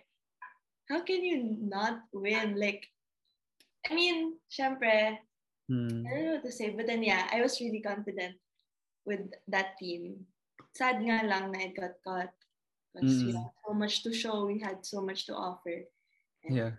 How 0.89 1.01
can 1.03 1.23
you 1.23 1.57
not 1.59 2.01
win? 2.13 2.57
Like, 2.57 2.87
I 3.89 3.93
mean, 3.93 4.37
syempre, 4.49 5.19
Hmm. 5.67 6.07
I 6.07 6.09
don't 6.15 6.25
know 6.25 6.33
what 6.39 6.45
to 6.47 6.51
say, 6.51 6.71
but 6.71 6.87
then 6.87 7.03
yeah, 7.03 7.27
I 7.31 7.41
was 7.43 7.59
really 7.59 7.81
confident 7.83 8.39
with 9.05 9.27
that 9.51 9.75
team. 9.77 10.25
Sad 10.73 11.01
nga 11.03 11.27
lang 11.27 11.51
na 11.51 11.59
it 11.67 11.75
got 11.75 11.99
caught 12.03 12.33
Because 12.95 13.21
we 13.21 13.29
Mm. 13.29 13.37
had 13.37 13.51
so 13.61 13.73
much 13.77 13.95
to 14.03 14.09
show, 14.15 14.45
we 14.49 14.57
had 14.57 14.81
so 14.81 15.05
much 15.05 15.27
to 15.29 15.35
offer. 15.37 15.85
And 16.47 16.55
Yeah. 16.55 16.73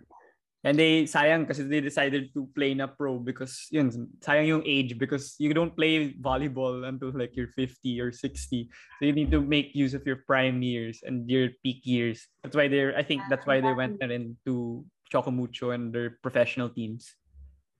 And 0.59 0.75
they 0.75 1.07
sayang 1.07 1.47
kasi 1.47 1.63
they 1.63 1.79
decided 1.79 2.35
to 2.35 2.43
play 2.51 2.75
na 2.75 2.91
pro 2.91 3.15
because 3.15 3.71
yun 3.71 3.87
sayang 4.19 4.47
yung 4.51 4.63
age 4.67 4.99
because 4.99 5.39
you 5.39 5.55
don't 5.55 5.71
play 5.71 6.11
volleyball 6.19 6.83
until 6.83 7.15
like 7.15 7.31
you're 7.31 7.55
50 7.55 7.71
or 8.03 8.11
60 8.11 8.67
so 8.67 9.01
you 9.07 9.15
need 9.15 9.31
to 9.31 9.39
make 9.39 9.71
use 9.71 9.95
of 9.95 10.03
your 10.03 10.19
prime 10.27 10.59
years 10.59 10.99
and 11.07 11.31
your 11.31 11.55
peak 11.63 11.87
years. 11.87 12.27
That's 12.43 12.59
why 12.59 12.67
they're 12.67 12.91
I 12.91 13.07
think 13.07 13.23
that's 13.31 13.47
why 13.47 13.63
they 13.63 13.71
went 13.71 14.03
na 14.03 14.11
rin 14.11 14.35
to 14.51 14.83
Choco 15.07 15.31
Mucho 15.31 15.71
and 15.71 15.95
their 15.95 16.19
professional 16.19 16.67
teams. 16.67 17.15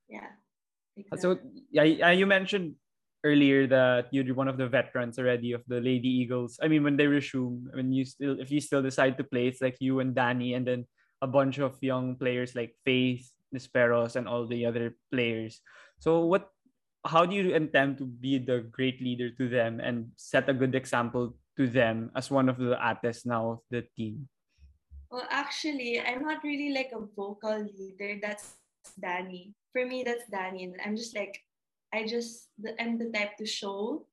Yeah. 0.07 0.32
Ah, 1.11 1.19
so 1.19 1.36
yeah, 1.75 1.84
yeah 1.84 2.15
you 2.15 2.23
mentioned 2.23 2.80
earlier 3.27 3.67
that 3.67 4.07
you're 4.15 4.32
one 4.32 4.47
of 4.47 4.55
the 4.55 4.71
veterans 4.71 5.19
already 5.19 5.51
of 5.51 5.67
the 5.67 5.84
Lady 5.84 6.07
Eagles. 6.07 6.55
I 6.63 6.71
mean 6.71 6.88
when 6.88 6.95
they 6.95 7.11
resume 7.11 7.67
when 7.75 7.91
you 7.91 8.07
still 8.07 8.39
if 8.39 8.47
you 8.55 8.63
still 8.63 8.80
decide 8.80 9.19
to 9.19 9.27
play 9.27 9.51
it's 9.51 9.59
like 9.59 9.75
you 9.84 9.99
and 9.99 10.15
Danny 10.15 10.55
and 10.55 10.63
then 10.63 10.88
a 11.22 11.28
bunch 11.28 11.59
of 11.59 11.78
young 11.82 12.15
players 12.15 12.55
like 12.55 12.76
Faith, 12.86 13.32
Nisperos, 13.53 14.15
and 14.15 14.28
all 14.28 14.47
the 14.47 14.65
other 14.65 14.95
players. 15.11 15.61
So 15.99 16.26
what 16.26 16.49
how 17.05 17.26
do 17.26 17.36
you 17.36 17.55
intend 17.55 17.97
to 17.97 18.05
be 18.05 18.38
the 18.38 18.67
great 18.72 19.01
leader 19.01 19.32
to 19.32 19.47
them 19.47 19.80
and 19.80 20.11
set 20.17 20.49
a 20.49 20.53
good 20.53 20.76
example 20.76 21.36
to 21.55 21.67
them 21.67 22.11
as 22.15 22.32
one 22.32 22.49
of 22.49 22.57
the 22.57 22.76
ates 22.76 23.26
now 23.26 23.51
of 23.51 23.59
the 23.72 23.84
team? 23.95 24.28
Well, 25.11 25.26
actually, 25.32 25.99
I'm 25.99 26.22
not 26.22 26.43
really 26.43 26.74
like 26.74 26.91
a 26.93 27.01
vocal 27.01 27.65
leader. 27.65 28.20
That's 28.22 28.55
Danny. 28.99 29.55
For 29.72 29.86
me, 29.86 30.03
that's 30.03 30.28
Danny. 30.30 30.72
I'm 30.86 30.95
just 30.95 31.15
like, 31.15 31.39
I 31.93 32.05
just, 32.05 32.49
I'm 32.80 32.99
the 32.99 33.09
type 33.09 33.38
to 33.38 33.45
show 33.45 34.05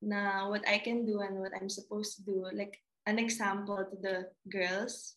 na 0.00 0.48
what 0.48 0.66
I 0.68 0.78
can 0.78 1.06
do 1.06 1.20
and 1.20 1.38
what 1.38 1.52
I'm 1.58 1.68
supposed 1.68 2.16
to 2.16 2.22
do. 2.22 2.46
Like 2.52 2.78
an 3.06 3.18
example 3.18 3.82
to 3.82 3.96
the 3.98 4.30
girls. 4.50 5.16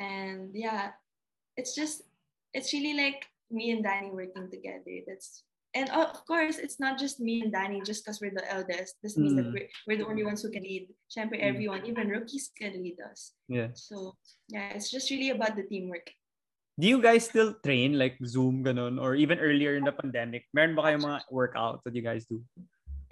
And 0.00 0.50
yeah, 0.56 0.96
it's 1.60 1.76
just, 1.76 2.08
it's 2.56 2.72
really 2.72 2.96
like 2.96 3.28
me 3.52 3.70
and 3.76 3.84
Danny 3.84 4.08
working 4.10 4.48
together. 4.48 5.04
That's 5.06 5.44
and 5.70 5.86
of 5.94 6.26
course, 6.26 6.58
it's 6.58 6.80
not 6.82 6.98
just 6.98 7.20
me 7.22 7.46
and 7.46 7.52
Danny 7.52 7.78
just 7.86 8.02
because 8.02 8.18
we're 8.18 8.34
the 8.34 8.42
eldest. 8.50 8.98
This 9.06 9.14
means 9.14 9.38
that 9.38 9.46
Mm. 9.46 9.54
we're, 9.54 9.70
we're 9.86 9.98
the 10.02 10.08
only 10.10 10.26
ones 10.26 10.42
who 10.42 10.50
can 10.50 10.66
lead. 10.66 10.90
Siyempre, 11.06 11.38
Mm. 11.38 11.46
everyone, 11.46 11.86
even 11.86 12.10
rookies 12.10 12.50
can 12.58 12.74
lead 12.82 12.98
us. 13.06 13.38
Yeah. 13.46 13.70
So, 13.78 14.18
yeah, 14.50 14.74
it's 14.74 14.90
just 14.90 15.10
really 15.14 15.30
about 15.30 15.54
the 15.54 15.62
teamwork. 15.62 16.10
Do 16.74 16.88
you 16.88 16.98
guys 16.98 17.28
still 17.30 17.54
train 17.62 17.94
like 17.94 18.18
Zoom 18.24 18.64
ganon 18.64 18.98
or 18.98 19.14
even 19.14 19.38
earlier 19.38 19.76
in 19.76 19.84
the 19.86 19.92
pandemic? 19.94 20.48
Meron 20.50 20.74
ba 20.74 20.90
kayong 20.90 21.06
mga 21.06 21.20
workouts 21.30 21.84
that 21.86 21.94
you 21.94 22.02
guys 22.02 22.26
do? 22.26 22.42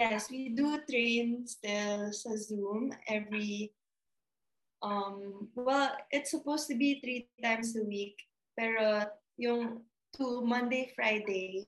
Yes, 0.00 0.26
we 0.26 0.50
do 0.50 0.82
train 0.88 1.46
still 1.46 2.10
sa 2.10 2.34
Zoom 2.34 2.90
every, 3.06 3.70
um, 4.82 5.48
well, 5.54 5.92
it's 6.10 6.30
supposed 6.30 6.68
to 6.68 6.76
be 6.76 7.00
three 7.00 7.28
times 7.42 7.76
a 7.76 7.84
week. 7.84 8.16
Pero 8.58 9.06
yung 9.36 9.82
to 10.18 10.42
Monday, 10.42 10.92
Friday, 10.94 11.66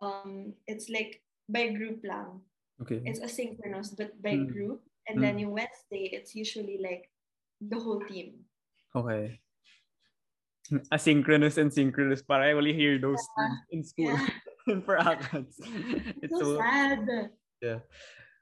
um, 0.00 0.52
it's 0.66 0.88
like 0.88 1.20
by 1.48 1.68
group 1.68 2.00
lang. 2.04 2.40
Okay. 2.82 3.00
It's 3.04 3.20
asynchronous, 3.20 3.96
but 3.96 4.16
by 4.20 4.36
Mm. 4.36 4.52
group. 4.52 4.80
And 5.08 5.22
then 5.22 5.36
Mm. 5.36 5.40
yung 5.48 5.52
Wednesday, 5.54 6.10
it's 6.12 6.34
usually 6.34 6.78
like 6.82 7.08
the 7.60 7.78
whole 7.78 8.00
team. 8.04 8.44
Okay. 8.94 9.38
Asynchronous 10.92 11.58
and 11.58 11.72
synchronous. 11.72 12.22
Para 12.22 12.50
I 12.50 12.52
only 12.58 12.74
hear 12.74 12.98
those 12.98 13.22
things 13.38 13.58
in 13.70 13.80
school 13.84 14.12
Yeah. 14.66 14.80
for 14.86 14.98
ACADS. 14.98 15.54
It's 16.26 16.34
so, 16.34 16.58
so 16.58 16.58
sad. 16.58 17.30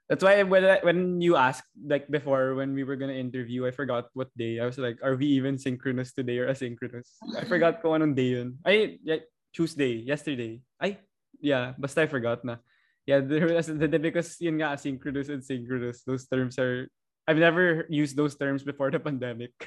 That's 0.09 0.23
why 0.23 0.43
when 0.43 0.65
I, 0.65 0.79
when 0.85 1.19
you 1.21 1.35
asked 1.35 1.65
like 1.81 2.05
before 2.09 2.53
when 2.53 2.77
we 2.77 2.83
were 2.85 2.95
gonna 2.95 3.17
interview, 3.17 3.65
I 3.65 3.71
forgot 3.71 4.13
what 4.13 4.29
day. 4.37 4.59
I 4.61 4.65
was 4.65 4.77
like, 4.77 5.01
are 5.01 5.15
we 5.17 5.25
even 5.33 5.57
synchronous 5.57 6.13
today 6.13 6.37
or 6.37 6.45
asynchronous? 6.45 7.17
I 7.33 7.45
forgot 7.45 7.81
kung 7.81 8.01
anong 8.01 8.13
day 8.13 8.37
yun. 8.37 8.61
Ay, 8.61 9.01
yeah, 9.01 9.25
Tuesday, 9.49 10.05
yesterday. 10.05 10.61
Ay, 10.77 11.01
yeah, 11.41 11.73
basta 11.73 12.05
I 12.05 12.07
forgot 12.07 12.45
na. 12.45 12.61
Yeah, 13.09 13.25
there 13.25 13.49
was 13.57 13.65
because 13.69 14.37
yun 14.37 14.61
nga 14.61 14.77
asynchronous 14.77 15.33
and 15.33 15.41
synchronous. 15.41 16.05
Those 16.05 16.29
terms 16.29 16.61
are 16.61 16.85
I've 17.25 17.41
never 17.41 17.89
used 17.89 18.13
those 18.13 18.37
terms 18.37 18.61
before 18.61 18.93
the 18.93 19.01
pandemic. 19.01 19.53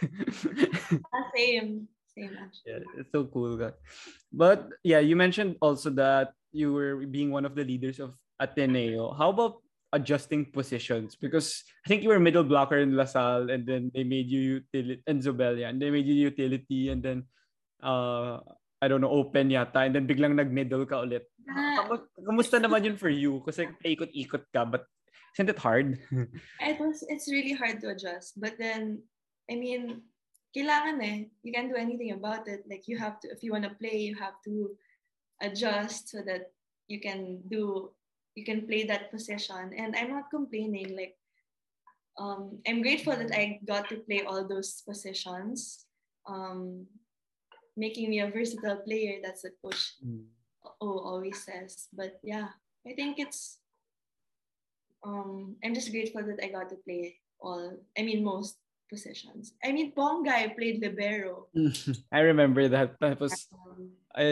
Ah, 0.88 1.28
same. 1.36 1.84
Same 2.16 2.32
actually. 2.32 2.64
yeah, 2.64 2.80
it's 2.96 3.12
so 3.12 3.28
cool. 3.28 3.58
That. 3.60 3.76
But 4.32 4.72
yeah, 4.82 5.04
you 5.04 5.16
mentioned 5.16 5.60
also 5.60 5.90
that 6.00 6.32
you 6.50 6.72
were 6.72 7.04
being 7.04 7.30
one 7.30 7.44
of 7.44 7.54
the 7.54 7.64
leaders 7.64 8.00
of 8.00 8.16
Ateneo. 8.40 9.12
How 9.12 9.28
about 9.28 9.60
adjusting 9.92 10.52
positions? 10.52 11.16
Because 11.16 11.64
I 11.84 11.88
think 11.88 12.02
you 12.02 12.10
were 12.10 12.20
middle 12.20 12.44
blocker 12.44 12.78
in 12.78 12.96
LaSalle 12.96 13.50
and 13.50 13.66
then 13.66 13.90
they 13.94 14.04
made 14.04 14.28
you 14.28 14.62
utility 14.62 15.02
and 15.06 15.22
Zobelia 15.22 15.68
and 15.68 15.80
they 15.80 15.90
made 15.90 16.06
you 16.06 16.14
utility 16.14 16.90
and 16.90 17.02
then 17.02 17.24
uh 17.82 18.40
I 18.80 18.86
don't 18.86 19.00
know, 19.00 19.10
open 19.10 19.50
yata 19.50 19.82
and 19.82 19.94
then 19.94 20.06
biglang 20.06 20.38
nag-middle 20.38 20.86
ka 20.86 21.02
ulit. 21.02 21.26
Ah, 21.50 21.82
Kamu- 21.82 22.06
Kamusta 22.22 22.62
naman 22.62 22.86
yun 22.86 22.96
for 22.96 23.10
you? 23.10 23.42
Kasi 23.42 23.66
paikot-ikot 23.82 24.46
ka 24.54 24.62
but 24.64 24.86
isn't 25.34 25.50
it 25.50 25.58
hard? 25.58 25.98
it 26.62 26.78
was 26.78 27.02
it's 27.10 27.26
really 27.26 27.54
hard 27.58 27.82
to 27.82 27.90
adjust. 27.90 28.38
But 28.38 28.54
then, 28.54 29.02
I 29.50 29.58
mean, 29.58 30.06
kailangan 30.54 31.02
eh. 31.02 31.18
You 31.42 31.50
can't 31.50 31.70
do 31.70 31.78
anything 31.78 32.14
about 32.14 32.46
it. 32.46 32.62
Like 32.70 32.86
you 32.86 32.98
have 32.98 33.18
to, 33.20 33.30
if 33.34 33.42
you 33.42 33.50
want 33.50 33.66
to 33.66 33.74
play, 33.74 33.98
you 33.98 34.14
have 34.14 34.38
to 34.46 34.78
adjust 35.42 36.10
so 36.14 36.22
that 36.26 36.54
you 36.86 37.00
can 37.00 37.42
do, 37.50 37.90
you 38.38 38.46
can 38.46 38.62
play 38.70 38.86
that 38.86 39.10
position. 39.10 39.74
And 39.76 39.98
I'm 39.98 40.14
not 40.14 40.30
complaining. 40.30 40.94
Like, 40.94 41.18
um, 42.14 42.62
I'm 42.66 42.82
grateful 42.82 43.18
that 43.18 43.34
I 43.34 43.58
got 43.66 43.90
to 43.90 43.98
play 44.06 44.22
all 44.22 44.46
those 44.46 44.82
positions, 44.86 45.86
um, 46.30 46.86
making 47.76 48.10
me 48.10 48.20
a 48.22 48.30
versatile 48.30 48.78
player. 48.86 49.18
That's 49.18 49.42
what 49.42 49.58
Coach 49.58 49.98
O 50.80 50.98
always 51.02 51.42
says. 51.42 51.90
But 51.92 52.22
yeah, 52.22 52.54
I 52.86 52.94
think 52.94 53.18
it's 53.18 53.58
um 55.06 55.54
I'm 55.62 55.74
just 55.74 55.90
grateful 55.90 56.22
that 56.26 56.42
I 56.42 56.50
got 56.50 56.70
to 56.70 56.78
play 56.82 57.18
all 57.38 57.74
I 57.96 58.02
mean 58.02 58.24
most 58.24 58.58
positions. 58.90 59.54
I 59.62 59.70
mean 59.70 59.94
Ponga 59.94 60.30
I 60.30 60.48
played 60.48 60.82
libero. 60.82 61.46
I 62.12 62.26
remember 62.26 62.66
that. 62.68 62.98
That 62.98 63.20
was 63.20 63.46
Um, 63.54 63.94
I 64.18 64.28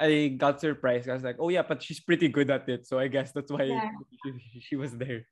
I 0.00 0.10
got 0.32 0.58
surprised. 0.60 1.08
I 1.08 1.14
was 1.14 1.22
like, 1.22 1.36
oh 1.38 1.52
yeah, 1.52 1.62
but 1.62 1.82
she's 1.84 2.00
pretty 2.00 2.28
good 2.32 2.48
at 2.50 2.64
it. 2.68 2.88
So 2.88 2.98
I 2.98 3.08
guess 3.12 3.32
that's 3.36 3.52
why 3.52 3.68
Yeah. 3.68 3.92
she, 4.24 4.60
she 4.60 4.76
was 4.76 4.96
there. 4.96 5.28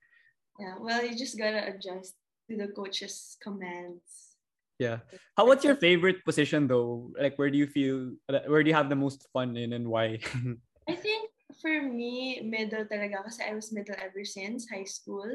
yeah, 0.60 0.76
well 0.78 1.02
you 1.02 1.16
just 1.16 1.34
gotta 1.40 1.66
adjust 1.72 2.14
to 2.46 2.54
the 2.54 2.68
coach's 2.70 3.34
commands. 3.42 4.36
Yeah. 4.78 5.02
How 5.38 5.46
what's 5.46 5.64
your 5.64 5.74
favorite 5.80 6.22
position 6.26 6.68
though? 6.68 7.10
Like 7.18 7.38
where 7.40 7.48
do 7.50 7.56
you 7.58 7.66
feel 7.66 8.14
where 8.46 8.62
do 8.62 8.68
you 8.68 8.76
have 8.76 8.90
the 8.92 8.98
most 8.98 9.26
fun 9.32 9.56
in 9.56 9.72
and 9.72 9.88
why? 9.88 10.20
I 10.90 10.94
think 10.94 11.30
for 11.62 11.72
me, 11.80 12.42
middle 12.44 12.84
talaga 12.84 13.24
kasi 13.24 13.46
I 13.46 13.54
was 13.54 13.72
middle 13.72 13.96
ever 13.96 14.26
since 14.26 14.68
high 14.68 14.84
school. 14.84 15.26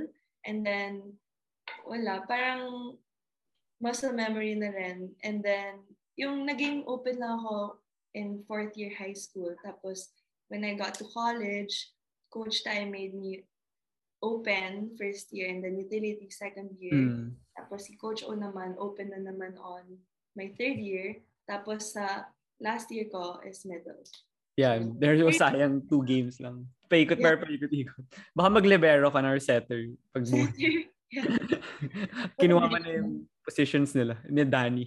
And 0.45 0.61
then, 0.61 1.17
wala, 1.87 2.21
parang 2.27 2.95
muscle 3.81 4.13
memory 4.13 4.53
na 4.55 4.69
rin. 4.69 5.15
And 5.23 5.41
then, 5.41 5.81
yung 6.19 6.43
naging 6.45 6.83
open 6.85 7.17
lang 7.23 7.39
ako 7.39 7.78
in 8.13 8.43
fourth 8.47 8.75
year 8.77 8.91
high 8.95 9.13
school. 9.13 9.53
Tapos, 9.65 10.13
when 10.49 10.65
I 10.65 10.73
got 10.73 10.95
to 10.99 11.05
college, 11.13 11.93
Coach 12.29 12.63
Tai 12.63 12.85
made 12.85 13.13
me 13.13 13.43
open 14.21 14.91
first 14.99 15.31
year 15.31 15.49
and 15.49 15.63
then 15.63 15.79
utility 15.79 16.27
second 16.29 16.75
year. 16.77 16.93
Mm. 16.93 17.39
Tapos 17.55 17.87
si 17.87 17.95
Coach 17.95 18.23
O 18.27 18.35
naman, 18.35 18.75
open 18.77 19.11
na 19.11 19.19
naman 19.23 19.55
on 19.59 19.83
my 20.35 20.51
third 20.59 20.77
year. 20.77 21.23
Tapos 21.47 21.95
sa 21.95 22.29
last 22.59 22.91
year 22.91 23.07
ko 23.07 23.39
is 23.47 23.63
middle. 23.63 24.03
Yeah, 24.59 24.83
there 24.99 25.15
was 25.23 25.39
sayang 25.39 25.87
two 25.87 26.03
games 26.03 26.37
lang. 26.43 26.67
Paikot 26.91 27.15
Yeah. 27.15 27.39
yeah. 27.39 27.39
paikot-ikot. 27.39 28.05
Baka 28.35 28.49
maglibero 28.51 29.07
ka 29.07 29.23
na 29.23 29.31
or 29.31 29.39
setter 29.39 29.87
pag 30.11 30.27
yeah. 30.27 30.51
Kinuha 32.39 32.67
mo 32.67 32.77
na 32.77 32.91
yung 32.91 33.25
positions 33.41 33.95
nila 33.95 34.19
ni 34.27 34.43
Danny. 34.43 34.85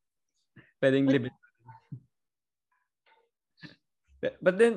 Pwedeng 0.80 1.06
libero. 1.06 1.45
But- 4.26 4.38
But 4.42 4.56
then, 4.58 4.74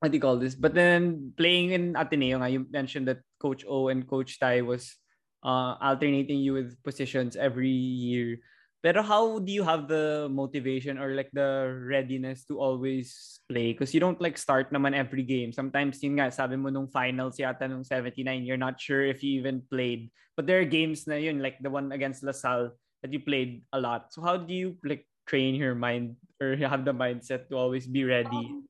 what 0.00 0.10
do 0.10 0.16
you 0.16 0.24
call 0.24 0.40
this? 0.40 0.56
But 0.56 0.74
then 0.74 1.30
playing 1.36 1.70
in 1.76 1.94
Ateneo, 1.94 2.40
nga, 2.40 2.48
you 2.50 2.66
mentioned 2.72 3.06
that 3.06 3.20
Coach 3.38 3.62
O 3.68 3.86
and 3.92 4.02
Coach 4.08 4.40
Tai 4.40 4.64
was 4.64 4.96
uh, 5.44 5.76
alternating 5.78 6.40
you 6.40 6.54
with 6.56 6.74
positions 6.82 7.36
every 7.36 7.70
year. 7.70 8.40
Pero 8.82 8.98
how 8.98 9.38
do 9.38 9.54
you 9.54 9.62
have 9.62 9.86
the 9.86 10.26
motivation 10.26 10.98
or 10.98 11.14
like 11.14 11.30
the 11.30 11.70
readiness 11.86 12.42
to 12.50 12.58
always 12.58 13.38
play? 13.46 13.70
Because 13.70 13.94
you 13.94 14.02
don't 14.02 14.18
like 14.18 14.34
start 14.34 14.74
naman 14.74 14.90
every 14.90 15.22
game. 15.22 15.54
Sometimes 15.54 16.02
yun 16.02 16.18
nga, 16.18 16.34
sabi 16.34 16.58
mo 16.58 16.66
nung 16.66 16.90
finals 16.90 17.38
yata 17.38 17.70
nung 17.70 17.86
79, 17.86 18.26
you're 18.42 18.58
not 18.58 18.82
sure 18.82 19.06
if 19.06 19.22
you 19.22 19.38
even 19.38 19.62
played. 19.70 20.10
But 20.34 20.50
there 20.50 20.58
are 20.58 20.66
games 20.66 21.06
na 21.06 21.14
yun, 21.14 21.38
like 21.38 21.62
the 21.62 21.70
one 21.70 21.94
against 21.94 22.26
LaSalle 22.26 22.74
that 23.06 23.14
you 23.14 23.22
played 23.22 23.62
a 23.70 23.78
lot. 23.78 24.10
So 24.10 24.18
how 24.18 24.34
do 24.34 24.50
you 24.50 24.74
like 24.82 25.06
train 25.26 25.54
your 25.54 25.74
mind 25.74 26.16
or 26.40 26.56
have 26.56 26.84
the 26.84 26.94
mindset 26.94 27.48
to 27.48 27.56
always 27.56 27.86
be 27.86 28.04
ready? 28.04 28.28
Um, 28.30 28.68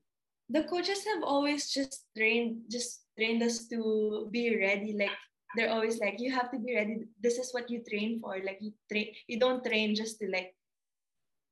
the 0.49 0.63
coaches 0.63 1.05
have 1.05 1.23
always 1.23 1.71
just 1.71 2.05
trained 2.15 2.69
just 2.69 3.09
trained 3.17 3.41
us 3.41 3.67
to 3.73 4.27
be 4.31 4.55
ready. 4.57 4.93
Like 4.97 5.15
they're 5.55 5.71
always 5.71 5.99
like 5.99 6.19
you 6.19 6.31
have 6.33 6.51
to 6.51 6.59
be 6.59 6.75
ready. 6.75 7.09
This 7.21 7.37
is 7.37 7.53
what 7.53 7.69
you 7.69 7.81
train 7.81 8.19
for. 8.19 8.37
Like 8.37 8.59
you 8.61 8.73
train 8.91 9.13
you 9.27 9.39
don't 9.39 9.63
train 9.63 9.95
just 9.95 10.19
to 10.19 10.29
like 10.29 10.53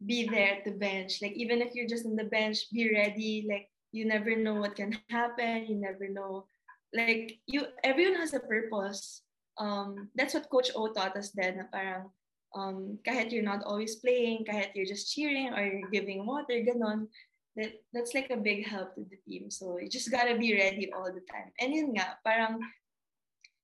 be 0.05 0.27
there 0.27 0.61
at 0.61 0.65
the 0.65 0.77
bench. 0.77 1.21
Like 1.21 1.33
even 1.33 1.61
if 1.61 1.73
you're 1.73 1.89
just 1.89 2.05
on 2.05 2.15
the 2.15 2.29
bench 2.29 2.69
be 2.71 2.93
ready. 2.93 3.45
Like 3.47 3.69
you 3.91 4.05
never 4.05 4.35
know 4.35 4.55
what 4.55 4.75
can 4.75 4.97
happen. 5.09 5.65
You 5.67 5.81
never 5.81 6.09
know. 6.09 6.45
Like 6.93 7.39
you 7.47 7.65
everyone 7.83 8.19
has 8.19 8.33
a 8.33 8.43
purpose. 8.43 9.23
Um 9.57 10.09
that's 10.15 10.33
what 10.33 10.49
coach 10.49 10.69
O 10.75 10.91
taught 10.93 11.17
us 11.17 11.31
then. 11.31 11.65
Parang 11.71 12.13
um 12.55 12.99
kahit 13.07 13.31
you're 13.31 13.45
not 13.45 13.63
always 13.63 13.95
playing 14.03 14.43
kahit 14.43 14.75
you're 14.75 14.89
just 14.89 15.07
cheering 15.07 15.53
or 15.55 15.63
you're 15.63 15.91
giving 15.91 16.25
water 16.27 16.59
ganon 16.61 17.07
that 17.55 17.79
that's 17.91 18.13
like 18.15 18.31
a 18.31 18.39
big 18.39 18.67
help 18.67 18.95
to 18.95 19.03
the 19.11 19.19
team. 19.27 19.51
So 19.51 19.79
you 19.79 19.89
just 19.91 20.11
gotta 20.11 20.37
be 20.39 20.55
ready 20.55 20.91
all 20.91 21.11
the 21.11 21.23
time. 21.27 21.51
And 21.59 21.75
yun 21.75 21.91
nga, 21.95 22.15
parang 22.23 22.63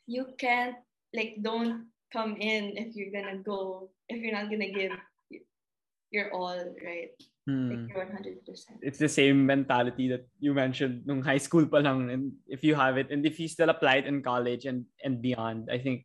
you 0.07 0.27
can't 0.37 0.75
like 1.15 1.39
don't 1.39 1.87
come 2.11 2.35
in 2.39 2.75
if 2.75 2.95
you're 2.95 3.15
gonna 3.15 3.39
go 3.39 3.89
if 4.11 4.19
you're 4.19 4.35
not 4.35 4.51
gonna 4.51 4.71
give 4.71 4.91
your 6.11 6.31
all, 6.33 6.59
right? 6.83 7.11
Like 7.47 7.79
Hmm. 7.79 7.87
you're 7.87 8.03
100%. 8.03 8.43
It's 8.83 8.99
the 8.99 9.07
same 9.07 9.47
mentality 9.47 10.11
that 10.11 10.27
you 10.39 10.53
mentioned 10.53 11.07
nung 11.07 11.23
high 11.23 11.39
school 11.39 11.63
pa 11.63 11.79
lang. 11.79 12.11
And 12.11 12.35
if 12.47 12.59
you 12.59 12.75
have 12.75 12.99
it, 12.99 13.07
and 13.07 13.23
if 13.23 13.39
you 13.39 13.47
still 13.47 13.71
apply 13.71 14.03
it 14.03 14.07
in 14.07 14.19
college 14.19 14.67
and, 14.67 14.83
and 15.03 15.23
beyond, 15.23 15.71
I 15.71 15.79
think 15.79 16.03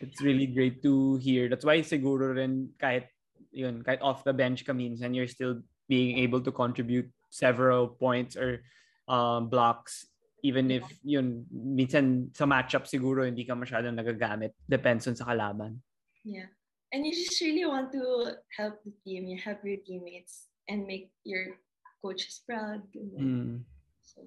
it's 0.00 0.22
really 0.22 0.46
great 0.46 0.82
to 0.82 1.16
hear. 1.16 1.48
That's 1.48 1.64
why 1.64 1.80
siguro 1.80 2.34
rin 2.34 2.70
kahit, 2.80 3.06
yun, 3.52 3.82
kahit 3.82 4.02
off 4.02 4.24
the 4.24 4.32
bench 4.32 4.64
ka 4.64 4.72
minsan, 4.72 5.14
you're 5.14 5.30
still 5.30 5.62
being 5.88 6.18
able 6.18 6.40
to 6.40 6.52
contribute 6.52 7.10
several 7.30 7.88
points 7.88 8.36
or 8.36 8.62
um, 9.08 9.48
blocks 9.48 10.06
even 10.44 10.68
if 10.70 10.84
yun 11.02 11.44
minsan 11.50 12.28
sa 12.36 12.44
matchup 12.44 12.84
siguro 12.84 13.24
hindi 13.24 13.48
ka 13.48 13.56
masyadong 13.56 13.96
nagagamit 13.96 14.52
depends 14.68 15.08
on 15.08 15.16
sa 15.16 15.24
kalaban 15.24 15.80
Yeah. 16.24 16.48
And 16.92 17.04
you 17.06 17.12
just 17.12 17.40
really 17.40 17.66
want 17.66 17.92
to 17.92 18.36
help 18.56 18.80
the 18.84 18.92
team, 19.04 19.28
you 19.28 19.38
help 19.38 19.58
your 19.64 19.76
teammates 19.86 20.48
and 20.68 20.86
make 20.86 21.12
your 21.22 21.60
coaches 22.00 22.40
proud. 22.48 22.82
Mm. 22.96 23.60
So, 24.02 24.22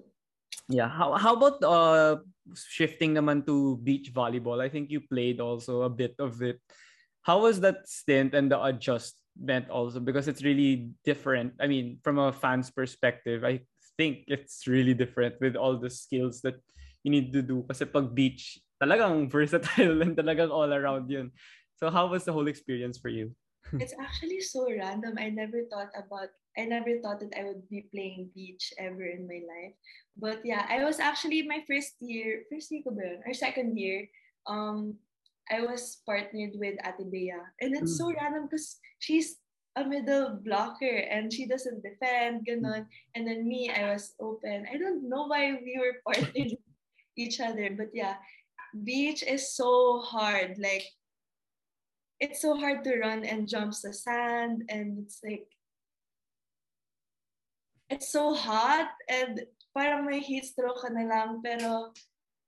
Yeah. 0.67 0.91
How 0.91 1.15
how 1.15 1.33
about 1.39 1.63
uh 1.63 2.19
shifting 2.55 3.15
naman 3.15 3.47
to 3.47 3.79
beach 3.83 4.11
volleyball? 4.11 4.59
I 4.59 4.67
think 4.67 4.91
you 4.91 4.99
played 4.99 5.39
also 5.39 5.87
a 5.87 5.91
bit 5.91 6.15
of 6.19 6.43
it. 6.43 6.59
How 7.23 7.43
was 7.43 7.59
that 7.63 7.87
stint 7.87 8.35
and 8.35 8.51
the 8.51 8.59
adjustment 8.59 9.71
also? 9.71 9.99
Because 9.99 10.27
it's 10.27 10.43
really 10.43 10.91
different. 11.03 11.55
I 11.59 11.67
mean, 11.67 11.99
from 12.03 12.19
a 12.19 12.31
fan's 12.31 12.71
perspective, 12.71 13.43
I 13.43 13.63
think 13.95 14.27
it's 14.27 14.67
really 14.67 14.93
different 14.93 15.39
with 15.39 15.55
all 15.55 15.79
the 15.79 15.89
skills 15.89 16.39
that 16.43 16.59
you 17.03 17.11
need 17.11 17.31
to 17.31 17.41
do. 17.41 17.63
Kasi 17.67 17.87
pag 17.87 18.11
beach, 18.15 18.59
talagang 18.79 19.31
versatile 19.31 20.01
and 20.05 20.15
talagang 20.15 20.51
all 20.51 20.71
around 20.71 21.07
yun. 21.11 21.31
So 21.79 21.91
how 21.91 22.07
was 22.07 22.23
the 22.23 22.33
whole 22.33 22.47
experience 22.47 22.99
for 22.99 23.09
you? 23.09 23.31
Hmm. 23.71 23.81
it's 23.81 23.93
actually 23.99 24.41
so 24.41 24.67
random. 24.69 25.17
I 25.19 25.29
never 25.29 25.63
thought 25.69 25.91
about 25.95 26.29
I 26.57 26.65
never 26.65 26.97
thought 26.99 27.21
that 27.21 27.37
I 27.37 27.45
would 27.45 27.69
be 27.69 27.85
playing 27.93 28.33
beach 28.33 28.73
ever 28.81 29.05
in 29.05 29.29
my 29.29 29.45
life. 29.45 29.77
But 30.17 30.41
yeah, 30.43 30.65
I 30.65 30.83
was 30.83 30.99
actually 30.99 31.45
my 31.45 31.61
first 31.69 32.01
year, 32.01 32.49
first 32.49 32.73
year 32.73 32.81
ko 32.81 32.97
ba 32.97 33.05
yun? 33.05 33.21
Or 33.29 33.33
second 33.37 33.77
year, 33.77 34.09
um, 34.49 34.97
I 35.53 35.61
was 35.61 36.01
partnered 36.01 36.57
with 36.57 36.81
Ate 36.81 37.05
Bea. 37.13 37.37
And 37.61 37.77
it's 37.77 37.97
so 37.97 38.09
hmm. 38.09 38.17
random 38.17 38.49
because 38.49 38.81
she's 38.97 39.37
a 39.77 39.85
middle 39.85 40.41
blocker 40.41 41.05
and 41.13 41.29
she 41.29 41.45
doesn't 41.45 41.85
defend, 41.85 42.49
ganon. 42.49 42.89
Hmm. 42.89 43.13
And 43.13 43.23
then 43.29 43.45
me, 43.45 43.69
I 43.69 43.93
was 43.93 44.17
open. 44.17 44.65
I 44.65 44.81
don't 44.81 45.05
know 45.05 45.29
why 45.29 45.53
we 45.61 45.77
were 45.77 46.01
partnered 46.09 46.57
each 47.13 47.37
other, 47.37 47.69
but 47.77 47.93
yeah, 47.93 48.17
beach 48.81 49.21
is 49.21 49.53
so 49.53 50.01
hard. 50.01 50.57
Like 50.57 50.89
it's 52.19 52.41
so 52.41 52.57
hard 52.57 52.83
to 52.83 52.97
run 52.97 53.23
and 53.23 53.47
jump 53.47 53.73
the 53.83 53.93
sand 53.93 54.63
and 54.69 54.97
it's 55.05 55.21
like 55.23 55.45
it's 57.89 58.11
so 58.11 58.33
hot 58.33 58.89
and 59.07 59.45
parang 59.71 60.05
may 60.05 60.19
heat 60.19 60.45
stroke 60.45 60.81
ka 60.81 60.89
na 60.89 61.05
lang 61.05 61.39
pero 61.45 61.93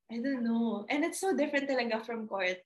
I 0.09 0.17
don't 0.17 0.41
know. 0.41 0.89
And 0.89 1.05
it's 1.05 1.21
so 1.21 1.37
different 1.37 1.69
talaga 1.69 2.01
from 2.01 2.25
court. 2.25 2.57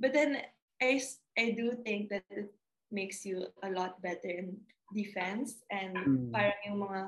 But 0.00 0.16
then 0.16 0.40
i 0.80 1.02
do 1.36 1.74
think 1.84 2.08
that 2.08 2.24
it 2.30 2.48
makes 2.90 3.26
you 3.26 3.44
a 3.62 3.68
lot 3.68 4.00
better 4.00 4.30
in 4.30 4.56
defense 4.94 5.60
and 5.68 5.92
Mm. 5.92 6.32
parang 6.32 6.60
yung 6.64 6.80
mga 6.86 7.00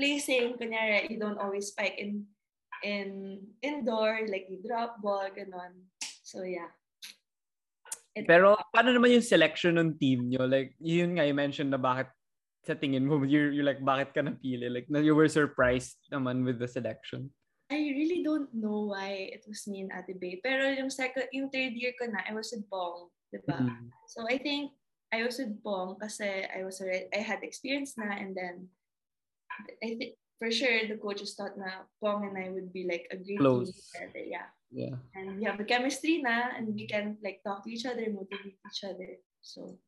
placing 0.00 0.56
kunyari 0.56 1.10
you 1.10 1.18
don't 1.20 1.36
always 1.42 1.74
spike 1.74 1.98
in 1.98 2.24
in 2.86 3.42
indoor 3.60 4.24
like 4.30 4.46
you 4.48 4.62
drop 4.64 5.02
ball 5.04 5.26
ganon. 5.28 5.84
So 6.24 6.46
yeah 6.46 6.72
Pero 8.26 8.56
paano 8.74 8.90
naman 8.96 9.14
yung 9.14 9.26
selection 9.26 9.76
ng 9.78 9.98
team 10.00 10.32
nyo? 10.32 10.48
Like, 10.48 10.74
yun 10.80 11.18
nga, 11.18 11.26
you 11.26 11.36
mentioned 11.36 11.70
na 11.70 11.78
bakit 11.78 12.08
sa 12.64 12.74
tingin 12.74 13.06
mo, 13.06 13.22
you're, 13.28 13.52
you're 13.52 13.66
like, 13.66 13.84
bakit 13.84 14.14
ka 14.14 14.20
napili? 14.24 14.66
Like, 14.66 14.88
na 14.88 14.98
you 14.98 15.14
were 15.14 15.28
surprised 15.28 16.00
naman 16.10 16.44
with 16.44 16.58
the 16.58 16.68
selection. 16.68 17.30
I 17.68 17.92
really 17.92 18.24
don't 18.24 18.48
know 18.56 18.96
why 18.96 19.28
it 19.28 19.44
was 19.44 19.68
me 19.68 19.84
and 19.84 19.92
Ate 19.92 20.16
Bay. 20.16 20.40
Pero 20.40 20.72
yung 20.72 20.88
second, 20.88 21.28
yung 21.36 21.52
third 21.52 21.76
year 21.76 21.92
ko 22.00 22.08
na, 22.08 22.24
I 22.24 22.32
was 22.32 22.48
with 22.48 22.64
Bong, 22.72 23.12
di 23.28 23.44
ba? 23.44 23.60
Mm. 23.60 23.92
So 24.08 24.24
I 24.24 24.40
think 24.40 24.72
I 25.12 25.20
was 25.20 25.36
with 25.36 25.52
Bong 25.60 26.00
kasi 26.00 26.48
I 26.48 26.64
was 26.64 26.80
already, 26.80 27.12
I 27.12 27.20
had 27.20 27.44
experience 27.44 27.92
na 28.00 28.08
and 28.16 28.32
then 28.32 28.72
I 29.84 30.00
think 30.00 30.16
for 30.40 30.48
sure 30.48 30.88
the 30.88 30.96
coaches 30.96 31.36
thought 31.36 31.60
na 31.60 31.84
Bong 32.00 32.24
and 32.24 32.40
I 32.40 32.48
would 32.48 32.72
be 32.72 32.88
like 32.88 33.04
a 33.12 33.20
great 33.20 33.36
Close. 33.36 33.68
team 33.68 34.08
together. 34.08 34.24
Yeah. 34.24 34.48
Yeah. 34.70 35.00
And 35.16 35.38
we 35.38 35.44
have 35.44 35.56
the 35.56 35.64
chemistry 35.64 36.20
na 36.20 36.52
and 36.56 36.74
we 36.74 36.86
can 36.86 37.16
like 37.24 37.40
talk 37.44 37.64
to 37.64 37.70
each 37.72 37.86
other, 37.86 38.04
motivate 38.12 38.60
each 38.60 38.84
other. 38.84 39.16
So 39.40 39.80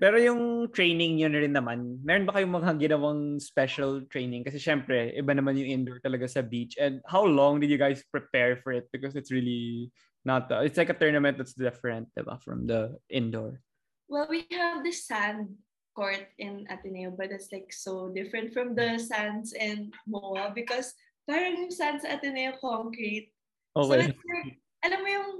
Pero 0.00 0.16
yung 0.16 0.72
training 0.72 1.20
nyo 1.20 1.28
na 1.28 1.40
rin 1.44 1.52
naman, 1.52 2.00
meron 2.00 2.24
ba 2.24 2.32
kayong 2.40 2.56
mga 2.56 2.72
ginawang 2.80 3.36
special 3.36 4.00
training? 4.08 4.40
Kasi 4.40 4.56
syempre, 4.56 5.12
iba 5.12 5.36
naman 5.36 5.60
yung 5.60 5.84
indoor 5.84 6.00
talaga 6.00 6.24
sa 6.24 6.40
beach. 6.40 6.80
And 6.80 7.04
how 7.04 7.20
long 7.20 7.60
did 7.60 7.68
you 7.68 7.76
guys 7.76 8.00
prepare 8.08 8.56
for 8.64 8.72
it? 8.72 8.88
Because 8.96 9.12
it's 9.12 9.28
really 9.28 9.92
not, 10.24 10.48
the- 10.48 10.64
it's 10.64 10.80
like 10.80 10.88
a 10.88 10.96
tournament 10.96 11.36
that's 11.36 11.52
different, 11.52 12.08
diba, 12.16 12.40
from 12.40 12.64
the 12.64 12.96
indoor. 13.12 13.60
Well, 14.08 14.24
we 14.24 14.48
have 14.56 14.80
the 14.80 14.94
sand 14.96 15.52
court 15.92 16.32
in 16.40 16.64
Ateneo, 16.72 17.12
but 17.12 17.28
it's 17.28 17.52
like 17.52 17.68
so 17.68 18.08
different 18.08 18.56
from 18.56 18.72
the 18.72 18.96
sands 18.96 19.52
in 19.52 19.92
MOA 20.08 20.48
because 20.56 20.96
parang 21.28 21.60
yung 21.60 21.74
sands 21.76 22.08
sa 22.08 22.16
Ateneo 22.16 22.56
concrete. 22.56 23.36
So 23.78 23.94
Okay. 23.94 24.10
it's 24.10 24.18
like, 24.26 24.58
alam 24.82 25.00
mo 25.02 25.08
yung 25.08 25.30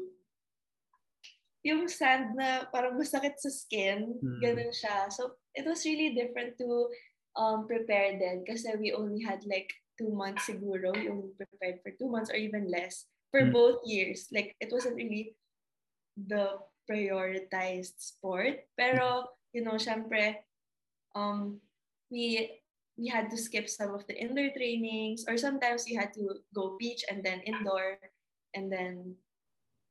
yung 1.61 1.83
sand 1.93 2.33
na 2.37 2.65
parang 2.73 2.97
masakit 2.97 3.37
sa 3.37 3.53
skin, 3.53 4.17
Hmm. 4.17 4.41
ganun 4.41 4.73
siya. 4.73 5.13
So 5.13 5.37
it 5.53 5.69
was 5.69 5.85
really 5.85 6.17
different 6.17 6.57
to 6.57 6.89
um, 7.37 7.69
prepare 7.69 8.17
then 8.17 8.45
kasi 8.49 8.73
we 8.81 8.93
only 8.97 9.21
had 9.21 9.45
like 9.45 9.69
two 10.01 10.09
months 10.09 10.49
siguro. 10.49 10.97
We 10.97 11.13
only 11.13 11.37
prepared 11.37 11.85
for 11.85 11.93
two 12.01 12.09
months 12.09 12.33
or 12.33 12.39
even 12.41 12.73
less 12.73 13.07
for 13.31 13.45
Hmm. 13.45 13.53
both 13.53 13.85
years. 13.85 14.33
Like 14.33 14.57
it 14.61 14.73
wasn't 14.73 14.97
really 14.97 15.37
the 16.17 16.59
prioritized 16.89 18.01
sport. 18.01 18.65
Pero, 18.75 19.29
you 19.53 19.63
know, 19.63 19.77
syempre, 19.77 20.41
um, 21.15 21.61
we 22.11 22.61
we 22.97 23.09
had 23.09 23.29
to 23.31 23.39
skip 23.39 23.69
some 23.69 23.93
of 23.95 24.05
the 24.09 24.17
indoor 24.17 24.53
trainings 24.57 25.25
or 25.29 25.37
sometimes 25.37 25.89
you 25.89 25.97
had 25.97 26.13
to 26.17 26.41
go 26.53 26.77
beach 26.81 27.05
and 27.09 27.25
then 27.25 27.41
indoor 27.45 27.97
and 28.55 28.73
then 28.73 29.15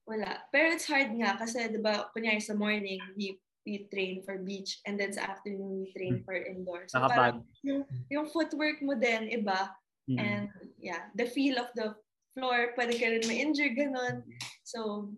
wala. 0.08 0.42
Pero 0.50 0.74
it's 0.74 0.90
hard 0.90 1.14
nga 1.16 1.38
kasi 1.38 1.70
'di 1.70 1.80
ba 1.80 2.10
kunyari 2.16 2.42
sa 2.42 2.58
morning 2.58 3.00
we 3.14 3.38
we 3.68 3.86
train 3.94 4.24
for 4.26 4.42
beach 4.42 4.82
and 4.88 4.98
then 4.98 5.14
sa 5.14 5.30
afternoon 5.30 5.86
we 5.86 5.94
train 5.94 6.24
for 6.26 6.34
indoor. 6.34 6.88
So 6.90 6.98
Nakapag- 6.98 7.14
parang 7.14 7.38
yung, 7.62 7.82
yung 8.10 8.26
footwork 8.26 8.82
mo 8.82 8.98
din 8.98 9.30
iba 9.30 9.76
Mm. 10.10 10.18
and 10.18 10.50
yeah, 10.82 11.06
the 11.14 11.30
feel 11.30 11.62
of 11.62 11.70
the 11.78 11.94
floor, 12.34 12.74
pwede 12.74 12.98
ka 12.98 13.06
rin 13.14 13.22
ma-injure, 13.30 13.70
ganun. 13.78 14.26
So, 14.66 15.14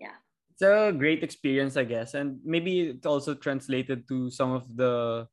yeah. 0.00 0.16
It's 0.52 0.64
a 0.64 0.96
great 0.96 1.20
experience, 1.20 1.76
I 1.76 1.84
guess. 1.84 2.16
And 2.16 2.40
maybe 2.40 2.96
it 2.96 3.04
also 3.04 3.36
translated 3.36 4.08
to 4.08 4.32
some 4.32 4.52
of 4.56 4.64
the 4.72 5.28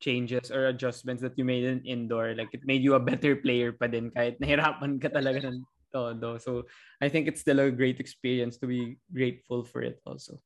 changes 0.00 0.48
or 0.48 0.72
adjustments 0.72 1.20
that 1.20 1.36
you 1.36 1.44
made 1.44 1.64
in 1.64 1.84
indoor. 1.84 2.32
Like 2.32 2.56
it 2.56 2.64
made 2.64 2.80
you 2.80 2.96
a 2.96 3.02
better 3.04 3.36
player 3.36 3.72
pa 3.76 3.84
din 3.84 4.08
kahit 4.08 4.40
nahirapan 4.40 4.96
ka 4.96 5.12
talaga 5.12 5.52
ng 5.52 5.60
todo. 5.92 6.38
So 6.38 6.66
I 7.00 7.08
think 7.08 7.28
it's 7.28 7.40
still 7.40 7.60
a 7.60 7.70
great 7.70 8.00
experience 8.00 8.58
to 8.58 8.66
be 8.66 8.98
grateful 9.12 9.64
for 9.64 9.82
it 9.82 10.00
also. 10.06 10.40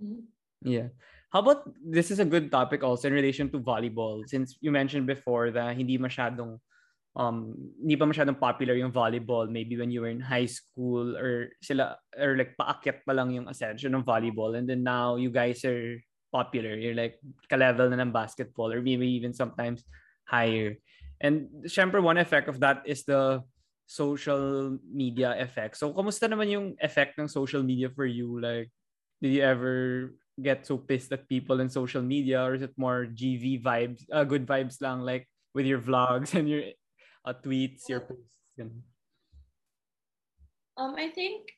mhm. 0.00 0.26
Yeah. 0.62 0.88
How 1.30 1.40
about 1.40 1.66
this 1.80 2.10
is 2.10 2.20
a 2.20 2.28
good 2.28 2.50
topic 2.52 2.84
also 2.84 3.08
in 3.08 3.14
relation 3.14 3.50
to 3.50 3.58
volleyball 3.58 4.28
since 4.28 4.56
you 4.60 4.70
mentioned 4.70 5.06
before 5.06 5.50
that 5.50 5.74
hindi 5.74 5.98
masyadong 5.98 6.60
um 7.16 7.52
hindi 7.80 7.96
pa 7.96 8.08
masyadong 8.08 8.38
popular 8.40 8.76
yung 8.76 8.92
volleyball 8.92 9.44
maybe 9.48 9.76
when 9.76 9.92
you 9.92 10.00
were 10.00 10.12
in 10.12 10.20
high 10.20 10.48
school 10.48 11.12
or 11.16 11.52
sila 11.60 11.96
or 12.16 12.36
like 12.40 12.56
paakyat 12.56 13.04
pa 13.04 13.12
lang 13.12 13.32
yung 13.32 13.48
ascension 13.52 13.92
ng 13.92 14.04
volleyball 14.06 14.56
and 14.56 14.64
then 14.68 14.80
now 14.80 15.16
you 15.20 15.28
guys 15.28 15.60
are 15.68 16.00
popular 16.32 16.72
you're 16.72 16.96
like 16.96 17.20
ka-level 17.52 17.88
na 17.92 18.00
ng 18.00 18.12
basketball 18.16 18.72
or 18.72 18.80
maybe 18.80 19.04
even 19.04 19.36
sometimes 19.36 19.84
higher 20.24 20.76
and 21.20 21.48
syempre 21.68 22.00
one 22.00 22.16
effect 22.16 22.48
of 22.48 22.60
that 22.64 22.80
is 22.88 23.04
the 23.04 23.44
social 23.86 24.78
media 24.86 25.36
effect. 25.38 25.76
So 25.76 25.92
kamusta 25.92 26.30
naman 26.30 26.48
yung 26.50 26.66
effect 26.80 27.18
ng 27.18 27.28
social 27.28 27.62
media 27.62 27.90
for 27.92 28.06
you? 28.06 28.40
Like 28.40 28.70
did 29.20 29.32
you 29.34 29.42
ever 29.42 30.12
get 30.40 30.66
so 30.66 30.78
pissed 30.78 31.12
at 31.12 31.28
people 31.28 31.60
in 31.60 31.68
social 31.68 32.02
media 32.02 32.42
or 32.42 32.54
is 32.54 32.62
it 32.62 32.72
more 32.76 33.04
GV 33.04 33.62
vibes 33.62 34.02
uh, 34.08 34.24
good 34.24 34.48
vibes 34.48 34.80
lang 34.80 35.04
like 35.04 35.28
with 35.52 35.68
your 35.68 35.78
vlogs 35.78 36.32
and 36.38 36.48
your 36.48 36.72
uh, 37.24 37.36
tweets 37.36 37.88
your 37.88 38.00
posts 38.00 38.40
ganun? 38.58 38.82
Um, 40.72 40.96
I 40.96 41.12
think 41.12 41.52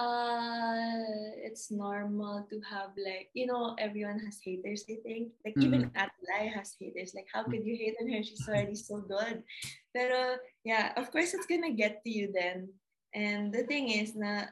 uh 0.00 1.04
it's 1.44 1.68
normal 1.68 2.48
to 2.48 2.56
have 2.64 2.96
like 2.96 3.28
you 3.36 3.44
know 3.44 3.76
everyone 3.76 4.16
has 4.18 4.40
haters 4.40 4.88
i 4.88 4.96
think. 5.04 5.36
Like 5.44 5.52
even 5.60 5.92
Atlay 5.92 6.48
has 6.48 6.72
haters. 6.80 7.12
Like 7.14 7.28
how 7.28 7.44
could 7.44 7.60
you 7.60 7.76
hate 7.76 8.00
on 8.00 8.08
her? 8.08 8.24
She's 8.24 8.48
already 8.48 8.74
so 8.74 9.04
good. 9.04 9.44
Pero 9.92 10.40
yeah 10.64 10.96
of 10.96 11.12
course 11.12 11.36
it's 11.36 11.44
gonna 11.44 11.76
get 11.76 12.00
to 12.04 12.10
you 12.10 12.32
then. 12.32 12.72
And 13.12 13.52
the 13.52 13.68
thing 13.68 13.92
is 13.92 14.16
na 14.16 14.48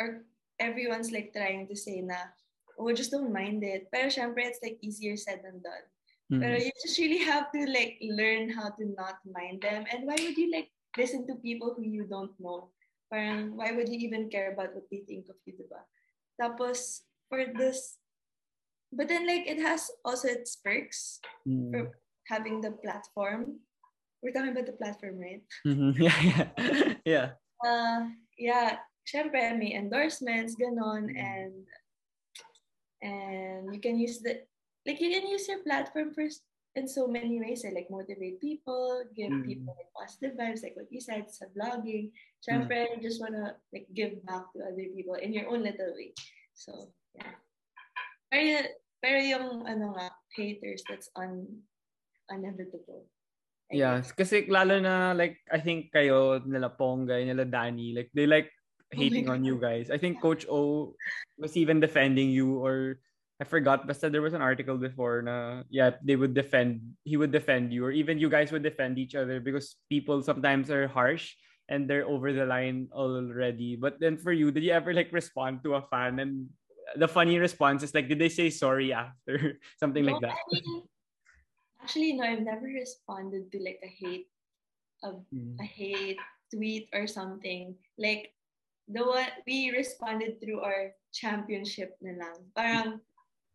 or 0.00 0.24
everyone's 0.56 1.12
like 1.12 1.36
trying 1.36 1.68
to 1.68 1.76
say 1.76 2.00
na 2.00 2.32
oh 2.80 2.88
just 2.96 3.12
don't 3.12 3.28
mind 3.28 3.60
it. 3.60 3.92
Pero 3.92 4.08
syempre 4.08 4.48
it's 4.48 4.64
like 4.64 4.80
easier 4.80 5.20
said 5.20 5.44
than 5.44 5.60
done. 5.60 5.86
Mhm. 6.32 6.40
Pero 6.40 6.56
you 6.56 6.72
just 6.80 6.96
really 6.96 7.20
have 7.28 7.52
to 7.52 7.60
like 7.68 8.00
learn 8.00 8.48
how 8.48 8.72
to 8.72 8.84
not 8.96 9.20
mind 9.28 9.60
them. 9.60 9.84
And 9.92 10.08
why 10.08 10.16
would 10.16 10.36
you 10.40 10.48
like 10.48 10.72
listen 10.96 11.28
to 11.28 11.36
people 11.44 11.76
who 11.76 11.84
you 11.84 12.08
don't 12.08 12.32
know? 12.40 12.72
Parang, 13.10 13.56
why 13.56 13.72
would 13.72 13.88
you 13.88 13.98
even 14.04 14.28
care 14.28 14.52
about 14.52 14.74
what 14.76 14.84
they 14.92 15.00
think 15.08 15.28
of 15.32 15.36
you, 15.48 15.56
diba? 15.56 15.80
Tapos, 16.36 17.02
for 17.28 17.44
this, 17.56 17.96
but 18.92 19.08
then 19.08 19.26
like 19.26 19.48
it 19.48 19.60
has 19.60 19.90
also 20.04 20.28
its 20.28 20.56
perks 20.56 21.20
Mm. 21.48 21.72
for 21.72 21.80
having 22.28 22.60
the 22.60 22.72
platform. 22.72 23.60
We're 24.20 24.32
talking 24.36 24.52
about 24.52 24.66
the 24.68 24.76
platform, 24.76 25.16
right? 25.20 25.44
Mhm. 25.64 25.96
Yeah, 26.04 26.18
yeah. 26.20 26.48
yeah. 27.04 27.28
Uh, 27.64 28.12
yeah, 28.36 28.68
syempre 29.08 29.56
may 29.56 29.72
endorsements, 29.72 30.52
ganon, 30.56 31.08
Mm. 31.08 31.16
and 31.16 31.54
and 33.02 33.62
you 33.74 33.80
can 33.80 33.98
use 33.98 34.18
the 34.20 34.42
like 34.86 35.00
you 35.00 35.10
can 35.10 35.26
use 35.28 35.46
your 35.48 35.62
platform 35.62 36.12
for 36.14 36.26
in 36.76 36.86
so 36.88 37.08
many 37.08 37.40
ways. 37.40 37.64
eh, 37.64 37.72
like 37.72 37.88
motivate 37.90 38.40
people, 38.40 39.04
give 39.16 39.32
Mm. 39.32 39.44
people 39.46 39.72
like 39.76 39.90
positive 39.96 40.36
vibes, 40.36 40.62
like 40.62 40.76
what 40.76 40.90
you 40.92 41.00
said, 41.00 41.26
sa 41.30 41.46
vlogging. 41.56 42.12
Syempre, 42.44 42.86
you 42.96 43.02
just 43.02 43.20
wanna 43.20 43.56
like 43.72 43.88
give 43.94 44.20
back 44.24 44.48
to 44.54 44.62
other 44.64 44.86
people 44.92 45.16
in 45.18 45.32
your 45.32 45.48
own 45.48 45.62
little 45.64 45.92
way. 45.96 46.12
So 46.54 46.92
yeah. 47.16 47.34
Pero, 48.28 48.68
pero 49.00 49.18
yung 49.24 49.64
ano 49.64 49.96
nga, 49.96 50.12
haters, 50.36 50.84
that's 50.84 51.08
un 51.16 51.64
inevitable. 52.28 53.08
I 53.72 53.80
Yeah, 53.84 54.00
guess. 54.00 54.12
kasi 54.12 54.48
lalo 54.48 54.80
na 54.80 55.12
like 55.12 55.40
I 55.52 55.60
think 55.60 55.92
kayo 55.92 56.40
nila 56.44 56.72
Ponggay, 56.72 57.24
nila 57.24 57.44
Danny, 57.48 57.92
like 57.96 58.12
they 58.12 58.28
like 58.28 58.52
Oh 58.88 58.96
hating 58.96 59.28
on 59.28 59.44
God. 59.44 59.48
you 59.52 59.56
guys. 59.60 59.92
I 59.92 60.00
think 60.00 60.16
Coach 60.16 60.48
O 60.48 60.96
was 61.36 61.56
even 61.60 61.76
defending 61.76 62.32
you 62.32 62.56
or 62.56 62.96
I 63.38 63.44
forgot 63.46 63.86
but 63.86 63.94
said 63.94 64.10
there 64.10 64.24
was 64.24 64.34
an 64.34 64.42
article 64.42 64.76
before 64.76 65.22
na 65.22 65.62
yeah, 65.70 65.94
they 66.02 66.18
would 66.18 66.34
defend 66.34 66.98
he 67.06 67.16
would 67.16 67.30
defend 67.30 67.70
you 67.70 67.86
or 67.86 67.94
even 67.94 68.18
you 68.18 68.26
guys 68.26 68.50
would 68.50 68.66
defend 68.66 68.98
each 68.98 69.14
other 69.14 69.38
because 69.38 69.78
people 69.86 70.22
sometimes 70.26 70.70
are 70.74 70.90
harsh 70.90 71.38
and 71.70 71.86
they're 71.86 72.08
over 72.08 72.32
the 72.32 72.46
line 72.46 72.88
already. 72.90 73.76
But 73.76 74.00
then 74.00 74.16
for 74.18 74.32
you, 74.32 74.50
did 74.50 74.64
you 74.64 74.72
ever 74.72 74.90
like 74.92 75.14
respond 75.14 75.62
to 75.62 75.78
a 75.78 75.86
fan 75.86 76.18
and 76.18 76.50
the 76.96 77.06
funny 77.06 77.38
response 77.38 77.86
is 77.86 77.94
like 77.94 78.08
did 78.08 78.18
they 78.18 78.32
say 78.32 78.50
sorry 78.50 78.90
after 78.92 79.60
something 79.78 80.02
like 80.02 80.18
that? 80.18 80.34
I 80.34 80.42
mean, 80.50 80.82
actually, 81.78 82.12
no, 82.18 82.24
I've 82.24 82.42
never 82.42 82.66
responded 82.66 83.52
to 83.52 83.58
like 83.62 83.78
a 83.84 83.90
hate, 83.90 84.26
a, 85.04 85.14
Mm. 85.30 85.60
a 85.60 85.66
hate 85.68 86.18
tweet 86.50 86.88
or 86.90 87.06
something. 87.06 87.76
Like 87.98 88.34
the 88.88 89.04
one 89.04 89.30
we 89.46 89.70
responded 89.70 90.40
through 90.40 90.64
our 90.66 90.96
championship 91.12 91.94
na 92.00 92.18
lang. 92.18 92.36
Parang 92.56 93.00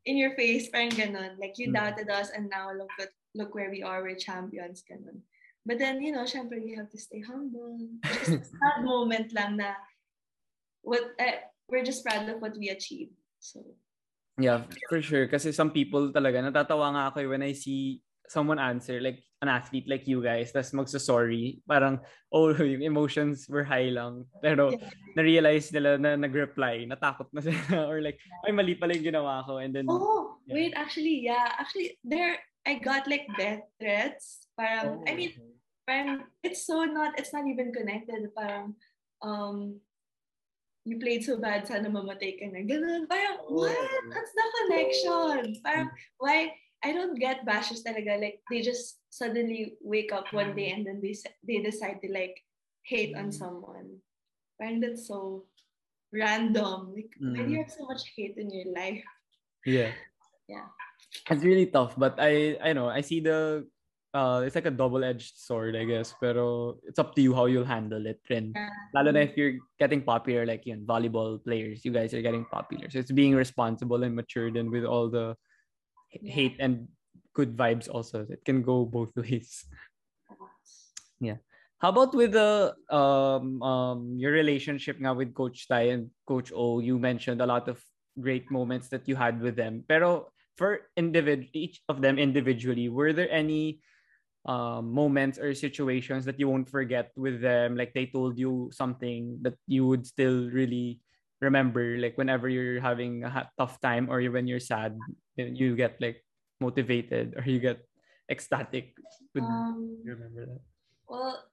in 0.06 0.18
your 0.18 0.36
face, 0.36 0.70
parang 0.70 0.92
ganon. 0.92 1.40
Like 1.40 1.56
you 1.58 1.72
Mm. 1.72 1.80
doubted 1.80 2.10
us 2.12 2.30
and 2.32 2.50
now 2.52 2.72
look 2.76 2.92
at 3.00 3.12
look 3.34 3.56
where 3.56 3.72
we 3.72 3.82
are, 3.82 4.04
we're 4.04 4.20
champions, 4.20 4.84
ganon. 4.84 5.24
But 5.66 5.80
then, 5.80 6.04
you 6.04 6.12
know, 6.12 6.28
syempre, 6.28 6.60
you 6.60 6.76
have 6.76 6.92
to 6.92 7.00
stay 7.00 7.24
humble. 7.24 7.80
Just 8.04 8.52
sad 8.60 8.84
moment 8.84 9.32
lang 9.32 9.56
na 9.58 9.80
what 10.84 11.16
eh, 11.18 11.48
we're 11.72 11.88
just 11.88 12.04
proud 12.04 12.28
of 12.28 12.44
what 12.44 12.60
we 12.60 12.68
achieved. 12.70 13.16
So, 13.40 13.64
Yeah, 14.36 14.66
for 14.90 14.98
sure. 15.00 15.30
Kasi 15.30 15.54
some 15.54 15.70
people 15.72 16.10
talaga, 16.12 16.42
natatawa 16.42 16.90
nga 16.98 17.04
ako 17.14 17.18
eh 17.22 17.30
when 17.30 17.46
I 17.46 17.54
see 17.54 18.02
someone 18.28 18.58
answer, 18.60 19.00
like 19.00 19.22
an 19.44 19.52
athlete 19.52 19.84
like 19.92 20.08
you 20.08 20.24
guys, 20.24 20.56
tas 20.56 20.72
magsasorry. 20.72 21.60
Parang, 21.68 22.00
oh, 22.32 22.56
yung 22.64 22.82
emotions 22.82 23.46
were 23.52 23.68
high 23.68 23.92
lang. 23.92 24.24
Pero, 24.40 24.72
Yeah. 24.72 24.88
na-realize 25.20 25.68
nila 25.76 26.00
na 26.00 26.16
nag-reply, 26.16 26.88
natakot 26.88 27.28
na 27.36 27.44
sila. 27.44 27.60
Or 27.92 28.00
like, 28.00 28.16
ay, 28.48 28.56
mali 28.56 28.80
pala 28.80 28.96
yung 28.96 29.12
ginawa 29.12 29.44
ko. 29.44 29.60
And 29.60 29.76
then, 29.76 29.92
Oh, 29.92 30.40
Yeah. 30.48 30.56
wait, 30.56 30.74
actually, 30.80 31.20
yeah. 31.28 31.52
Actually, 31.60 32.00
there, 32.08 32.40
I 32.64 32.80
got 32.80 33.06
like 33.12 33.28
death 33.36 33.68
threats. 33.78 34.48
Parang, 34.56 35.04
Oh, 35.04 35.06
I 35.06 35.12
mean, 35.14 35.36
okay. 35.36 35.52
parang, 35.84 36.24
it's 36.42 36.64
so 36.64 36.88
not, 36.88 37.20
it's 37.20 37.36
not 37.36 37.44
even 37.44 37.76
connected. 37.76 38.32
Parang, 38.32 38.80
um, 39.20 39.84
you 40.88 41.00
played 41.00 41.24
so 41.24 41.40
bad, 41.40 41.64
sana 41.68 41.88
mamatay 41.88 42.36
ka 42.40 42.48
na. 42.52 42.64
Ganun. 42.64 43.08
Parang, 43.08 43.44
Oh. 43.48 43.64
what? 43.68 43.76
That's 44.12 44.34
the 44.36 44.46
connection. 44.64 45.60
Parang, 45.64 45.90
why? 46.20 46.52
I 46.84 46.92
don't 46.92 47.16
get 47.16 47.46
bashes 47.48 47.84
talaga. 47.84 48.20
Like, 48.20 48.44
they 48.52 48.60
just 48.62 49.00
suddenly 49.10 49.76
wake 49.80 50.12
up 50.12 50.28
one 50.36 50.52
day 50.56 50.72
and 50.76 50.84
then 50.86 51.00
they 51.00 51.16
they 51.48 51.64
decide 51.64 52.04
to 52.04 52.12
like 52.12 52.36
hate 52.84 53.16
on 53.16 53.32
Mm. 53.32 53.40
someone. 53.40 53.88
Parang 54.60 54.84
that's 54.84 55.08
so 55.08 55.48
random. 56.12 56.94
Like, 56.94 57.10
why 57.20 57.44
do 57.44 57.50
you 57.52 57.58
Mm. 57.58 57.64
have 57.64 57.72
so 57.72 57.86
much 57.88 58.04
hate 58.16 58.36
in 58.38 58.52
your 58.52 58.70
life? 58.76 59.04
yeah. 59.66 59.96
Yeah. 60.52 60.68
It's 61.32 61.44
really 61.48 61.72
tough, 61.72 61.96
but 61.96 62.20
I, 62.20 62.60
I 62.60 62.74
know, 62.76 62.90
I 62.92 63.00
see 63.00 63.24
the, 63.24 63.64
uh, 64.14 64.44
it's 64.44 64.56
like 64.60 64.68
a 64.68 64.76
double-edged 64.76 65.40
sword, 65.40 65.76
I 65.80 65.86
guess. 65.88 66.12
Pero 66.20 66.78
it's 66.84 67.00
up 67.00 67.16
to 67.16 67.22
you 67.24 67.32
how 67.34 67.46
you'll 67.48 67.64
handle 67.66 68.04
it. 68.06 68.20
And 68.30 68.52
Yeah. 68.52 68.68
Lalo 68.94 69.12
na 69.16 69.24
if 69.24 69.38
you're 69.40 69.56
getting 69.80 70.04
popular, 70.04 70.44
like 70.46 70.66
yun, 70.68 70.84
volleyball 70.84 71.40
players, 71.40 71.86
you 71.88 71.96
guys 71.96 72.14
are 72.14 72.22
getting 72.22 72.44
popular. 72.52 72.92
So 72.92 73.00
it's 73.00 73.12
being 73.16 73.34
responsible 73.40 74.04
and 74.04 74.12
matured 74.14 74.58
and 74.60 74.68
with 74.70 74.84
all 74.84 75.08
the 75.10 75.38
Yeah. 76.22 76.34
hate 76.34 76.58
and 76.60 76.88
good 77.34 77.58
vibes 77.58 77.90
also. 77.90 78.26
It 78.30 78.46
can 78.46 78.62
go 78.62 78.86
both 78.86 79.12
ways. 79.18 79.66
Yeah. 81.20 81.38
How 81.80 81.90
about 81.90 82.16
with 82.16 82.32
the 82.32 82.76
um 82.88 83.60
um 83.62 84.00
your 84.16 84.32
relationship 84.32 85.00
now 85.04 85.14
with 85.14 85.36
Coach 85.36 85.68
Tai 85.68 85.92
and 85.92 86.12
Coach 86.28 86.52
O? 86.56 86.80
You 86.80 86.98
mentioned 87.00 87.42
a 87.42 87.50
lot 87.50 87.68
of 87.68 87.84
great 88.20 88.48
moments 88.52 88.88
that 88.90 89.08
you 89.08 89.16
had 89.16 89.42
with 89.42 89.56
them. 89.60 89.84
Pero 89.88 90.32
for 90.56 90.88
individ 90.96 91.50
each 91.52 91.84
of 91.90 92.00
them 92.00 92.16
individually, 92.16 92.88
were 92.88 93.12
there 93.12 93.32
any 93.32 93.84
um, 94.46 94.92
moments 94.92 95.36
or 95.40 95.52
situations 95.56 96.24
that 96.24 96.40
you 96.40 96.48
won't 96.48 96.72
forget 96.72 97.12
with 97.20 97.42
them? 97.42 97.76
Like 97.76 97.92
they 97.92 98.08
told 98.08 98.40
you 98.40 98.72
something 98.72 99.40
that 99.44 99.56
you 99.68 99.84
would 99.88 100.08
still 100.08 100.48
really 100.52 101.03
remember, 101.44 101.98
like 102.00 102.18
whenever 102.18 102.48
you're 102.48 102.80
having 102.82 103.24
a 103.24 103.50
tough 103.60 103.80
time 103.82 104.08
or 104.10 104.24
when 104.32 104.48
you're 104.48 104.64
sad, 104.64 104.98
you 105.36 105.76
get 105.76 106.00
like 106.00 106.24
motivated 106.60 107.36
or 107.38 107.44
you 107.44 107.60
get 107.60 107.84
ecstatic. 108.32 108.96
Would 109.36 109.44
Um, 109.44 110.00
you 110.04 110.16
remember 110.16 110.46
that? 110.48 110.62
well, 111.08 111.44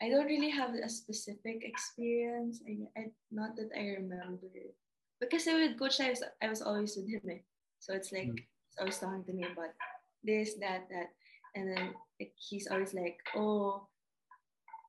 I 0.00 0.08
don't 0.08 0.26
really 0.30 0.50
have 0.50 0.74
a 0.78 0.88
specific 0.88 1.66
experience. 1.66 2.62
I, 2.62 2.86
I 2.94 3.02
not 3.34 3.56
that 3.58 3.74
I 3.74 3.98
remember. 3.98 4.46
Because 5.18 5.46
with 5.46 5.74
Coach, 5.78 5.98
I 6.00 6.10
was, 6.14 6.22
I 6.40 6.46
was 6.48 6.62
always 6.62 6.94
with 6.94 7.10
him. 7.10 7.26
Eh. 7.26 7.42
So 7.82 7.94
it's 7.94 8.12
like 8.14 8.30
Mm. 8.30 8.38
he's 8.38 8.78
always 8.78 8.98
talking 8.98 9.24
to 9.26 9.32
me 9.34 9.42
about 9.42 9.74
this, 10.22 10.54
that, 10.62 10.86
that, 10.90 11.10
and 11.58 11.66
then 11.66 11.94
like, 12.20 12.32
he's 12.38 12.70
always 12.70 12.94
like, 12.94 13.18
"Oh, 13.34 13.88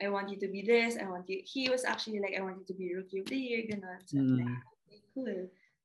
I 0.02 0.08
want 0.10 0.32
you 0.32 0.39
to 0.39 0.47
be 0.47 0.64
this. 0.64 0.95
I 0.97 1.06
want 1.08 1.28
you." 1.30 1.43
He 1.43 1.68
was 1.70 1.84
actually 1.84 2.20
like, 2.24 2.36
"I 2.38 2.41
want 2.41 2.60
you 2.64 2.68
to 2.72 2.76
be 2.78 2.95
rookie 2.95 3.20
of 3.20 3.28
the 3.28 3.38
year." 3.38 3.62
Ganon. 3.68 4.00
So 4.08 4.18
I'm 4.20 4.38
like, 4.39 4.47
Mm. 4.47 4.62
"Okay, 4.88 5.00
cool. 5.14 5.36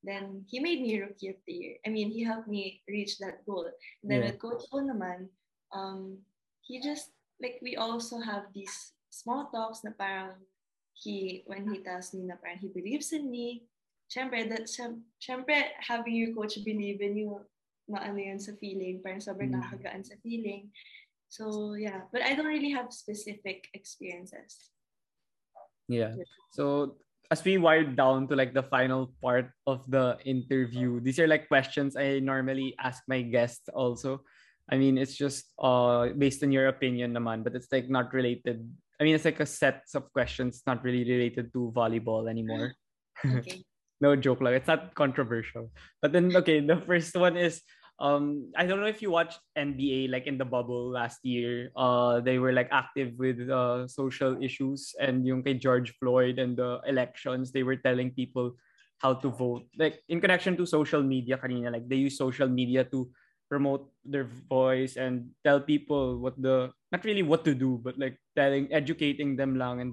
Then 0.04 0.44
he 0.48 0.60
made 0.60 0.84
me 0.84 1.00
rookie 1.00 1.32
of 1.32 1.40
the 1.48 1.52
year. 1.52 1.74
I 1.86 1.88
mean, 1.88 2.12
he 2.12 2.22
helped 2.22 2.46
me 2.48 2.84
reach 2.86 3.16
that 3.24 3.40
goal. 3.48 3.66
And 4.04 4.06
then 4.12 4.20
Yeah. 4.20 4.36
with 4.36 4.38
Coach 4.38 4.68
O 4.70 4.84
naman, 4.84 5.32
um, 5.72 6.20
he 6.60 6.78
just 6.78 7.10
like 7.40 7.58
we 7.64 7.74
also 7.80 8.20
have 8.20 8.52
these 8.52 8.92
small 9.08 9.48
talks 9.50 9.82
na 9.82 9.90
parang 9.96 10.36
he 10.92 11.42
when 11.48 11.66
he 11.72 11.80
tells 11.82 12.12
me 12.14 12.22
na 12.28 12.36
parang 12.36 12.60
he 12.60 12.68
believes 12.68 13.10
in 13.16 13.32
me. 13.32 13.64
Syempre, 14.06 14.44
that 14.52 14.68
syem- 14.68 15.08
having 15.80 16.14
your 16.14 16.36
coach 16.36 16.60
believe 16.62 17.00
in 17.00 17.16
you, 17.16 17.40
maano 17.88 18.20
yun 18.20 18.38
sa 18.38 18.52
feeling, 18.60 19.00
parang 19.00 19.18
sobrang 19.24 19.50
Mm. 19.50 19.56
nakakagaan 19.58 20.04
sa 20.04 20.14
feeling. 20.20 20.68
So 21.34 21.74
yeah, 21.74 22.06
but 22.14 22.22
I 22.22 22.38
don't 22.38 22.46
really 22.46 22.70
have 22.70 22.94
specific 22.94 23.66
experiences. 23.74 24.70
Yeah. 25.90 26.14
So 26.54 26.94
as 27.26 27.42
we 27.42 27.58
wind 27.58 27.98
down 27.98 28.30
to 28.30 28.38
like 28.38 28.54
the 28.54 28.62
final 28.62 29.10
part 29.18 29.50
of 29.66 29.82
the 29.90 30.14
interview, 30.22 31.02
these 31.02 31.18
are 31.18 31.26
like 31.26 31.50
questions 31.50 31.98
I 31.98 32.22
normally 32.22 32.78
ask 32.78 33.02
my 33.10 33.26
guests 33.26 33.66
also. 33.74 34.22
I 34.70 34.78
mean, 34.78 34.94
it's 34.94 35.18
just 35.18 35.50
uh 35.58 36.14
based 36.14 36.46
on 36.46 36.54
your 36.54 36.70
opinion 36.70 37.18
naman, 37.18 37.42
but 37.42 37.58
it's 37.58 37.66
like 37.74 37.90
not 37.90 38.14
related. 38.14 38.62
I 39.00 39.02
mean, 39.02 39.18
it's 39.18 39.26
like 39.26 39.42
a 39.42 39.50
set 39.50 39.82
of 39.98 40.06
questions 40.14 40.62
not 40.70 40.86
really 40.86 41.02
related 41.02 41.50
to 41.58 41.74
volleyball 41.74 42.30
anymore. 42.30 42.78
Okay. 43.26 43.66
no 44.00 44.14
joke 44.14 44.38
lang. 44.38 44.54
It's 44.54 44.70
not 44.70 44.94
controversial. 44.94 45.74
But 45.98 46.14
then 46.14 46.30
okay, 46.30 46.62
the 46.62 46.78
first 46.78 47.10
one 47.18 47.34
is 47.34 47.58
um 48.00 48.50
I 48.56 48.66
don't 48.66 48.80
know 48.80 48.90
if 48.90 49.02
you 49.02 49.10
watched 49.10 49.38
NBA 49.56 50.10
like 50.10 50.26
in 50.26 50.38
the 50.38 50.44
bubble 50.44 50.90
last 50.90 51.22
year. 51.22 51.70
Uh 51.76 52.20
they 52.20 52.38
were 52.38 52.52
like 52.52 52.68
active 52.72 53.14
with 53.18 53.38
uh 53.48 53.86
social 53.86 54.40
issues 54.42 54.94
and 54.98 55.26
yung 55.26 55.42
kay 55.42 55.54
George 55.54 55.94
Floyd 56.00 56.38
and 56.38 56.56
the 56.56 56.80
elections, 56.86 57.52
they 57.52 57.62
were 57.62 57.76
telling 57.76 58.10
people 58.10 58.56
how 58.98 59.14
to 59.14 59.28
vote. 59.30 59.66
Like 59.78 60.02
in 60.08 60.20
connection 60.20 60.56
to 60.56 60.66
social 60.66 61.02
media 61.02 61.38
kanina, 61.38 61.70
like 61.70 61.88
they 61.88 62.00
use 62.00 62.18
social 62.18 62.48
media 62.48 62.84
to 62.90 63.10
promote 63.48 63.86
their 64.04 64.26
voice 64.48 64.96
and 64.96 65.30
tell 65.44 65.60
people 65.60 66.18
what 66.18 66.34
the 66.40 66.72
not 66.90 67.04
really 67.04 67.22
what 67.22 67.44
to 67.44 67.54
do, 67.54 67.78
but 67.82 67.98
like 67.98 68.18
telling 68.34 68.66
educating 68.72 69.36
them 69.36 69.54
lang 69.54 69.80
and 69.80 69.92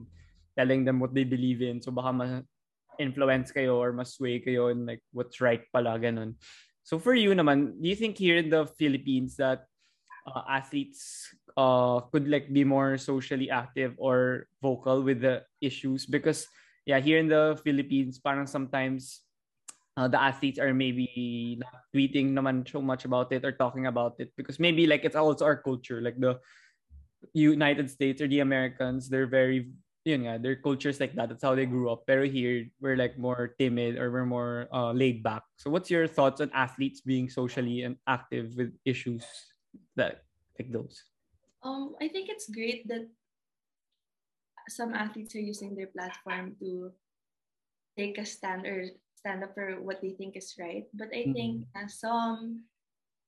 telling 0.58 0.86
them 0.86 1.00
what 1.00 1.14
they 1.14 1.24
believe 1.24 1.62
in. 1.62 1.82
So 1.82 1.92
baka 1.92 2.12
ma 2.14 2.26
influence 3.00 3.52
kayo 3.52 3.78
or 3.78 3.94
mas 3.94 4.16
sway 4.16 4.40
kayo 4.42 4.72
in 4.72 4.86
like 4.86 5.02
what's 5.12 5.42
right 5.42 5.64
pala 5.74 5.98
ganun. 6.00 6.36
So 6.84 7.00
for 7.00 7.14
you 7.14 7.32
naman, 7.32 7.82
do 7.82 7.88
you 7.88 7.96
think 7.96 8.18
here 8.18 8.38
in 8.38 8.50
the 8.50 8.66
Philippines 8.66 9.38
that 9.38 9.66
uh, 10.26 10.44
athletes 10.50 11.30
uh, 11.58 12.02
could 12.12 12.28
like 12.28 12.52
be 12.52 12.64
more 12.64 12.98
socially 12.98 13.50
active 13.50 13.94
or 13.98 14.48
vocal 14.62 15.02
with 15.02 15.22
the 15.22 15.44
issues? 15.62 16.06
Because 16.06 16.48
yeah, 16.86 17.00
here 17.00 17.20
in 17.20 17.30
the 17.30 17.60
Philippines, 17.64 18.18
parang 18.18 18.48
sometimes 18.48 19.22
uh, 19.98 20.08
the 20.08 20.20
athletes 20.22 20.60
are 20.60 20.74
maybe 20.74 21.60
not 21.60 21.86
tweeting 21.94 22.34
naman 22.34 22.68
so 22.68 22.82
much 22.82 23.06
about 23.06 23.32
it 23.32 23.46
or 23.46 23.52
talking 23.52 23.86
about 23.86 24.16
it 24.20 24.32
because 24.38 24.60
maybe 24.60 24.88
like 24.88 25.06
it's 25.06 25.16
also 25.16 25.46
our 25.46 25.58
culture, 25.58 26.02
like 26.02 26.18
the 26.20 26.40
United 27.34 27.90
States 27.90 28.22
or 28.22 28.28
the 28.28 28.40
Americans, 28.40 29.10
they're 29.10 29.30
very 29.30 29.70
yun 30.06 30.26
nga, 30.26 30.40
their 30.42 30.58
cultures 30.58 31.00
like 31.00 31.14
that. 31.16 31.30
That's 31.30 31.44
how 31.44 31.56
they 31.56 31.66
grew 31.66 31.90
up. 31.90 32.06
Pero 32.08 32.26
here, 32.26 32.66
we're 32.82 32.98
like 32.98 33.18
more 33.18 33.54
timid 33.60 33.98
or 33.98 34.12
we're 34.12 34.26
more 34.26 34.68
uh, 34.74 34.92
laid 34.92 35.22
back. 35.22 35.44
So 35.58 35.70
what's 35.70 35.90
your 35.90 36.08
thoughts 36.08 36.42
on 36.42 36.50
athletes 36.54 37.02
being 37.02 37.30
socially 37.30 37.84
and 37.84 37.98
active 38.08 38.58
with 38.58 38.74
issues 38.86 39.26
that 39.96 40.26
like 40.58 40.72
those? 40.72 41.04
Um, 41.62 41.94
I 42.02 42.08
think 42.10 42.30
it's 42.30 42.50
great 42.50 42.88
that 42.90 43.06
some 44.70 44.94
athletes 44.94 45.36
are 45.36 45.44
using 45.44 45.76
their 45.76 45.94
platform 45.94 46.56
to 46.60 46.92
take 47.98 48.18
a 48.18 48.26
stand 48.26 48.66
or 48.66 48.90
stand 49.14 49.44
up 49.44 49.54
for 49.54 49.78
what 49.82 50.02
they 50.02 50.18
think 50.18 50.36
is 50.36 50.56
right. 50.58 50.86
But 50.94 51.14
I 51.14 51.30
think 51.34 51.70
uh, 51.78 51.86
some, 51.86 52.66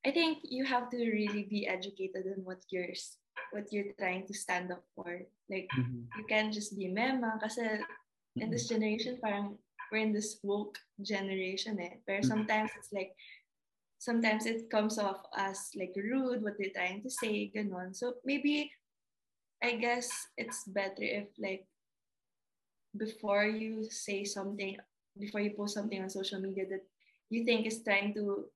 I 0.06 0.10
think 0.10 0.40
you 0.42 0.66
have 0.66 0.90
to 0.90 0.98
really 0.98 1.46
be 1.46 1.68
educated 1.68 2.26
on 2.26 2.42
what 2.44 2.66
yours 2.70 3.18
what 3.54 3.72
you're 3.72 3.94
trying 4.02 4.26
to 4.28 4.34
stand 4.34 4.74
up 4.74 4.84
for. 4.98 5.22
Like, 5.50 5.70
Mhm. 5.72 6.10
you 6.18 6.26
can't 6.26 6.52
just 6.54 6.74
be 6.78 6.90
mema 6.90 7.38
kasi 7.40 7.62
in 8.42 8.50
this 8.50 8.68
generation, 8.68 9.22
parang 9.22 9.58
we're 9.94 10.02
in 10.02 10.12
this 10.12 10.42
woke 10.42 10.82
generation 11.02 11.78
eh. 11.80 12.02
Pero 12.06 12.26
Mhm. 12.26 12.34
sometimes 12.34 12.74
it's 12.76 12.90
like, 12.90 13.14
sometimes 14.02 14.50
it 14.50 14.68
comes 14.74 14.98
off 14.98 15.22
as 15.38 15.70
like 15.78 15.94
rude, 15.96 16.42
what 16.42 16.58
they're 16.58 16.74
trying 16.74 17.06
to 17.06 17.10
say, 17.14 17.54
ganon. 17.54 17.94
So 17.94 18.18
maybe, 18.26 18.74
I 19.62 19.78
guess 19.78 20.10
it's 20.36 20.66
better 20.66 21.06
if 21.06 21.30
like, 21.38 21.70
before 22.98 23.46
you 23.46 23.86
say 23.90 24.26
something, 24.26 24.78
before 25.18 25.42
you 25.46 25.54
post 25.54 25.78
something 25.78 26.02
on 26.02 26.10
social 26.10 26.42
media 26.42 26.66
that 26.70 26.84
you 27.30 27.46
think 27.46 27.66
is 27.70 27.86
trying 27.86 28.14
to 28.18 28.50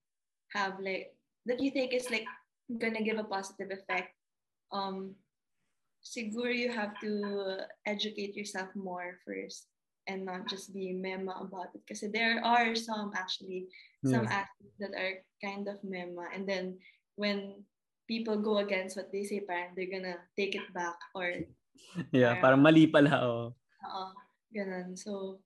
have 0.57 0.81
like, 0.81 1.13
that 1.45 1.61
you 1.61 1.69
think 1.69 1.93
is 1.93 2.09
like 2.09 2.25
gonna 2.81 3.01
give 3.01 3.17
a 3.21 3.23
positive 3.29 3.71
effect 3.71 4.16
um 4.71 5.15
siguro 6.03 6.47
you 6.51 6.71
have 6.71 6.95
to 7.03 7.11
educate 7.85 8.35
yourself 8.35 8.69
more 8.75 9.19
first 9.27 9.67
and 10.07 10.23
not 10.23 10.47
just 10.47 10.71
be 10.71 10.95
mema 10.95 11.35
about 11.43 11.67
it 11.75 11.83
because 11.83 11.99
there 12.15 12.39
are 12.43 12.71
some 12.75 13.11
actually 13.15 13.67
some 14.07 14.23
athletes 14.31 14.77
that 14.79 14.95
are 14.95 15.19
kind 15.43 15.67
of 15.67 15.75
mema 15.83 16.23
and 16.31 16.47
then 16.47 16.79
when 17.19 17.59
people 18.07 18.39
go 18.39 18.63
against 18.63 18.95
what 18.95 19.11
they 19.11 19.23
say 19.27 19.43
parang 19.43 19.75
they're 19.75 19.91
gonna 19.91 20.15
take 20.39 20.55
it 20.55 20.63
back 20.71 20.95
or 21.11 21.27
Yeah, 22.11 22.39
Parang- 22.39 22.41
parang 22.41 22.61
mali 22.63 22.87
pala. 22.87 23.13
Oh. 23.21 23.45
uh, 23.85 24.11
ganun 24.55 24.95
so 24.97 25.37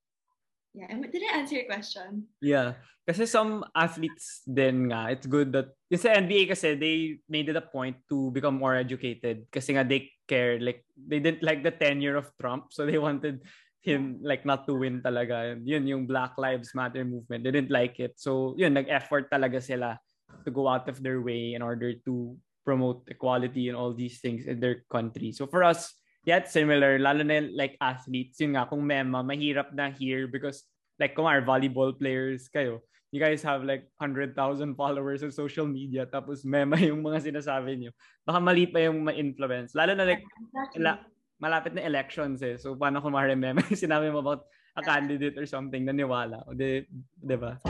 yeah 0.72 0.86
and 0.88 1.04
did 1.10 1.20
I 1.26 1.42
answer 1.42 1.58
your 1.60 1.68
question 1.68 2.30
Yeah. 2.40 2.78
Kasi 3.02 3.26
some 3.26 3.66
athletes 3.74 4.46
then 4.46 4.86
nga, 4.86 5.10
it's 5.10 5.26
good 5.26 5.50
that, 5.58 5.74
yung 5.92 6.00
sa 6.00 6.16
NBA 6.16 6.48
kasi, 6.48 6.72
they 6.72 7.20
made 7.28 7.52
it 7.52 7.60
a 7.60 7.60
point 7.60 8.00
to 8.08 8.32
become 8.32 8.56
more 8.56 8.72
educated. 8.72 9.44
Kasi 9.52 9.76
nga 9.76 9.84
they 9.84 10.08
cared, 10.24 10.64
like, 10.64 10.88
they 10.96 11.20
didn't 11.20 11.44
like 11.44 11.60
the 11.60 11.70
tenure 11.70 12.16
of 12.16 12.32
Trump, 12.40 12.72
so 12.72 12.88
they 12.88 12.96
wanted 12.96 13.44
him, 13.84 14.16
like, 14.24 14.48
not 14.48 14.64
to 14.64 14.72
win 14.72 15.04
talaga. 15.04 15.52
Yun, 15.60 15.84
yung 15.84 16.08
Black 16.08 16.32
Lives 16.40 16.72
Matter 16.72 17.04
movement, 17.04 17.44
they 17.44 17.52
didn't 17.52 17.68
like 17.68 18.00
it. 18.00 18.16
So, 18.16 18.56
yun, 18.56 18.72
nag-effort 18.72 19.28
talaga 19.28 19.60
sila 19.60 20.00
to 20.46 20.50
go 20.50 20.64
out 20.64 20.88
of 20.88 21.04
their 21.04 21.20
way 21.20 21.52
in 21.52 21.60
order 21.60 21.92
to 22.08 22.32
promote 22.64 23.02
equality 23.10 23.68
and 23.68 23.76
all 23.76 23.92
these 23.92 24.20
things 24.20 24.46
in 24.46 24.60
their 24.60 24.86
country. 24.88 25.32
So 25.32 25.46
for 25.46 25.62
us, 25.62 25.92
yeah, 26.24 26.38
it's 26.38 26.54
similar. 26.54 26.98
Lalo 26.98 27.22
na 27.26 27.42
like 27.52 27.76
athletes, 27.82 28.40
yun 28.40 28.54
nga, 28.54 28.66
kung 28.66 28.86
mema, 28.86 29.20
mahirap 29.20 29.74
na 29.74 29.90
here 29.90 30.30
because 30.30 30.62
like 30.98 31.14
kung 31.14 31.26
our 31.26 31.42
volleyball 31.42 31.90
players 31.92 32.48
kayo, 32.48 32.80
you 33.12 33.20
guys 33.20 33.44
have 33.44 33.62
like 33.62 33.86
100,000 34.00 34.32
followers 34.74 35.22
on 35.22 35.30
social 35.30 35.68
media 35.68 36.08
tapos 36.08 36.48
mema 36.48 36.80
yung 36.80 37.04
mga 37.04 37.28
sinasabi 37.28 37.76
niyo. 37.76 37.90
Baka 38.24 38.40
mali 38.40 38.64
pa 38.66 38.80
yung 38.88 39.04
ma-influence. 39.04 39.76
Lalo 39.76 39.92
na 39.92 40.08
like 40.08 40.24
exactly. 40.24 40.80
la- 40.80 41.04
malapit 41.36 41.76
na 41.76 41.84
elections 41.84 42.40
eh. 42.40 42.56
So 42.56 42.74
paano 42.74 43.04
kung 43.04 43.12
ma-remember 43.12 43.62
yung 43.68 43.78
sinabi 43.78 44.08
mo 44.08 44.24
about 44.24 44.48
a 44.74 44.82
candidate 44.82 45.36
or 45.36 45.44
something 45.44 45.84
naniwala. 45.84 46.40
O 46.48 46.56
di, 46.56 46.88
di 47.20 47.36
ba? 47.36 47.60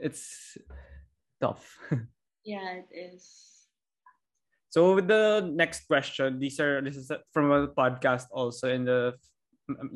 It's 0.00 0.56
tough. 1.36 1.76
yeah 2.48 2.80
it 2.80 2.88
is 2.88 3.48
So 4.68 4.94
with 5.00 5.08
the 5.08 5.48
next 5.48 5.88
question, 5.88 6.36
these 6.36 6.60
are 6.60 6.84
this 6.84 6.96
is 6.96 7.08
from 7.32 7.50
a 7.50 7.68
podcast 7.72 8.28
also 8.28 8.68
in 8.68 8.84
the 8.84 9.16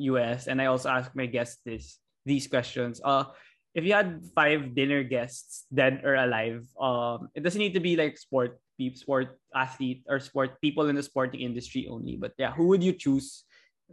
US, 0.09 0.49
and 0.49 0.57
I 0.57 0.65
also 0.65 0.89
ask 0.89 1.13
my 1.13 1.29
guests 1.29 1.61
this 1.61 2.01
these 2.25 2.49
questions. 2.49 2.97
Uh, 2.97 3.29
if 3.73 3.83
you 3.83 3.93
had 3.93 4.21
five 4.35 4.75
dinner 4.75 5.03
guests, 5.03 5.65
dead 5.73 6.01
or 6.05 6.15
alive, 6.15 6.65
um, 6.79 7.29
it 7.33 7.41
doesn't 7.41 7.59
need 7.59 7.73
to 7.73 7.81
be 7.81 7.95
like 7.95 8.17
sport 8.17 8.61
peep, 8.77 8.97
sport 8.97 9.39
athlete 9.53 10.05
or 10.07 10.19
sport 10.19 10.61
people 10.61 10.89
in 10.89 10.95
the 10.95 11.03
sporting 11.03 11.41
industry 11.41 11.87
only. 11.89 12.15
But 12.17 12.33
yeah, 12.37 12.53
who 12.53 12.67
would 12.69 12.83
you 12.83 12.93
choose 12.93 13.43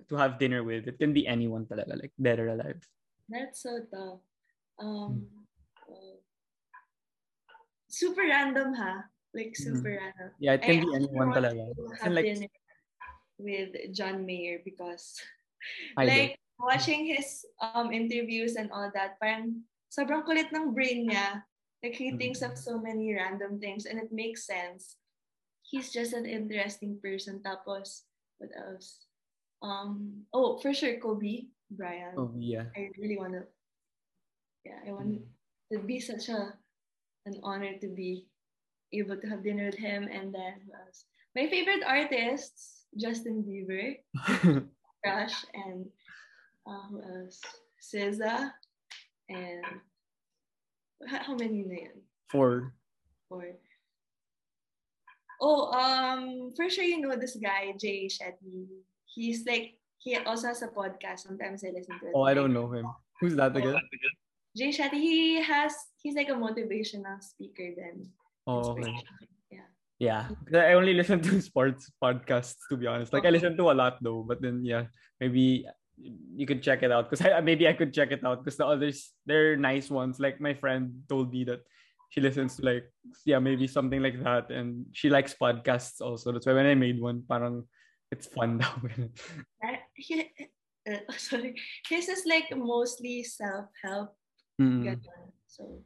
to 0.08 0.16
have 0.16 0.38
dinner 0.38 0.62
with? 0.62 0.86
It 0.86 0.98
can 0.98 1.12
be 1.12 1.26
anyone 1.26 1.64
talaga, 1.64 1.96
like 1.96 2.12
dead 2.20 2.38
or 2.38 2.48
alive. 2.48 2.80
That's 3.28 3.62
so 3.62 3.80
tough. 3.88 4.20
Um, 4.78 5.28
uh, 5.88 6.20
super 7.88 8.22
random, 8.22 8.74
ha? 8.74 9.04
Like 9.32 9.56
super 9.56 9.96
random. 9.96 10.34
Yeah, 10.40 10.54
it 10.54 10.62
can 10.62 10.78
I 10.78 10.84
be 10.84 10.90
anyone 10.94 11.32
talaga. 11.32 11.72
to 11.72 12.04
have 12.04 12.12
like, 12.12 12.24
dinner 12.24 12.52
with 13.38 13.72
John 13.92 14.26
Mayer 14.26 14.60
because, 14.64 15.16
idol. 15.96 16.14
like, 16.16 16.38
watching 16.60 17.06
his 17.06 17.44
um 17.60 17.92
interviews 17.92 18.56
and 18.56 18.70
all 18.70 18.92
that, 18.94 19.16
parang 19.18 19.64
sobrang 19.90 20.22
kulit 20.22 20.52
ng 20.52 20.72
brain 20.72 21.08
niya. 21.08 21.42
Like, 21.82 21.96
he 21.96 22.12
thinks 22.12 22.44
of 22.44 22.60
so 22.60 22.76
many 22.76 23.08
random 23.16 23.56
things 23.56 23.88
and 23.88 23.96
it 23.96 24.12
makes 24.12 24.44
sense. 24.44 25.00
He's 25.64 25.88
just 25.88 26.12
an 26.12 26.28
interesting 26.28 27.00
person. 27.00 27.40
Tapos, 27.40 28.04
what 28.36 28.52
else? 28.52 29.08
Um, 29.64 30.28
oh, 30.32 30.60
for 30.60 30.76
sure, 30.76 31.00
Kobe 31.00 31.48
Bryant. 31.72 32.20
oh 32.20 32.32
yeah. 32.36 32.68
I 32.76 32.92
really 33.00 33.16
want 33.16 33.32
to, 33.32 33.48
yeah, 34.64 34.84
I 34.84 34.92
want 34.92 35.24
to 35.72 35.78
be 35.80 36.00
such 36.00 36.28
a 36.28 36.52
an 37.26 37.40
honor 37.42 37.76
to 37.80 37.88
be 37.88 38.28
able 38.92 39.16
to 39.16 39.26
have 39.28 39.44
dinner 39.44 39.66
with 39.66 39.78
him. 39.78 40.08
And 40.08 40.34
then 40.34 40.60
who 40.64 40.72
else? 40.72 41.04
My 41.36 41.48
favorite 41.48 41.84
artists, 41.86 42.86
Justin 42.96 43.44
Bieber, 43.44 44.00
Crush, 45.04 45.44
and 45.54 45.86
uh, 46.66 46.82
who 46.90 47.02
else? 47.02 47.40
SZA, 47.80 48.52
and 49.28 49.64
how 51.08 51.22
how 51.32 51.34
many 51.34 51.64
na 51.64 51.74
yun? 51.88 51.98
Four. 52.28 52.74
Four. 53.28 53.44
Oh, 55.40 55.72
um, 55.72 56.52
for 56.54 56.68
sure 56.68 56.84
you 56.84 57.00
know 57.00 57.16
this 57.16 57.36
guy, 57.40 57.72
Jay 57.80 58.06
Shetty. 58.06 58.68
He's 59.08 59.46
like, 59.46 59.80
he 59.98 60.16
also 60.16 60.48
has 60.48 60.60
a 60.62 60.68
podcast. 60.68 61.20
Sometimes 61.24 61.64
I 61.64 61.72
listen 61.72 61.96
to 62.00 62.06
it. 62.06 62.12
Oh, 62.14 62.22
I 62.28 62.34
don't 62.34 62.52
know 62.52 62.68
him. 62.70 62.84
Who's 63.20 63.34
that 63.36 63.56
again? 63.56 63.80
Jay 64.56 64.68
Shetty, 64.68 65.00
he 65.00 65.40
has, 65.40 65.72
he's 66.02 66.14
like 66.14 66.28
a 66.28 66.36
motivational 66.36 67.22
speaker 67.22 67.72
then. 67.76 68.04
Oh, 68.46 68.76
okay. 68.76 68.80
Inspirational. 68.84 69.28
Yeah. 69.50 69.68
Yeah, 69.98 70.28
'Cause 70.28 70.56
I 70.60 70.72
only 70.74 70.92
listen 70.94 71.20
to 71.22 71.40
sports 71.48 71.90
podcasts 72.02 72.56
to 72.68 72.76
be 72.76 72.86
honest. 72.86 73.12
Like 73.12 73.24
I 73.24 73.30
listen 73.30 73.56
to 73.56 73.70
a 73.70 73.76
lot 73.76 73.96
though, 74.02 74.22
but 74.26 74.40
then 74.42 74.64
yeah, 74.64 74.86
maybe 75.20 75.64
you 76.36 76.46
could 76.46 76.62
check 76.62 76.82
it 76.82 76.92
out 76.92 77.10
because 77.10 77.24
I 77.24 77.40
maybe 77.40 77.68
I 77.68 77.72
could 77.72 77.92
check 77.92 78.10
it 78.12 78.24
out 78.24 78.44
because 78.44 78.56
the 78.56 78.66
others 78.66 79.12
they're 79.26 79.56
nice 79.56 79.90
ones. 79.90 80.18
Like 80.18 80.40
my 80.40 80.54
friend 80.54 81.02
told 81.08 81.32
me 81.32 81.44
that 81.44 81.60
she 82.10 82.20
listens 82.20 82.56
to 82.56 82.64
like 82.64 82.84
yeah 83.24 83.38
maybe 83.38 83.66
something 83.66 84.02
like 84.02 84.22
that, 84.24 84.50
and 84.50 84.86
she 84.92 85.10
likes 85.10 85.34
podcasts 85.34 86.00
also. 86.00 86.32
That's 86.32 86.46
why 86.46 86.54
when 86.54 86.66
I 86.66 86.74
made 86.74 87.00
one, 87.00 87.22
parang 87.28 87.64
it's 88.10 88.26
fun 88.26 88.58
daw. 88.62 88.74
He- 89.94 90.32
uh, 90.88 91.12
sorry. 91.16 91.54
His 91.88 92.08
is 92.08 92.24
like 92.26 92.48
mostly 92.56 93.22
self-help. 93.22 94.16
Mm. 94.60 94.84
ganun. 94.84 95.32
So, 95.46 95.84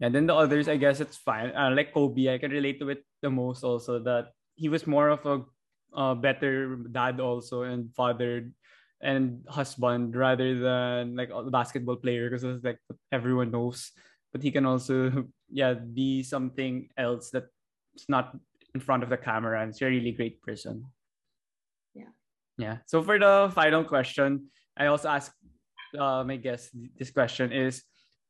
And 0.00 0.14
then 0.14 0.26
the 0.26 0.34
others, 0.36 0.68
I 0.68 0.76
guess 0.76 1.00
it's 1.00 1.16
fine. 1.16 1.56
Uh, 1.56 1.72
like 1.72 1.94
Kobe, 1.94 2.28
I 2.28 2.38
can 2.38 2.52
relate 2.52 2.78
to 2.80 2.90
it 2.90 3.04
the 3.22 3.30
most 3.30 3.64
also 3.64 3.98
that 4.04 4.36
he 4.54 4.68
was 4.68 4.86
more 4.86 5.08
of 5.08 5.24
a 5.24 5.44
uh, 5.96 6.14
better 6.14 6.76
dad 6.92 7.20
also 7.20 7.62
and 7.64 7.88
father 7.96 8.52
and 9.02 9.44
husband 9.48 10.16
rather 10.16 10.58
than 10.58 11.16
like 11.16 11.30
a 11.30 11.50
basketball 11.50 11.96
player 11.96 12.28
because 12.28 12.44
it's 12.44 12.64
like 12.64 12.78
everyone 13.12 13.50
knows. 13.50 13.92
But 14.32 14.42
he 14.42 14.50
can 14.50 14.66
also 14.66 15.26
yeah 15.50 15.74
be 15.74 16.22
something 16.22 16.88
else 16.96 17.30
that's 17.30 17.48
not 18.08 18.36
in 18.74 18.80
front 18.80 19.02
of 19.02 19.08
the 19.08 19.16
camera 19.16 19.62
and 19.62 19.72
he's 19.72 19.82
a 19.82 19.86
really 19.86 20.12
great 20.12 20.42
person. 20.42 20.84
Yeah. 21.94 22.12
Yeah. 22.58 22.76
So 22.86 23.02
for 23.02 23.18
the 23.18 23.50
final 23.54 23.84
question, 23.84 24.48
I 24.76 24.86
also 24.86 25.08
ask 25.08 25.32
uh, 25.98 26.24
my 26.24 26.36
guest 26.36 26.70
this 26.98 27.10
question 27.10 27.52
is 27.52 27.82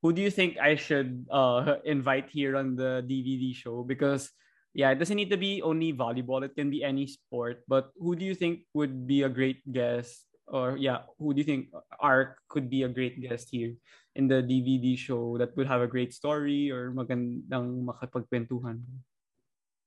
who 0.03 0.13
do 0.13 0.23
you 0.23 0.31
think 0.31 0.59
I 0.59 0.77
should 0.77 1.27
uh 1.31 1.77
invite 1.85 2.31
here 2.31 2.57
on 2.57 2.77
the 2.77 3.03
DVD 3.07 3.55
show? 3.55 3.83
Because 3.83 4.31
yeah, 4.77 4.93
it 4.93 5.01
doesn't 5.01 5.17
need 5.17 5.33
to 5.33 5.41
be 5.41 5.63
only 5.63 5.97
volleyball. 5.97 6.45
It 6.45 6.55
can 6.55 6.69
be 6.69 6.85
any 6.85 7.09
sport. 7.09 7.65
But 7.67 7.89
who 7.97 8.15
do 8.15 8.29
you 8.29 8.37
think 8.37 8.69
would 8.75 9.09
be 9.09 9.25
a 9.25 9.33
great 9.33 9.65
guest? 9.73 10.26
Or 10.47 10.77
yeah, 10.79 11.03
who 11.19 11.35
do 11.35 11.39
you 11.43 11.45
think 11.47 11.75
Ark 11.99 12.39
could 12.49 12.71
be 12.71 12.85
a 12.85 12.89
great 12.89 13.19
guest 13.21 13.51
here 13.51 13.75
in 14.15 14.29
the 14.29 14.43
DVD 14.43 14.97
show 14.97 15.37
that 15.39 15.57
would 15.57 15.67
have 15.67 15.83
a 15.83 15.91
great 15.91 16.15
story 16.15 16.71
or 16.71 16.95
magandang 16.95 17.83
makapagkwentuhan? 17.83 18.79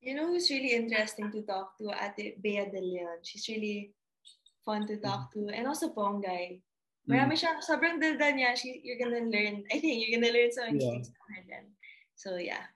You 0.04 0.16
know 0.16 0.28
who's 0.28 0.52
really 0.52 0.76
interesting 0.76 1.32
to 1.32 1.44
talk 1.44 1.76
to? 1.80 1.92
Ate 1.96 2.40
Bea 2.44 2.68
De 2.72 2.80
Leon. 2.80 3.24
She's 3.24 3.48
really 3.48 3.92
fun 4.64 4.88
to 4.88 5.00
talk 5.00 5.32
to. 5.36 5.48
And 5.52 5.68
also 5.68 5.92
Pongay. 5.96 6.60
Marami 7.10 7.34
siya, 7.40 7.58
sobrang 7.64 7.98
dalda 7.98 8.30
niya. 8.36 8.54
She, 8.56 8.84
you're 8.84 9.00
gonna 9.00 9.24
learn, 9.26 9.64
I 9.72 9.80
think 9.80 9.98
you're 10.04 10.20
gonna 10.20 10.32
learn 10.32 10.52
so 10.52 10.62
many 10.68 10.78
Yeah. 10.84 10.92
things 10.92 11.10
from 11.10 11.28
her 11.36 11.42
then. 11.48 11.66
So 12.16 12.36
yeah. 12.38 12.68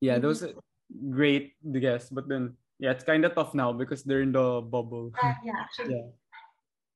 Yeah, 0.00 0.16
Mhm. 0.18 0.22
those 0.24 0.42
are 0.42 0.52
great 1.12 1.54
guests. 1.76 2.08
But 2.10 2.26
then 2.26 2.56
yeah, 2.80 2.90
it's 2.96 3.04
kind 3.04 3.22
of 3.24 3.36
tough 3.36 3.54
now 3.54 3.70
because 3.72 4.02
they're 4.02 4.24
in 4.24 4.32
the 4.34 4.60
bubble. 4.64 5.12
Ah, 5.22 5.36
yeah, 5.46 5.60
actually. 5.62 5.94
Yeah. 5.94 6.08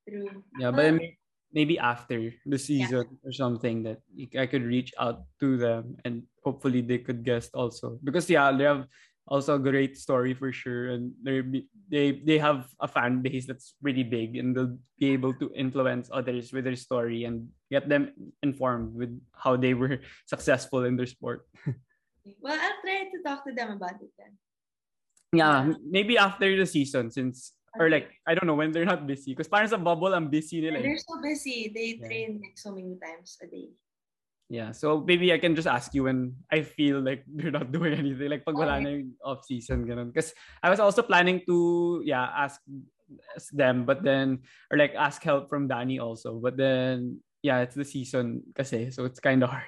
True. 0.08 0.44
Yeah, 0.58 0.70
but 0.70 0.82
then 0.82 0.96
may- 0.96 1.18
maybe 1.52 1.78
after 1.78 2.32
the 2.44 2.58
season 2.58 3.18
or 3.24 3.32
something 3.32 3.82
that 3.84 4.02
I 4.36 4.46
could 4.46 4.62
reach 4.62 4.92
out 4.98 5.24
to 5.40 5.56
them 5.56 5.96
and 6.04 6.24
hopefully 6.44 6.82
they 6.82 6.98
could 6.98 7.24
guest 7.24 7.54
also 7.54 7.98
because 8.04 8.28
yeah 8.28 8.52
they 8.52 8.64
have 8.68 8.84
also 9.26 9.56
a 9.56 9.62
great 9.62 9.96
story 9.96 10.34
for 10.34 10.52
sure 10.52 10.92
and 10.92 11.10
they 11.24 11.42
they 11.88 12.20
they 12.22 12.38
have 12.38 12.68
a 12.78 12.86
fan 12.86 13.22
base 13.22 13.46
that's 13.46 13.74
really 13.80 14.04
big 14.04 14.36
and 14.36 14.54
they'll 14.54 14.76
be 15.00 15.10
able 15.16 15.32
to 15.34 15.50
influence 15.54 16.10
others 16.12 16.52
with 16.52 16.62
their 16.68 16.76
story 16.76 17.24
and 17.24 17.48
get 17.70 17.88
them 17.88 18.12
informed 18.42 18.94
with 18.94 19.10
how 19.34 19.56
they 19.56 19.72
were 19.74 19.98
successful 20.28 20.84
in 20.84 20.96
their 20.96 21.08
sport. 21.08 21.48
Well, 22.42 22.58
I'll 22.58 22.80
try 22.82 23.06
to 23.06 23.18
talk 23.22 23.46
to 23.46 23.54
them 23.54 23.78
about 23.78 24.02
it 24.02 24.10
then. 24.18 24.34
Yeah, 25.32 25.78
maybe 25.88 26.18
after 26.18 26.50
the 26.58 26.66
season 26.66 27.10
since 27.10 27.55
or 27.78 27.88
like 27.90 28.10
I 28.26 28.34
don't 28.34 28.46
know 28.46 28.56
when 28.58 28.72
they're 28.72 28.88
not 28.88 29.06
busy 29.06 29.32
because 29.32 29.48
parents 29.48 29.70
sa 29.72 29.78
bubble 29.80 30.14
I'm 30.14 30.28
busy 30.28 30.60
nila. 30.60 30.80
eh. 30.80 30.82
They're 30.82 31.02
so 31.02 31.20
busy. 31.22 31.70
They 31.72 31.96
Yeah. 32.00 32.06
train 32.08 32.30
like 32.42 32.56
so 32.58 32.72
many 32.72 32.96
times 33.00 33.36
a 33.42 33.46
day. 33.46 33.72
Yeah, 34.46 34.70
so 34.70 35.02
maybe 35.02 35.34
I 35.34 35.42
can 35.42 35.58
just 35.58 35.66
ask 35.66 35.90
you 35.90 36.06
when 36.06 36.38
I 36.54 36.62
feel 36.62 37.02
like 37.02 37.26
they're 37.34 37.50
not 37.50 37.74
doing 37.74 37.98
anything. 37.98 38.30
Like 38.30 38.46
pag 38.46 38.54
wala 38.54 38.78
Okay. 38.78 38.84
na 38.86 38.90
yung 38.94 39.18
off-season, 39.18 39.82
ganun. 39.90 40.14
Because 40.14 40.30
I 40.62 40.70
was 40.70 40.78
also 40.78 41.02
planning 41.02 41.42
to, 41.50 41.98
yeah, 42.06 42.30
ask 42.30 42.62
them, 43.50 43.82
but 43.82 44.06
then, 44.06 44.46
or 44.70 44.78
like 44.78 44.94
ask 44.94 45.18
help 45.26 45.50
from 45.50 45.66
Danny 45.66 45.98
also. 45.98 46.38
But 46.38 46.54
then, 46.54 47.26
yeah, 47.42 47.58
it's 47.66 47.74
the 47.74 47.82
season 47.86 48.42
kasi, 48.54 48.94
so 48.94 49.02
it's 49.02 49.18
kind 49.18 49.42
of 49.42 49.50
hard. 49.50 49.66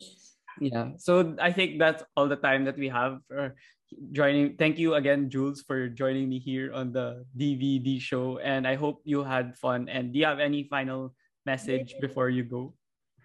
Yes. 0.00 0.25
Yeah, 0.60 0.96
so 0.96 1.36
I 1.40 1.52
think 1.52 1.78
that's 1.78 2.02
all 2.16 2.28
the 2.28 2.36
time 2.40 2.64
that 2.64 2.78
we 2.78 2.88
have 2.88 3.20
for 3.28 3.54
joining. 4.12 4.56
Thank 4.56 4.78
you 4.78 4.94
again, 4.94 5.28
Jules, 5.28 5.62
for 5.62 5.88
joining 5.88 6.28
me 6.28 6.38
here 6.38 6.72
on 6.72 6.92
the 6.92 7.24
DVD 7.36 8.00
show. 8.00 8.38
And 8.38 8.66
I 8.66 8.74
hope 8.74 9.02
you 9.04 9.22
had 9.22 9.56
fun. 9.56 9.88
And 9.88 10.12
do 10.12 10.18
you 10.18 10.24
have 10.24 10.40
any 10.40 10.64
final 10.64 11.14
message 11.44 11.94
before 12.00 12.30
you 12.30 12.44
go? 12.44 12.74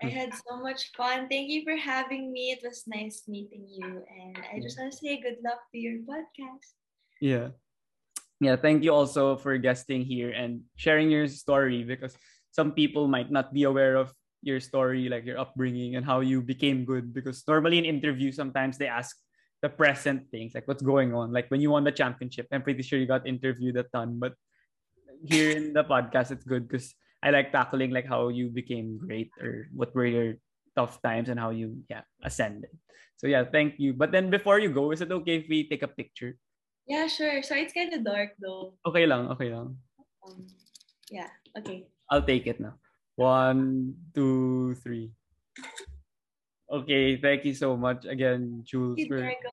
I 0.01 0.09
had 0.09 0.33
so 0.33 0.57
much 0.57 0.91
fun. 0.97 1.29
Thank 1.29 1.49
you 1.49 1.63
for 1.63 1.77
having 1.77 2.33
me. 2.33 2.51
It 2.51 2.65
was 2.65 2.83
nice 2.87 3.23
meeting 3.27 3.67
you. 3.69 4.01
And 4.09 4.37
I 4.51 4.59
just 4.59 4.79
want 4.79 4.91
to 4.91 4.97
say 4.97 5.21
good 5.21 5.37
luck 5.45 5.61
to 5.71 5.77
your 5.77 6.01
podcast. 6.03 6.73
Yeah. 7.21 7.53
Yeah, 8.41 8.55
thank 8.57 8.83
you 8.83 8.91
also 8.91 9.37
for 9.37 9.57
guesting 9.61 10.01
here 10.03 10.33
and 10.33 10.65
sharing 10.75 11.11
your 11.11 11.27
story 11.29 11.83
because 11.83 12.17
some 12.49 12.73
people 12.73 13.07
might 13.07 13.29
not 13.29 13.53
be 13.53 13.63
aware 13.63 13.95
of 13.95 14.11
your 14.41 14.59
story, 14.59 15.09
like 15.09 15.25
your 15.25 15.39
upbringing 15.39 15.95
and 15.95 16.05
how 16.05 16.19
you 16.19 16.41
became 16.41 16.85
good. 16.85 17.13
Because 17.13 17.43
normally 17.47 17.77
in 17.77 17.85
interviews, 17.85 18.35
sometimes 18.35 18.77
they 18.77 18.87
ask 18.87 19.15
the 19.61 19.69
present 19.69 20.29
things, 20.31 20.53
like 20.53 20.67
what's 20.67 20.81
going 20.81 21.13
on. 21.13 21.31
Like 21.31 21.49
when 21.49 21.61
you 21.61 21.69
won 21.69 21.83
the 21.83 21.93
championship, 21.93 22.47
I'm 22.51 22.63
pretty 22.63 22.81
sure 22.81 22.97
you 22.97 23.05
got 23.05 23.27
interviewed 23.27 23.77
a 23.77 23.85
ton. 23.93 24.17
But 24.17 24.33
here 25.23 25.51
in 25.51 25.73
the 25.73 25.83
podcast, 25.83 26.31
it's 26.31 26.43
good 26.43 26.67
because 26.67 26.93
I 27.21 27.29
like 27.29 27.51
tackling 27.51 27.91
like 27.91 28.09
how 28.09 28.29
you 28.29 28.49
became 28.49 28.97
great 28.97 29.29
or 29.39 29.69
what 29.73 29.93
were 29.93 30.09
your 30.09 30.41
tough 30.75 31.01
times 31.01 31.29
and 31.29 31.39
how 31.39 31.51
you 31.53 31.85
yeah 31.89 32.01
ascended. 32.25 32.73
So 33.21 33.29
yeah, 33.29 33.45
thank 33.45 33.77
you. 33.77 33.93
But 33.93 34.11
then 34.11 34.33
before 34.33 34.57
you 34.57 34.73
go, 34.73 34.89
is 34.89 35.01
it 35.01 35.11
okay 35.11 35.37
if 35.37 35.45
we 35.45 35.69
take 35.69 35.85
a 35.85 35.93
picture? 35.93 36.33
Yeah, 36.89 37.05
sure. 37.05 37.45
So 37.45 37.53
it's 37.53 37.73
kind 37.73 37.93
of 37.93 38.01
dark 38.01 38.33
though. 38.41 38.73
Okay 38.81 39.05
lang, 39.05 39.29
okay 39.37 39.53
lang. 39.53 39.77
Um, 40.25 40.49
yeah, 41.13 41.29
okay. 41.53 41.85
I'll 42.09 42.25
take 42.25 42.49
it 42.49 42.57
now. 42.57 42.80
One, 43.21 43.95
two, 44.15 44.73
three. 44.81 45.11
Okay, 46.71 47.17
thank 47.21 47.45
you 47.45 47.53
so 47.53 47.75
much 47.77 48.05
again, 48.05 48.63
Jules, 48.65 49.05
for. 49.05 49.35